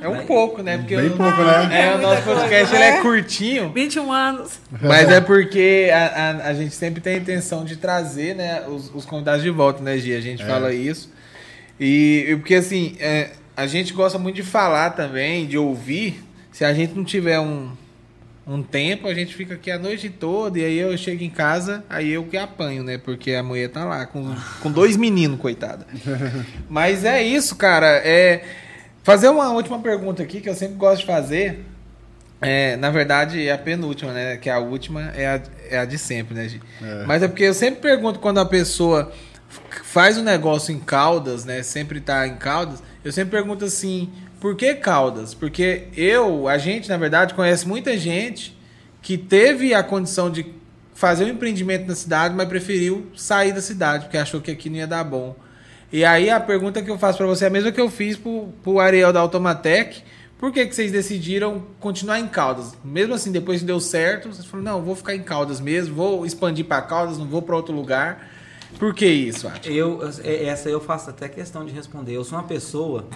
É 0.00 0.08
um 0.08 0.24
pouco, 0.24 0.62
né? 0.62 0.78
Porque 0.78 0.96
Bem 0.96 1.08
o- 1.08 1.16
pouco, 1.16 1.42
né? 1.42 1.68
É, 1.90 1.94
o 1.94 1.98
nosso 2.00 2.22
podcast 2.22 2.74
ele 2.74 2.84
é 2.84 3.00
curtinho. 3.02 3.70
21 3.70 4.10
anos. 4.10 4.58
Mas 4.80 5.10
é 5.10 5.20
porque 5.20 5.90
a, 5.92 6.06
a, 6.06 6.30
a 6.48 6.54
gente 6.54 6.74
sempre 6.74 7.02
tem 7.02 7.14
a 7.14 7.18
intenção 7.18 7.64
de 7.66 7.76
trazer 7.76 8.34
né, 8.34 8.62
os, 8.66 8.90
os 8.94 9.04
convidados 9.04 9.42
de 9.42 9.50
volta, 9.50 9.82
né, 9.82 9.98
Gia? 9.98 10.16
A 10.16 10.20
gente 10.22 10.42
É. 10.42 10.46
fala 10.46 10.72
isso. 10.72 11.12
E, 11.78 12.24
e 12.30 12.36
porque 12.36 12.54
assim, 12.54 12.96
é, 12.98 13.30
a 13.54 13.66
gente 13.66 13.92
gosta 13.92 14.18
muito 14.18 14.36
de 14.36 14.42
falar 14.42 14.90
também, 14.90 15.46
de 15.46 15.58
ouvir. 15.58 16.22
Se 16.50 16.64
a 16.64 16.72
gente 16.72 16.94
não 16.94 17.04
tiver 17.04 17.38
um, 17.38 17.72
um 18.46 18.62
tempo, 18.62 19.06
a 19.06 19.14
gente 19.14 19.34
fica 19.34 19.54
aqui 19.54 19.70
a 19.70 19.78
noite 19.78 20.10
toda 20.10 20.58
e 20.58 20.64
aí 20.64 20.78
eu 20.78 20.96
chego 20.98 21.22
em 21.22 21.30
casa, 21.30 21.84
aí 21.88 22.10
eu 22.10 22.24
que 22.24 22.36
apanho, 22.36 22.82
né? 22.82 22.98
Porque 22.98 23.32
a 23.32 23.42
mulher 23.42 23.68
tá 23.68 23.84
lá 23.84 24.04
com, 24.04 24.34
com 24.60 24.70
dois 24.70 24.96
meninos, 24.96 25.38
coitada. 25.38 25.86
Mas 26.68 27.04
é 27.04 27.22
isso, 27.22 27.54
cara. 27.54 27.86
É, 28.04 28.44
fazer 29.04 29.28
uma 29.28 29.52
última 29.52 29.78
pergunta 29.78 30.22
aqui 30.22 30.40
que 30.40 30.48
eu 30.48 30.54
sempre 30.54 30.76
gosto 30.76 31.00
de 31.00 31.06
fazer. 31.06 31.64
É, 32.40 32.76
na 32.76 32.90
verdade, 32.90 33.46
é 33.46 33.52
a 33.52 33.58
penúltima, 33.58 34.12
né? 34.12 34.36
Que 34.36 34.50
a 34.50 34.58
última 34.58 35.12
é 35.14 35.26
a, 35.26 35.42
é 35.70 35.78
a 35.78 35.84
de 35.84 35.96
sempre, 35.96 36.34
né, 36.34 36.48
Gi? 36.48 36.60
É. 36.82 37.04
Mas 37.06 37.22
é 37.22 37.28
porque 37.28 37.44
eu 37.44 37.54
sempre 37.54 37.80
pergunto 37.80 38.18
quando 38.18 38.40
a 38.40 38.44
pessoa 38.44 39.12
faz 39.84 40.18
um 40.18 40.22
negócio 40.24 40.74
em 40.74 40.80
Caldas, 40.80 41.44
né? 41.44 41.62
Sempre 41.62 42.00
tá 42.00 42.26
em 42.26 42.34
Caldas. 42.34 42.82
Eu 43.04 43.12
sempre 43.12 43.30
pergunto 43.30 43.64
assim, 43.64 44.10
por 44.42 44.56
que 44.56 44.74
Caldas? 44.74 45.34
Porque 45.34 45.84
eu, 45.96 46.48
a 46.48 46.58
gente, 46.58 46.88
na 46.88 46.96
verdade, 46.96 47.32
conhece 47.32 47.66
muita 47.66 47.96
gente 47.96 48.58
que 49.00 49.16
teve 49.16 49.72
a 49.72 49.84
condição 49.84 50.28
de 50.28 50.44
fazer 50.92 51.26
um 51.26 51.28
empreendimento 51.28 51.86
na 51.86 51.94
cidade, 51.94 52.34
mas 52.34 52.48
preferiu 52.48 53.06
sair 53.14 53.52
da 53.52 53.60
cidade, 53.60 54.06
porque 54.06 54.18
achou 54.18 54.40
que 54.40 54.50
aqui 54.50 54.68
não 54.68 54.78
ia 54.78 54.86
dar 54.88 55.04
bom. 55.04 55.36
E 55.92 56.04
aí 56.04 56.28
a 56.28 56.40
pergunta 56.40 56.82
que 56.82 56.90
eu 56.90 56.98
faço 56.98 57.18
para 57.18 57.26
você 57.28 57.44
é 57.44 57.46
a 57.46 57.50
mesma 57.50 57.70
que 57.70 57.80
eu 57.80 57.88
fiz 57.88 58.16
pro, 58.16 58.48
pro 58.64 58.80
Ariel 58.80 59.12
da 59.12 59.20
Automatec. 59.20 60.02
Por 60.36 60.50
que, 60.50 60.66
que 60.66 60.74
vocês 60.74 60.90
decidiram 60.90 61.62
continuar 61.78 62.18
em 62.18 62.26
Caldas? 62.26 62.72
Mesmo 62.84 63.14
assim, 63.14 63.30
depois 63.30 63.60
que 63.60 63.66
deu 63.66 63.78
certo, 63.78 64.26
vocês 64.26 64.44
falaram, 64.44 64.72
não, 64.72 64.82
vou 64.82 64.96
ficar 64.96 65.14
em 65.14 65.22
Caldas 65.22 65.60
mesmo, 65.60 65.94
vou 65.94 66.26
expandir 66.26 66.64
para 66.64 66.82
Caldas, 66.82 67.16
não 67.16 67.26
vou 67.28 67.42
para 67.42 67.54
outro 67.54 67.72
lugar. 67.72 68.28
Por 68.76 68.92
que 68.92 69.06
isso? 69.06 69.48
Eu, 69.64 70.00
essa 70.24 70.68
eu 70.68 70.80
faço 70.80 71.10
até 71.10 71.28
questão 71.28 71.64
de 71.64 71.72
responder. 71.72 72.16
Eu 72.16 72.24
sou 72.24 72.36
uma 72.36 72.44
pessoa 72.44 73.06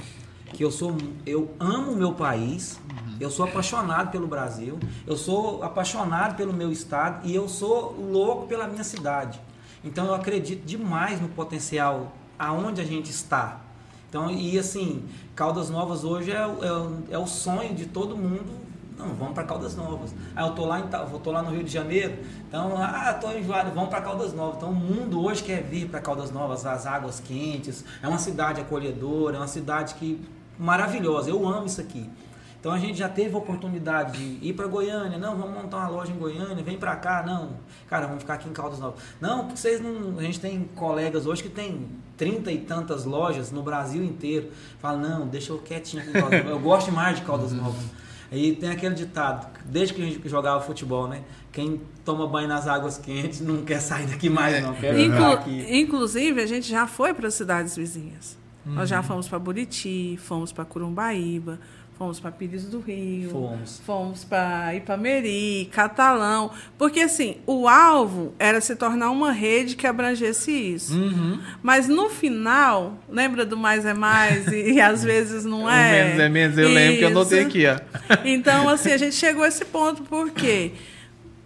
que 0.53 0.65
eu 0.65 0.71
sou, 0.71 0.97
eu 1.27 1.51
amo 1.61 1.93
o 1.93 1.97
meu 1.97 2.13
país, 2.13 2.79
eu 3.21 3.31
sou 3.31 3.47
apaixonado 3.47 4.11
pelo 4.11 4.27
Brasil, 4.27 4.79
eu 5.07 5.17
sou 5.17 5.63
apaixonado 5.63 6.37
pelo 6.37 6.53
meu 6.53 6.71
estado 6.73 7.27
e 7.27 7.35
eu 7.35 7.49
sou 7.49 7.95
louco 8.11 8.47
pela 8.47 8.67
minha 8.67 8.85
cidade. 8.85 9.41
Então 9.85 10.07
eu 10.07 10.15
acredito 10.15 10.65
demais 10.65 11.21
no 11.21 11.29
potencial 11.29 12.13
aonde 12.39 12.81
a 12.81 12.85
gente 12.85 13.11
está. 13.11 13.61
Então, 14.09 14.31
e 14.31 14.59
assim, 14.59 15.05
Caldas 15.35 15.69
Novas 15.69 16.05
hoje 16.05 16.31
é, 16.31 16.47
o- 16.47 16.65
é, 17.11 17.15
é 17.15 17.19
o 17.19 17.27
sonho 17.27 17.75
de 17.75 17.87
todo 17.87 18.17
mundo. 18.17 18.67
Não, 18.97 19.09
vamos 19.15 19.35
para 19.35 19.45
Caldas 19.45 19.77
Novas. 19.77 20.15
Ah, 20.35 20.47
eu 20.47 20.55
tô 20.55 20.65
lá, 20.65 20.81
em, 20.81 20.85
eu 21.13 21.19
tô 21.21 21.31
lá 21.31 21.43
no 21.43 21.51
Rio 21.51 21.63
de 21.63 21.71
Janeiro. 21.71 22.17
Então, 22.49 22.73
ah, 22.79 23.13
tô 23.21 23.31
enjoado, 23.31 23.71
vamos 23.75 23.91
para 23.91 24.01
Caldas 24.01 24.33
Novas. 24.33 24.57
Então, 24.57 24.71
o 24.71 24.75
mundo 24.75 25.23
hoje 25.23 25.43
quer 25.43 25.63
vir 25.63 25.89
para 25.89 26.01
Caldas 26.01 26.31
Novas, 26.31 26.65
as 26.65 26.87
águas 26.87 27.21
quentes. 27.21 27.85
É 28.03 28.09
uma 28.09 28.17
cidade 28.19 28.61
acolhedora, 28.61 29.37
é 29.37 29.39
uma 29.41 29.49
cidade 29.49 29.95
que 29.97 30.19
maravilhosa. 30.59 31.31
Eu 31.31 31.47
amo 31.47 31.67
isso 31.67 31.81
aqui. 31.81 32.09
Então 32.59 32.75
a 32.75 32.79
gente 32.79 32.99
já 32.99 33.09
teve 33.09 33.33
a 33.35 33.39
oportunidade 33.39 34.19
de 34.19 34.45
ir 34.49 34.53
para 34.53 34.67
Goiânia, 34.67 35.19
não, 35.19 35.37
vamos 35.37 35.55
montar 35.55 35.77
uma 35.77 35.89
loja 35.89 36.11
em 36.11 36.17
Goiânia, 36.17 36.65
vem 36.65 36.77
para 36.77 36.97
cá, 36.97 37.23
não, 37.25 37.51
cara, 37.89 38.07
vamos 38.09 38.23
ficar 38.23 38.35
aqui 38.35 38.49
em 38.49 38.53
Caldas 38.53 38.81
Novas. 38.81 38.99
Não, 39.21 39.45
porque 39.45 39.57
vocês 39.57 39.81
não, 39.81 40.19
a 40.19 40.23
gente 40.23 40.41
tem 40.41 40.69
colegas 40.75 41.27
hoje 41.27 41.45
que 41.45 41.49
tem 41.49 41.87
trinta 42.17 42.51
e 42.51 42.59
tantas 42.59 43.05
lojas 43.05 43.53
no 43.53 43.63
Brasil 43.63 44.03
inteiro. 44.03 44.51
Fala, 44.81 44.99
não, 44.99 45.29
deixa 45.29 45.53
eu 45.53 45.59
quietinho 45.59 46.03
aqui 46.03 46.11
em 46.11 46.15
Caldas 46.15 46.39
Novas. 46.43 46.51
Eu 46.51 46.61
gosto 46.61 46.91
mais 46.91 47.17
de 47.19 47.25
Caldas 47.25 47.53
Novas. 47.53 47.85
Aí 48.33 48.57
tem 48.57 48.69
aquele 48.69 48.97
ditado, 48.97 49.47
desde 49.65 49.95
que 49.95 50.03
a 50.03 50.05
gente 50.05 50.29
jogava 50.29 50.61
futebol, 50.61 51.07
né? 51.07 51.23
Quem 51.53 51.81
toma 52.05 52.27
banho 52.27 52.49
nas 52.49 52.67
águas 52.67 52.99
quentes 52.99 53.41
não 53.41 53.63
quer 53.63 53.79
sair 53.81 54.07
daqui 54.07 54.29
mais, 54.29 54.61
não. 54.61 54.75
Quer 54.75 54.99
Inclu- 54.99 55.25
aqui. 55.33 55.79
Inclusive, 55.79 56.43
a 56.43 56.47
gente 56.47 56.69
já 56.69 56.89
foi 56.89 57.15
para 57.15 57.31
cidades 57.31 57.77
vizinhas. 57.77 58.37
Nós 58.67 58.79
Uhum. 58.81 58.87
já 58.87 59.03
fomos 59.03 59.29
para 59.29 59.39
Buriti, 59.39 60.19
fomos 60.23 60.51
para 60.53 60.65
Curumbaíba, 60.65 61.59
fomos 61.97 62.19
para 62.21 62.31
Pires 62.33 62.65
do 62.65 62.81
Rio, 62.81 63.31
Fomos. 63.31 63.81
fomos 63.87 64.25
para 64.25 64.75
Ipameri, 64.75 65.69
Catalão, 65.73 66.51
porque 66.77 67.01
assim, 67.01 67.37
o 67.47 67.67
alvo 67.69 68.35
era 68.39 68.61
se 68.61 68.75
tornar 68.77 69.11
uma 69.11 69.31
rede 69.33 69.77
que 69.77 69.87
abrangesse 69.87 70.51
isso. 70.51 70.95
Uhum. 70.95 71.41
Mas 71.63 71.87
no 71.89 72.11
final, 72.11 72.99
lembra 73.09 73.47
do 73.47 73.57
mais 73.57 73.87
é 73.87 73.95
mais 73.95 74.47
e, 74.49 74.73
e 74.73 74.81
às 74.81 75.03
vezes 75.05 75.45
não 75.45 75.65
O 75.67 75.71
é? 75.71 76.05
menos 76.05 76.21
é 76.21 76.29
menos, 76.29 76.59
eu 76.59 76.69
lembro 76.69 76.99
que 76.99 77.05
eu 77.05 77.09
anotei 77.09 77.39
Isso. 77.39 77.49
aqui, 77.49 77.67
ó. 77.67 77.79
Então, 78.27 78.69
assim, 78.69 78.91
a 78.93 78.99
gente 78.99 79.15
chegou 79.15 79.45
a 79.45 79.49
esse 79.49 79.65
ponto 79.65 80.03
porque 80.03 80.73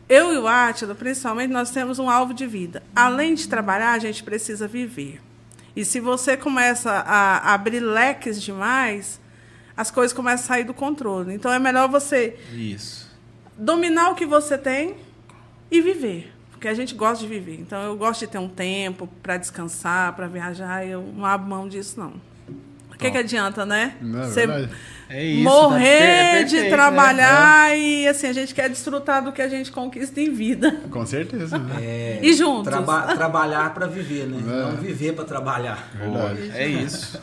eu 0.08 0.32
e 0.34 0.38
o 0.38 0.48
Átila, 0.48 0.94
principalmente, 0.94 1.52
nós 1.52 1.70
temos 1.70 1.98
um 2.00 2.10
alvo 2.10 2.34
de 2.34 2.46
vida. 2.46 2.82
Além 2.96 3.34
de 3.34 3.46
trabalhar, 3.46 3.92
a 3.92 3.98
gente 4.00 4.24
precisa 4.24 4.66
viver. 4.66 5.20
E 5.74 5.84
se 5.84 6.00
você 6.00 6.36
começa 6.36 6.90
a 6.90 7.54
abrir 7.54 7.80
leques 7.80 8.42
demais, 8.42 9.20
as 9.76 9.90
coisas 9.90 10.12
começam 10.12 10.44
a 10.44 10.48
sair 10.48 10.64
do 10.64 10.74
controle. 10.74 11.32
Então, 11.32 11.52
é 11.52 11.58
melhor 11.58 11.88
você 11.88 12.36
Isso. 12.52 13.10
dominar 13.56 14.10
o 14.10 14.14
que 14.14 14.26
você 14.26 14.58
tem 14.58 14.96
e 15.70 15.80
viver. 15.80 16.32
Porque 16.50 16.68
a 16.68 16.74
gente 16.74 16.94
gosta 16.94 17.24
de 17.24 17.28
viver. 17.30 17.58
Então, 17.58 17.80
eu 17.82 17.96
gosto 17.96 18.20
de 18.20 18.26
ter 18.26 18.38
um 18.38 18.48
tempo 18.48 19.08
para 19.22 19.36
descansar, 19.36 20.14
para 20.14 20.26
viajar. 20.26 20.86
Eu 20.86 21.02
não 21.02 21.24
abro 21.24 21.48
mão 21.48 21.68
disso, 21.68 21.98
não. 21.98 22.14
O 23.01 23.03
que, 23.03 23.11
que 23.11 23.18
adianta, 23.18 23.64
né? 23.64 23.94
Não, 24.01 24.22
é 24.22 24.26
Você. 24.26 24.68
É 25.12 25.24
isso. 25.24 25.42
morrer 25.42 25.98
tá 25.98 26.05
per- 26.07 26.14
é 26.40 26.44
de 26.44 26.51
perfeito, 26.53 26.72
trabalhar 26.72 27.76
e 27.76 28.07
assim 28.07 28.28
a 28.28 28.32
gente 28.32 28.55
quer 28.55 28.68
desfrutar 28.68 29.24
do 29.24 29.32
que 29.32 29.42
a 29.42 29.48
gente 29.48 29.72
conquista 29.72 30.20
em 30.20 30.32
vida 30.32 30.70
Com 30.88 31.05
certeza. 31.05 31.59
Né? 31.59 31.76
É, 31.82 32.18
E 32.22 32.32
juntos. 32.32 32.68
traba- 32.72 33.16
trabalhar 33.16 33.74
para 33.74 33.86
viver, 33.88 34.26
né? 34.28 34.38
É. 34.38 34.70
Não 34.70 34.76
viver 34.76 35.12
para 35.14 35.24
trabalhar. 35.24 35.88
Né? 35.94 36.05
Verdade. 36.09 36.51
É 36.55 36.68
isso. 36.68 37.20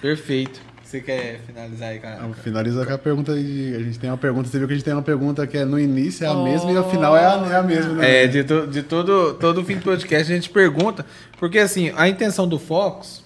Perfeito. 0.00 0.60
Você 0.82 1.02
quer 1.02 1.40
finalizar 1.46 1.90
aí, 1.90 1.98
cara? 1.98 2.16
Vamos 2.22 2.38
finalizar 2.38 2.86
com 2.86 2.94
a 2.94 2.98
pergunta 2.98 3.34
de. 3.34 3.74
A 3.76 3.80
gente 3.80 3.98
tem 3.98 4.08
uma 4.08 4.16
pergunta, 4.16 4.48
você 4.48 4.56
viu 4.58 4.66
que 4.66 4.72
a 4.72 4.76
gente 4.76 4.84
tem 4.86 4.94
uma 4.94 5.02
pergunta 5.02 5.46
que 5.46 5.58
é 5.58 5.66
no 5.66 5.78
início 5.78 6.24
é 6.24 6.28
a 6.30 6.34
mesma 6.34 6.70
e 6.70 6.74
no 6.74 6.84
final 6.88 7.14
é 7.14 7.26
a, 7.26 7.46
é 7.52 7.56
a 7.56 7.62
mesma. 7.62 7.92
né? 7.92 8.22
É, 8.24 8.26
de, 8.26 8.42
to- 8.42 8.66
de 8.66 8.82
todo, 8.82 9.34
todo 9.34 9.62
fim 9.62 9.76
do 9.76 9.82
podcast 9.82 10.32
a 10.32 10.34
gente 10.34 10.48
pergunta, 10.48 11.04
porque 11.38 11.58
assim, 11.58 11.92
a 11.94 12.08
intenção 12.08 12.48
do 12.48 12.58
Focus 12.58 13.22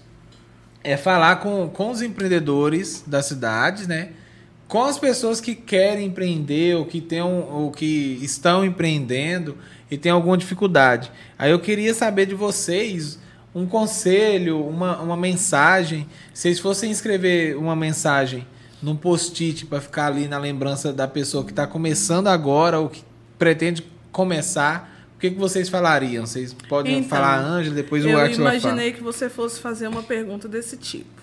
é 0.84 0.96
falar 0.96 1.36
com, 1.36 1.68
com 1.68 1.90
os 1.90 2.02
empreendedores 2.02 3.04
das 3.06 3.26
cidades, 3.26 3.86
né? 3.86 4.10
Com 4.66 4.84
as 4.84 4.98
pessoas 4.98 5.40
que 5.40 5.54
querem 5.54 6.06
empreender 6.06 6.76
ou 6.76 6.86
que, 6.86 7.00
tem 7.00 7.20
ou 7.20 7.70
que 7.70 8.18
estão 8.22 8.64
empreendendo 8.64 9.56
e 9.90 9.98
tem 9.98 10.10
alguma 10.10 10.36
dificuldade. 10.36 11.12
Aí 11.38 11.50
eu 11.50 11.60
queria 11.60 11.92
saber 11.92 12.26
de 12.26 12.34
vocês 12.34 13.18
um 13.54 13.66
conselho, 13.66 14.66
uma, 14.66 15.00
uma 15.00 15.16
mensagem. 15.16 16.08
Se 16.32 16.42
vocês 16.42 16.58
fossem 16.58 16.90
escrever 16.90 17.56
uma 17.56 17.76
mensagem 17.76 18.46
num 18.82 18.96
post-it 18.96 19.66
para 19.66 19.80
ficar 19.80 20.06
ali 20.06 20.26
na 20.26 20.38
lembrança 20.38 20.92
da 20.92 21.06
pessoa 21.06 21.44
que 21.44 21.50
está 21.52 21.66
começando 21.66 22.28
agora 22.28 22.80
ou 22.80 22.88
que 22.88 23.04
pretende 23.38 23.84
começar, 24.10 24.91
que, 25.22 25.30
que 25.30 25.38
vocês 25.38 25.68
falariam? 25.68 26.26
Vocês 26.26 26.52
podem 26.68 26.98
Então, 26.98 27.08
falar 27.08 27.38
Ângela, 27.38 27.76
depois 27.76 28.04
o 28.04 28.08
eu 28.08 28.18
Átila 28.18 28.50
fala. 28.50 28.56
imaginei 28.56 28.92
que 28.92 29.00
você 29.02 29.30
fosse 29.30 29.60
fazer 29.60 29.86
uma 29.86 30.02
pergunta 30.02 30.48
desse 30.48 30.76
tipo 30.76 31.22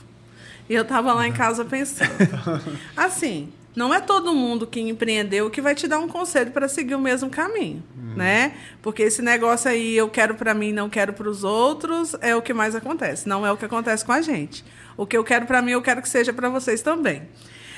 e 0.69 0.73
eu 0.73 0.83
estava 0.83 1.11
lá 1.13 1.27
em 1.27 1.33
casa 1.33 1.65
pensando 1.65 2.11
assim 2.95 3.49
não 3.75 3.93
é 3.93 3.99
todo 3.99 4.33
mundo 4.33 4.65
que 4.65 4.79
empreendeu 4.79 5.49
que 5.49 5.61
vai 5.61 5.75
te 5.75 5.87
dar 5.87 5.99
um 5.99 6.07
conselho 6.07 6.51
para 6.51 6.67
seguir 6.67 6.95
o 6.95 6.99
mesmo 6.99 7.29
caminho, 7.29 7.83
né? 8.15 8.53
Porque 8.81 9.03
esse 9.03 9.21
negócio 9.21 9.69
aí, 9.69 9.95
eu 9.95 10.09
quero 10.09 10.35
para 10.35 10.53
mim, 10.53 10.73
não 10.73 10.89
quero 10.89 11.13
para 11.13 11.29
os 11.29 11.43
outros, 11.43 12.15
é 12.19 12.35
o 12.35 12.41
que 12.41 12.53
mais 12.53 12.75
acontece. 12.75 13.29
Não 13.29 13.45
é 13.45 13.51
o 13.51 13.55
que 13.55 13.63
acontece 13.63 14.03
com 14.03 14.11
a 14.11 14.21
gente. 14.21 14.65
O 14.97 15.05
que 15.05 15.15
eu 15.15 15.23
quero 15.23 15.45
para 15.45 15.61
mim, 15.61 15.71
eu 15.71 15.81
quero 15.81 16.01
que 16.01 16.09
seja 16.09 16.33
para 16.33 16.49
vocês 16.49 16.81
também. 16.81 17.21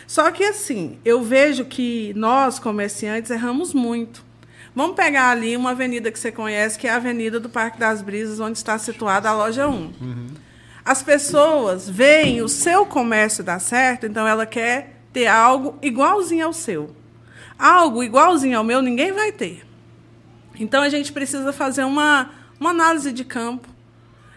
Só 0.08 0.32
que 0.32 0.44
assim, 0.44 0.98
eu 1.06 1.22
vejo 1.22 1.66
que 1.66 2.14
nós, 2.16 2.58
comerciantes, 2.58 3.30
erramos 3.30 3.74
muito. 3.74 4.24
Vamos 4.74 4.96
pegar 4.96 5.30
ali 5.30 5.58
uma 5.58 5.72
avenida 5.72 6.12
que 6.12 6.20
você 6.20 6.32
conhece, 6.32 6.80
que 6.80 6.88
é 6.88 6.92
a 6.92 6.96
Avenida 6.96 7.40
do 7.40 7.50
Parque 7.50 7.78
das 7.78 8.02
Brisas, 8.02 8.40
onde 8.40 8.58
está 8.58 8.78
situada 8.78 9.30
a 9.30 9.34
loja 9.34 9.68
1. 9.68 9.92
As 10.84 11.04
pessoas 11.04 11.90
veem 11.90 12.42
o 12.42 12.48
seu 12.48 12.86
comércio 12.86 13.44
dar 13.44 13.60
certo, 13.60 14.06
então 14.06 14.26
ela 14.26 14.46
quer 14.46 15.02
ter 15.12 15.28
algo 15.28 15.78
igualzinho 15.82 16.46
ao 16.46 16.54
seu. 16.54 16.96
Algo 17.60 18.04
igualzinho 18.04 18.58
ao 18.58 18.64
meu, 18.64 18.82
ninguém 18.82 19.12
vai 19.12 19.32
ter. 19.32 19.66
Então 20.60 20.82
a 20.82 20.90
gente 20.90 21.12
precisa 21.12 21.52
fazer 21.52 21.84
uma, 21.84 22.32
uma 22.60 22.70
análise 22.70 23.12
de 23.12 23.26
campo. 23.26 23.68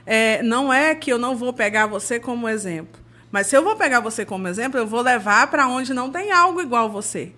É, 0.05 0.43
não 0.43 0.73
é 0.73 0.95
que 0.95 1.11
eu 1.11 1.19
não 1.19 1.37
vou 1.37 1.53
pegar 1.53 1.87
você 1.87 2.19
como 2.19 2.49
exemplo. 2.49 3.01
Mas 3.31 3.47
se 3.47 3.57
eu 3.57 3.63
vou 3.63 3.77
pegar 3.77 4.01
você 4.01 4.25
como 4.25 4.47
exemplo, 4.47 4.79
eu 4.79 4.87
vou 4.87 5.01
levar 5.01 5.47
para 5.47 5.67
onde 5.67 5.95
não 5.95 6.11
tem 6.11 6.31
algo 6.31 6.61
igual 6.61 6.91
você. 6.91 7.33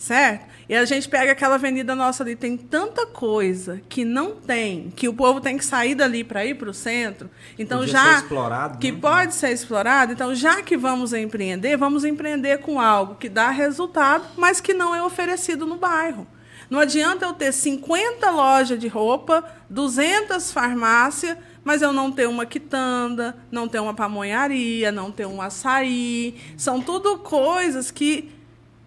Certo? 0.00 0.46
E 0.66 0.74
a 0.74 0.82
gente 0.86 1.06
pega 1.06 1.32
aquela 1.32 1.56
avenida 1.56 1.94
nossa 1.94 2.22
ali, 2.22 2.34
tem 2.34 2.56
tanta 2.56 3.04
coisa 3.04 3.82
que 3.86 4.02
não 4.02 4.34
tem, 4.34 4.90
que 4.96 5.06
o 5.06 5.12
povo 5.12 5.42
tem 5.42 5.58
que 5.58 5.64
sair 5.64 5.94
dali 5.94 6.24
para 6.24 6.42
ir 6.42 6.54
para 6.54 6.70
o 6.70 6.72
centro. 6.72 7.28
Então 7.58 7.80
Podia 7.80 7.92
já 7.92 8.04
ser 8.04 8.22
explorado, 8.22 8.78
que 8.78 8.92
né? 8.92 8.98
pode 8.98 9.34
ser 9.34 9.50
explorado. 9.50 10.12
Então 10.14 10.34
já 10.34 10.62
que 10.62 10.74
vamos 10.74 11.12
empreender, 11.12 11.76
vamos 11.76 12.02
empreender 12.02 12.60
com 12.60 12.80
algo 12.80 13.16
que 13.16 13.28
dá 13.28 13.50
resultado, 13.50 14.24
mas 14.38 14.58
que 14.58 14.72
não 14.72 14.94
é 14.94 15.02
oferecido 15.02 15.66
no 15.66 15.76
bairro. 15.76 16.26
Não 16.70 16.78
adianta 16.80 17.26
eu 17.26 17.34
ter 17.34 17.52
50 17.52 18.30
lojas 18.30 18.78
de 18.78 18.88
roupa, 18.88 19.44
200 19.68 20.50
farmácias, 20.50 21.36
mas 21.62 21.82
eu 21.82 21.92
não 21.92 22.10
ter 22.10 22.26
uma 22.26 22.46
quitanda, 22.46 23.36
não 23.52 23.68
ter 23.68 23.80
uma 23.80 23.92
pamonharia, 23.92 24.90
não 24.90 25.12
ter 25.12 25.26
um 25.26 25.42
açaí. 25.42 26.40
São 26.56 26.80
tudo 26.80 27.18
coisas 27.18 27.90
que 27.90 28.39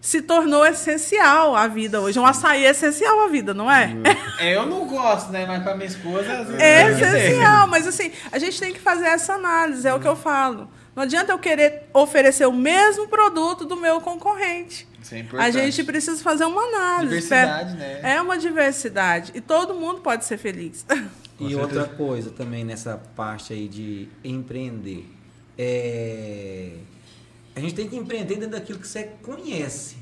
se 0.06 0.22
tornou 0.22 0.66
essencial 0.66 1.56
à 1.56 1.66
vida 1.66 2.02
hoje. 2.02 2.20
Um 2.20 2.26
açaí 2.26 2.66
é 2.66 2.72
essencial 2.72 3.22
à 3.22 3.30
vida, 3.30 3.54
não 3.54 3.72
é? 3.72 3.96
É, 4.38 4.54
eu 4.54 4.66
não 4.66 4.86
gosto, 4.86 5.32
né? 5.32 5.46
Mas 5.46 5.64
pra 5.64 5.76
minha 5.76 5.88
esposa. 5.88 6.30
às 6.42 6.48
vezes 6.48 6.62
É 6.62 6.92
essencial, 6.92 7.68
mas 7.68 7.88
assim, 7.88 8.12
a 8.30 8.38
gente 8.38 8.60
tem 8.60 8.74
que 8.74 8.82
fazer 8.82 9.06
essa 9.06 9.36
análise, 9.36 9.88
é 9.88 9.94
o 9.94 10.02
que 10.02 10.08
eu 10.08 10.18
falo. 10.18 10.70
Não 10.94 11.04
adianta 11.04 11.32
eu 11.32 11.40
querer 11.40 11.84
oferecer 11.94 12.46
o 12.46 12.52
mesmo 12.52 13.08
produto 13.08 13.64
do 13.64 13.78
meu 13.78 14.02
concorrente. 14.02 14.86
Isso 15.02 15.16
é 15.16 15.18
A 15.18 15.22
importante. 15.22 15.54
gente 15.54 15.84
precisa 15.86 16.22
fazer 16.22 16.44
uma 16.44 16.62
análise. 16.64 17.22
Diversidade, 17.22 17.76
né? 17.78 18.00
É 18.04 18.22
uma 18.22 18.38
diversidade. 18.38 19.32
E 19.34 19.40
todo 19.40 19.74
mundo 19.74 20.02
pode 20.02 20.26
ser 20.26 20.38
feliz. 20.38 20.86
E 21.40 21.56
Com 21.56 21.62
outra 21.62 21.82
certeza. 21.82 21.98
coisa 21.98 22.30
também 22.30 22.64
nessa 22.64 23.02
parte 23.16 23.54
aí 23.54 23.68
de 23.68 24.08
empreender. 24.24 25.04
É... 25.58 26.74
A 27.56 27.60
gente 27.60 27.74
tem 27.76 27.88
que 27.88 27.96
empreender 27.96 28.36
dentro 28.36 28.52
daquilo 28.52 28.80
que 28.80 28.88
você 28.88 29.10
conhece. 29.22 29.98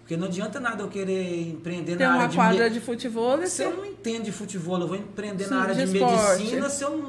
Porque 0.00 0.16
não 0.16 0.26
adianta 0.28 0.60
nada 0.60 0.82
eu 0.84 0.88
querer 0.88 1.48
empreender 1.48 1.96
Tem 1.96 2.06
na 2.06 2.12
área 2.12 2.22
uma 2.24 2.28
de 2.28 2.36
quadra 2.36 2.64
me- 2.64 2.70
de 2.70 2.80
futebol 2.80 3.44
Se 3.46 3.64
eu 3.64 3.76
não 3.76 3.84
entendo 3.86 4.24
de 4.24 4.32
futebol, 4.32 4.78
eu 4.80 4.86
vou 4.86 4.96
empreender 4.96 5.44
Sim, 5.44 5.50
na 5.50 5.62
área 5.62 5.74
de 5.74 5.84
de, 5.92 5.98
medicina 5.98 6.68
se 6.70 6.84
eu 6.84 6.96
não, 6.96 7.08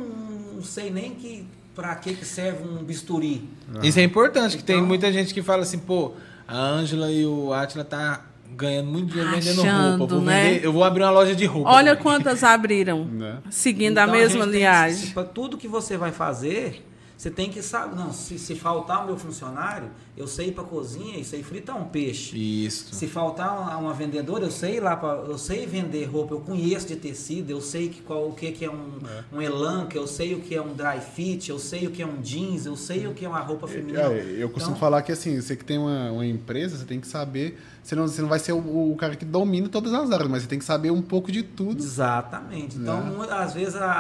não 0.56 0.64
sei 0.64 0.90
nem 0.90 1.12
que 1.14 1.46
para 1.76 1.94
que 1.96 2.16
que 2.16 2.26
serve 2.26 2.64
um 2.68 2.84
bisturi. 2.84 3.48
Isso 3.84 4.00
é 4.00 4.04
importante, 4.04 4.58
que 4.58 4.64
tem 4.64 4.78
Então- 4.78 4.88
muita 4.88 5.14
gente 5.14 5.32
que 5.32 5.44
fala 5.44 5.62
assim, 5.62 5.78
pô, 5.78 6.14
a 6.48 6.58
Ângela 6.58 7.12
e 7.12 7.24
o 7.24 7.54
Atila 7.54 7.84
tá 7.84 8.26
ganhando 8.56 8.90
muito 8.90 9.10
dinheiro 9.12 9.30
vendendo 9.30 9.62
roupa. 9.62 10.16
Vou 10.16 10.22
né? 10.24 10.44
vender- 10.54 10.66
eu 10.66 10.74
vou 10.74 10.84
abrir 10.84 11.04
uma 11.04 11.12
loja 11.12 11.36
de 11.36 11.46
roupa. 11.46 11.70
Olha 11.70 11.96
quantas 11.96 12.44
abriram, 12.44 13.06
Né? 13.14 13.38
seguindo 13.52 14.00
a 14.00 14.04
Então, 14.04 14.16
mesma 14.16 14.30
gente 14.30 14.40
tem 14.42 14.52
que- 14.54 14.58
linhagem. 14.58 15.10
Para 15.12 15.24
tudo 15.26 15.56
que 15.56 15.68
você 15.68 15.98
vai 15.98 16.12
fazer, 16.12 16.84
você 17.18 17.32
tem 17.32 17.50
que 17.50 17.64
saber, 17.64 17.96
não, 17.96 18.14
se, 18.14 18.38
se 18.38 18.56
faltar 18.56 19.04
o 19.04 19.08
meu 19.08 19.18
funcionário, 19.18 19.90
eu 20.18 20.28
sei 20.28 20.48
ir 20.48 20.52
para 20.52 20.64
cozinha 20.64 21.18
e 21.20 21.24
sei 21.24 21.44
fritar 21.44 21.78
um 21.78 21.86
peixe. 21.86 22.36
Isso. 22.38 22.94
Se 22.94 23.08
faltar 23.08 23.56
uma, 23.58 23.78
uma 23.78 23.94
vendedora, 23.94 24.44
eu 24.46 24.52
sei 24.52 24.78
ir 24.78 24.80
lá 24.80 24.98
pra, 24.98 25.10
eu 25.28 25.38
sei 25.38 25.66
vender 25.68 26.06
roupa, 26.06 26.34
eu 26.34 26.40
conheço 26.42 26.88
de 26.88 26.96
tecido, 26.96 27.52
eu 27.52 27.62
sei 27.62 27.88
que 27.90 28.02
qual, 28.02 28.28
o 28.28 28.34
que, 28.34 28.52
que 28.52 28.66
é 28.66 28.70
um, 28.72 28.98
um 29.32 29.42
elan, 29.42 29.86
que 29.86 29.98
eu 29.98 30.08
sei 30.08 30.34
o 30.34 30.40
que 30.42 30.56
é 30.56 30.62
um 30.62 30.74
dry 30.74 31.00
fit, 31.00 31.50
eu 31.50 31.60
sei 31.60 31.86
o 31.88 31.92
que 31.92 32.02
é 32.02 32.06
um 32.08 32.20
jeans, 32.22 32.66
eu 32.66 32.76
sei 32.76 33.06
o 33.08 33.14
que 33.14 33.24
é 33.24 33.30
uma 33.30 33.40
roupa 33.40 33.68
feminina. 33.68 34.02
É, 34.02 34.36
eu 34.40 34.50
costumo 34.50 34.76
Então, 34.76 34.80
falar 34.80 35.02
que 35.04 35.12
assim, 35.12 35.40
você 35.40 35.56
que 35.56 35.64
tem 35.64 35.78
uma, 35.78 36.12
uma 36.12 36.26
empresa, 36.26 36.78
você 36.78 36.86
tem 36.86 37.00
que 37.00 37.08
saber. 37.08 37.58
Você 37.84 37.96
não, 37.96 38.06
você 38.06 38.22
não 38.22 38.28
vai 38.28 38.40
ser 38.40 38.52
o, 38.52 38.92
o 38.92 38.96
cara 38.98 39.16
que 39.16 39.24
domina 39.24 39.70
todas 39.70 39.94
as 39.94 40.12
áreas, 40.12 40.30
mas 40.30 40.42
você 40.44 40.50
tem 40.50 40.60
que 40.60 40.66
saber 40.66 40.92
um 40.92 41.02
pouco 41.02 41.32
de 41.32 41.42
tudo. 41.42 41.82
Exatamente. 41.82 42.78
Então, 42.78 43.02
mu- 43.02 43.22
às 43.24 43.54
vezes, 43.54 43.76
a, 43.76 43.92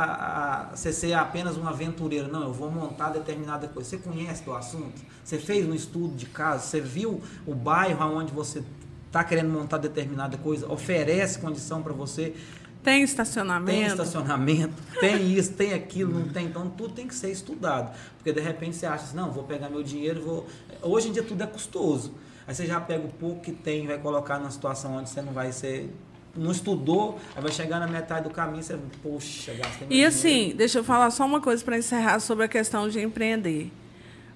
a- 0.71 0.75
você 0.75 0.91
ser 0.91 1.13
apenas 1.13 1.57
um 1.57 1.65
aventureiro, 1.67 2.27
não, 2.31 2.43
eu 2.43 2.53
vou 2.53 2.69
montar 2.69 3.11
determinada 3.11 3.67
coisa. 3.67 3.89
Você 3.89 3.97
conhece 3.97 4.43
do 4.43 4.53
assunto? 4.53 5.01
Você 5.23 5.37
fez 5.37 5.65
um 5.67 5.73
estudo 5.73 6.06
de 6.15 6.25
caso? 6.25 6.65
Você 6.67 6.79
viu 6.81 7.21
o 7.45 7.53
bairro 7.53 8.05
onde 8.17 8.31
você 8.31 8.63
está 9.07 9.23
querendo 9.23 9.49
montar 9.49 9.77
determinada 9.77 10.37
coisa? 10.37 10.71
Oferece 10.71 11.39
condição 11.39 11.81
para 11.81 11.93
você? 11.93 12.33
Tem 12.83 12.95
Tem 12.95 13.03
estacionamento. 13.03 13.87
estacionamento, 13.91 14.73
tem 15.01 15.33
isso, 15.33 15.51
tem 15.53 15.73
aquilo, 15.73 16.17
não 16.19 16.29
tem. 16.29 16.45
Então, 16.45 16.69
tudo 16.69 16.93
tem 16.93 17.05
que 17.07 17.15
ser 17.15 17.29
estudado. 17.31 17.93
Porque, 18.17 18.31
de 18.31 18.39
repente, 18.39 18.77
você 18.77 18.85
acha 18.85 19.03
assim, 19.05 19.17
não, 19.17 19.29
vou 19.31 19.43
pegar 19.43 19.69
meu 19.69 19.83
dinheiro, 19.83 20.21
vou... 20.21 20.47
Hoje 20.81 21.09
em 21.09 21.11
dia, 21.11 21.23
tudo 21.23 21.43
é 21.43 21.47
custoso. 21.47 22.13
Aí 22.47 22.55
você 22.55 22.65
já 22.65 22.79
pega 22.79 23.03
o 23.05 23.09
pouco 23.09 23.41
que 23.41 23.51
tem 23.51 23.83
e 23.83 23.87
vai 23.87 23.97
colocar 23.97 24.39
numa 24.39 24.51
situação 24.51 24.95
onde 24.95 25.09
você 25.09 25.21
não 25.21 25.33
vai 25.33 25.51
ser. 25.51 25.93
Não 26.33 26.51
estudou, 26.51 27.19
aí 27.35 27.41
vai 27.41 27.51
chegar 27.51 27.79
na 27.79 27.87
metade 27.87 28.23
do 28.25 28.29
caminho, 28.29 28.63
você, 28.63 28.77
poxa, 29.03 29.53
gastei 29.55 29.87
E 29.89 30.05
assim, 30.05 30.29
dinheiro. 30.29 30.57
deixa 30.59 30.77
eu 30.79 30.83
falar 30.83 31.09
só 31.11 31.25
uma 31.25 31.41
coisa 31.41 31.65
para 31.65 31.77
encerrar 31.77 32.19
sobre 32.21 32.45
a 32.45 32.47
questão 32.47 32.87
de 32.87 33.01
empreender. 33.01 33.69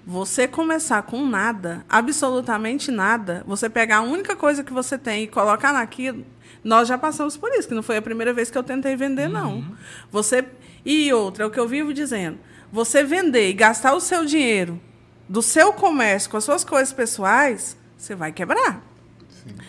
Você 0.04 0.48
começar 0.48 1.02
com 1.02 1.24
nada, 1.24 1.84
absolutamente 1.88 2.90
nada, 2.90 3.44
você 3.46 3.70
pegar 3.70 3.98
a 3.98 4.02
única 4.02 4.34
coisa 4.34 4.64
que 4.64 4.72
você 4.72 4.98
tem 4.98 5.24
e 5.24 5.28
colocar 5.28 5.72
naquilo, 5.72 6.26
nós 6.64 6.88
já 6.88 6.98
passamos 6.98 7.36
por 7.36 7.52
isso, 7.52 7.68
que 7.68 7.74
não 7.74 7.82
foi 7.82 7.96
a 7.96 8.02
primeira 8.02 8.32
vez 8.32 8.50
que 8.50 8.58
eu 8.58 8.64
tentei 8.64 8.96
vender, 8.96 9.28
não. 9.28 9.64
Você 10.10 10.44
e 10.84 11.12
outra, 11.12 11.44
é 11.44 11.46
o 11.46 11.50
que 11.50 11.60
eu 11.60 11.68
vivo 11.68 11.94
dizendo, 11.94 12.38
você 12.72 13.04
vender 13.04 13.48
e 13.48 13.52
gastar 13.52 13.94
o 13.94 14.00
seu 14.00 14.24
dinheiro 14.24 14.80
do 15.28 15.40
seu 15.40 15.72
comércio 15.72 16.30
com 16.30 16.36
as 16.36 16.44
suas 16.44 16.64
coisas 16.64 16.92
pessoais, 16.92 17.76
você 17.96 18.14
vai 18.14 18.32
quebrar. 18.32 18.82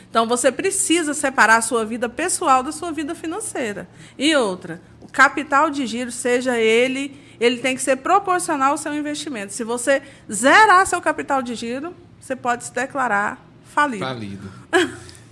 Então 0.09 0.27
você 0.27 0.51
precisa 0.51 1.13
separar 1.13 1.57
a 1.57 1.61
sua 1.61 1.85
vida 1.85 2.09
pessoal 2.09 2.61
da 2.61 2.71
sua 2.71 2.91
vida 2.91 3.15
financeira. 3.15 3.87
E 4.17 4.35
outra, 4.35 4.81
o 5.01 5.07
capital 5.07 5.69
de 5.69 5.85
giro, 5.87 6.11
seja 6.11 6.59
ele, 6.59 7.19
ele 7.43 7.57
tem 7.57 7.75
que 7.75 7.81
ser 7.81 7.97
proporcional 7.97 8.71
ao 8.71 8.77
seu 8.77 8.93
investimento. 8.93 9.53
Se 9.53 9.63
você 9.63 10.01
zerar 10.31 10.85
seu 10.87 11.01
capital 11.01 11.41
de 11.41 11.55
giro, 11.55 11.93
você 12.19 12.35
pode 12.35 12.65
se 12.65 12.73
declarar 12.73 13.43
falido. 13.65 14.05
Falido. 14.05 14.51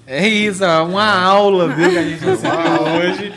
É 0.05 0.27
isso, 0.27 0.65
uma 0.65 1.09
aula, 1.09 1.69
viu, 1.69 1.89
que 1.89 1.97
a 1.97 2.03
gente 2.03 2.25
ensinou 2.25 2.97
hoje. 2.99 3.33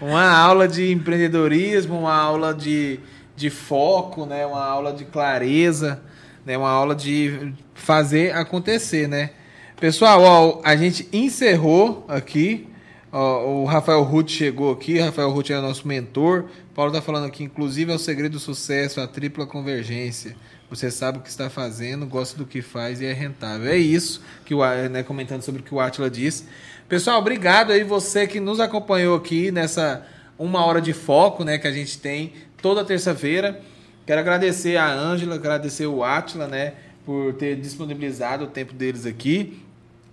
Uma 0.00 0.30
aula 0.30 0.68
de 0.68 0.92
empreendedorismo, 0.92 1.98
uma 1.98 2.14
aula 2.14 2.54
de, 2.54 3.00
de 3.34 3.50
foco, 3.50 4.26
né? 4.26 4.46
Uma 4.46 4.64
aula 4.64 4.92
de 4.92 5.04
clareza, 5.04 6.00
né? 6.44 6.56
Uma 6.56 6.70
aula 6.70 6.94
de 6.94 7.52
fazer 7.74 8.34
acontecer, 8.34 9.08
né? 9.08 9.30
Pessoal, 9.80 10.22
ó, 10.22 10.60
a 10.64 10.76
gente 10.76 11.08
encerrou 11.12 12.04
aqui. 12.08 12.68
Ó, 13.12 13.60
o 13.60 13.64
Rafael 13.66 14.02
Ruth 14.02 14.30
chegou 14.30 14.72
aqui. 14.72 14.98
Rafael 14.98 15.30
Ruth 15.30 15.50
é 15.50 15.60
nosso 15.60 15.86
mentor. 15.86 16.46
Paulo 16.74 16.90
tá 16.90 17.02
falando 17.02 17.26
aqui, 17.26 17.44
inclusive 17.44 17.92
é 17.92 17.94
o 17.94 17.98
segredo 17.98 18.32
do 18.32 18.40
sucesso, 18.40 19.02
a 19.02 19.06
tripla 19.06 19.46
convergência. 19.46 20.34
Você 20.70 20.90
sabe 20.90 21.18
o 21.18 21.20
que 21.20 21.28
está 21.28 21.50
fazendo, 21.50 22.06
gosta 22.06 22.38
do 22.38 22.46
que 22.46 22.62
faz 22.62 23.02
e 23.02 23.04
é 23.04 23.12
rentável. 23.12 23.70
É 23.70 23.76
isso 23.76 24.22
que 24.46 24.54
o 24.54 24.60
né, 24.88 25.02
comentando 25.02 25.42
sobre 25.42 25.60
o 25.60 25.64
que 25.64 25.74
o 25.74 25.78
Atila 25.78 26.08
disse. 26.08 26.46
Pessoal, 26.88 27.18
obrigado 27.18 27.72
aí 27.72 27.84
você 27.84 28.26
que 28.26 28.40
nos 28.40 28.58
acompanhou 28.58 29.14
aqui 29.14 29.50
nessa 29.50 30.06
uma 30.38 30.64
hora 30.64 30.80
de 30.80 30.94
foco, 30.94 31.44
né, 31.44 31.58
que 31.58 31.68
a 31.68 31.72
gente 31.72 31.98
tem 31.98 32.32
toda 32.62 32.82
terça-feira. 32.82 33.60
Quero 34.06 34.20
agradecer 34.20 34.78
a 34.78 34.90
Ângela, 34.90 35.34
agradecer 35.34 35.84
o 35.84 36.02
Atila, 36.02 36.48
né, 36.48 36.72
por 37.04 37.34
ter 37.34 37.56
disponibilizado 37.56 38.44
o 38.44 38.48
tempo 38.48 38.72
deles 38.72 39.04
aqui 39.04 39.61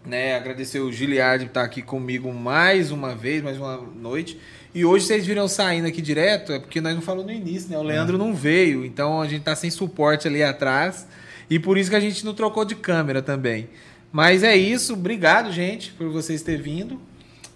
né? 0.10 0.36
Agradecer 0.36 0.80
o 0.80 0.91
Giliard 0.91 1.45
por 1.45 1.51
estar 1.51 1.64
aqui 1.64 1.82
comigo 1.82 2.34
mais 2.34 2.91
uma 2.91 3.16
vez, 3.16 3.43
mais 3.43 3.57
uma 3.57 3.78
noite. 3.78 4.39
E 4.74 4.84
hoje 4.84 5.05
vocês 5.05 5.26
viram 5.26 5.47
saindo 5.47 5.88
aqui 5.88 6.01
direto, 6.01 6.51
é 6.51 6.60
porque 6.60 6.82
nós 6.82 6.93
não 6.95 7.01
falamos 7.01 7.28
no 7.28 7.32
início, 7.32 7.70
né? 7.70 7.78
O 7.78 7.84
Leandro 7.84 8.18
não 8.18 8.34
veio, 8.34 8.84
então 8.86 9.22
a 9.22 9.28
gente 9.28 9.43
tá 9.43 9.55
sem 9.55 9.70
suporte 9.70 10.28
ali 10.28 10.43
atrás. 10.43 11.07
E 11.49 11.57
por 11.57 11.78
isso 11.78 11.89
que 11.89 11.95
a 11.95 11.99
gente 11.99 12.26
não 12.26 12.34
trocou 12.34 12.66
de 12.66 12.76
câmera 12.76 13.22
também. 13.22 13.70
Mas 14.12 14.43
é 14.43 14.55
isso, 14.55 14.93
obrigado, 14.93 15.51
gente, 15.51 15.91
por 15.93 16.10
vocês 16.10 16.41
terem 16.41 16.62
vindo. 16.62 16.99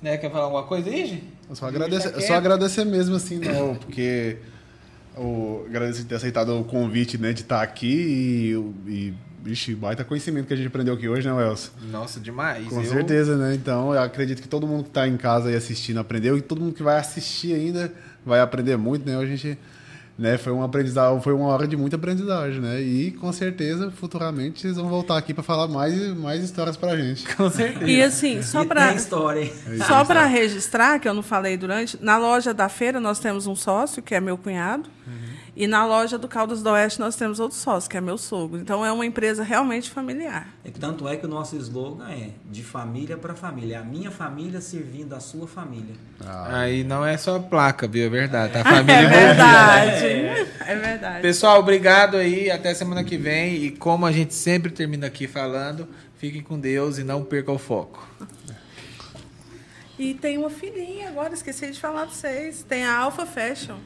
Né? 0.02 0.18
Quer 0.18 0.32
falar 0.32 0.46
alguma 0.46 0.64
coisa 0.64 0.90
aí, 0.90 1.06
gente? 1.06 1.24
Eu 1.50 1.56
só 1.56 1.66
Tá 1.66 1.72
agradecer, 1.72 2.12
quieto. 2.12 2.28
só 2.28 2.34
agradecer 2.36 2.86
mesmo, 2.86 3.16
assim, 3.16 3.40
não, 3.40 3.76
porque 3.76 4.38
o, 5.16 5.64
agradecer 5.68 6.04
ter 6.04 6.16
aceitado 6.16 6.60
o 6.60 6.64
convite, 6.64 7.18
né, 7.18 7.34
de 7.34 7.42
estar 7.42 7.62
aqui 7.62 8.54
e, 8.88 8.92
e 8.92 9.14
vixe, 9.44 9.76
baita 9.76 10.04
conhecimento 10.06 10.48
que 10.48 10.54
a 10.54 10.58
gente 10.58 10.68
aprendeu 10.68 10.94
aqui 10.94 11.08
hoje, 11.10 11.28
né, 11.28 11.34
Welson? 11.34 11.72
Nossa, 11.92 12.20
demais. 12.20 12.66
Com 12.68 12.82
Eu- 12.82 12.90
certeza, 12.90 13.36
né? 13.36 13.54
Então, 13.54 13.94
eu 13.94 14.02
acredito 14.02 14.42
que 14.42 14.48
todo 14.48 14.66
mundo 14.66 14.84
que 14.84 14.90
está 14.90 15.08
em 15.08 15.18
casa 15.18 15.50
aí 15.50 15.56
assistindo 15.56 16.00
aprendeu 16.00 16.38
e 16.38 16.42
todo 16.42 16.62
mundo 16.62 16.74
que 16.74 16.84
vai 16.84 16.98
assistir 16.98 17.54
ainda 17.54 17.92
vai 18.26 18.40
aprender 18.40 18.78
muito, 18.78 19.06
né? 19.06 19.18
A 19.18 19.26
gente, 19.26 19.58
né, 20.18 20.38
foi 20.38 20.54
um 20.54 20.64
aprendizado, 20.64 21.20
foi 21.22 21.34
uma 21.34 21.48
hora 21.48 21.68
de 21.68 21.76
muita 21.76 21.98
aprendizagem, 21.98 22.62
né? 22.62 22.80
E 22.82 23.12
com 23.12 23.34
certeza, 23.34 23.92
futuramente 23.92 24.62
vocês 24.62 24.78
vão 24.78 24.88
voltar 24.88 25.18
aqui 25.18 25.34
para 25.34 25.44
falar 25.44 25.68
mais 25.68 25.94
mais 26.16 26.42
histórias 26.42 26.78
pra 26.78 26.96
gente. 26.96 27.26
Com 27.36 27.50
certeza. 27.50 27.92
E 27.92 28.02
assim, 28.02 28.42
só 28.42 28.64
e 28.64 28.66
para 28.68 28.88
tem 28.88 28.96
história, 28.96 29.42
hein? 29.42 29.54
Só 29.86 30.06
para 30.06 30.26
registrar, 30.26 31.00
que 31.00 31.08
eu 31.10 31.14
não 31.14 31.24
falei 31.24 31.58
durante, 31.58 32.02
na 32.02 32.18
loja 32.18 32.54
da 32.54 32.70
feira 32.70 33.00
nós 33.02 33.20
temos 33.20 33.46
um 33.46 33.56
sócio, 33.56 34.02
que 34.02 34.16
é 34.16 34.22
meu 34.22 34.38
cunhado, 34.38 34.90
e 35.56 35.68
na 35.68 35.86
loja 35.86 36.18
do 36.18 36.28
Caldas 36.28 36.64
do 36.64 36.70
Oeste 36.72 37.00
nós 37.00 37.16
temos 37.16 37.40
outro 37.40 37.56
sócio, 37.58 37.90
que 37.90 37.96
é 37.96 38.02
meu 38.02 38.18
sogro. 38.18 38.60
Então 38.60 38.86
é 38.86 38.92
uma 38.92 39.06
empresa 39.06 39.44
realmente 39.44 39.90
familiar. 39.90 40.48
E 40.66 40.72
tanto 40.72 41.08
é 41.08 41.16
que 41.16 41.26
o 41.26 41.30
nosso 41.30 41.56
slogan 41.58 42.10
é 42.10 42.30
de 42.50 42.64
família 42.64 43.18
para 43.18 43.36
família. 43.36 43.80
A 43.80 43.84
minha 43.84 44.10
família 44.10 44.60
servindo 44.62 45.14
a 45.14 45.20
sua 45.20 45.48
família. 45.48 45.96
Aí 46.48 46.84
não 46.84 47.06
é 47.06 47.16
só 47.18 47.38
placa, 47.40 47.88
viu? 47.88 48.06
É 48.06 48.10
verdade. 48.10 48.54
Tá 48.54 48.60
a 48.60 48.64
É 48.68 48.76
família 48.76 49.00
envolvida. 49.02 49.26
verdade. 49.28 50.06
É 50.66 50.76
verdade. 50.76 51.22
Pessoal, 51.22 51.60
obrigado 51.60 52.18
aí. 52.18 52.50
Até 52.50 52.74
semana 52.74 53.04
que 53.04 53.18
vem. 53.18 53.56
E 53.64 53.72
como 53.72 54.06
a 54.06 54.12
gente 54.12 54.34
sempre 54.34 54.72
termina 54.72 55.08
aqui 55.08 55.28
falando, 55.28 55.88
fiquem 56.18 56.42
com 56.42 56.60
Deus 56.60 56.98
e 56.98 57.04
não 57.04 57.24
percam 57.24 57.56
o 57.56 57.60
foco. 57.60 58.08
E 59.98 60.16
tem 60.16 60.40
uma 60.40 60.50
filhinha 60.50 61.08
agora, 61.08 61.36
esqueci 61.36 61.70
de 61.70 61.80
falar 61.80 62.08
para 62.08 62.16
vocês. 62.16 62.66
Tem 62.68 62.84
a 62.84 62.98
Alpha 62.98 63.28
Fashion. 63.28 63.78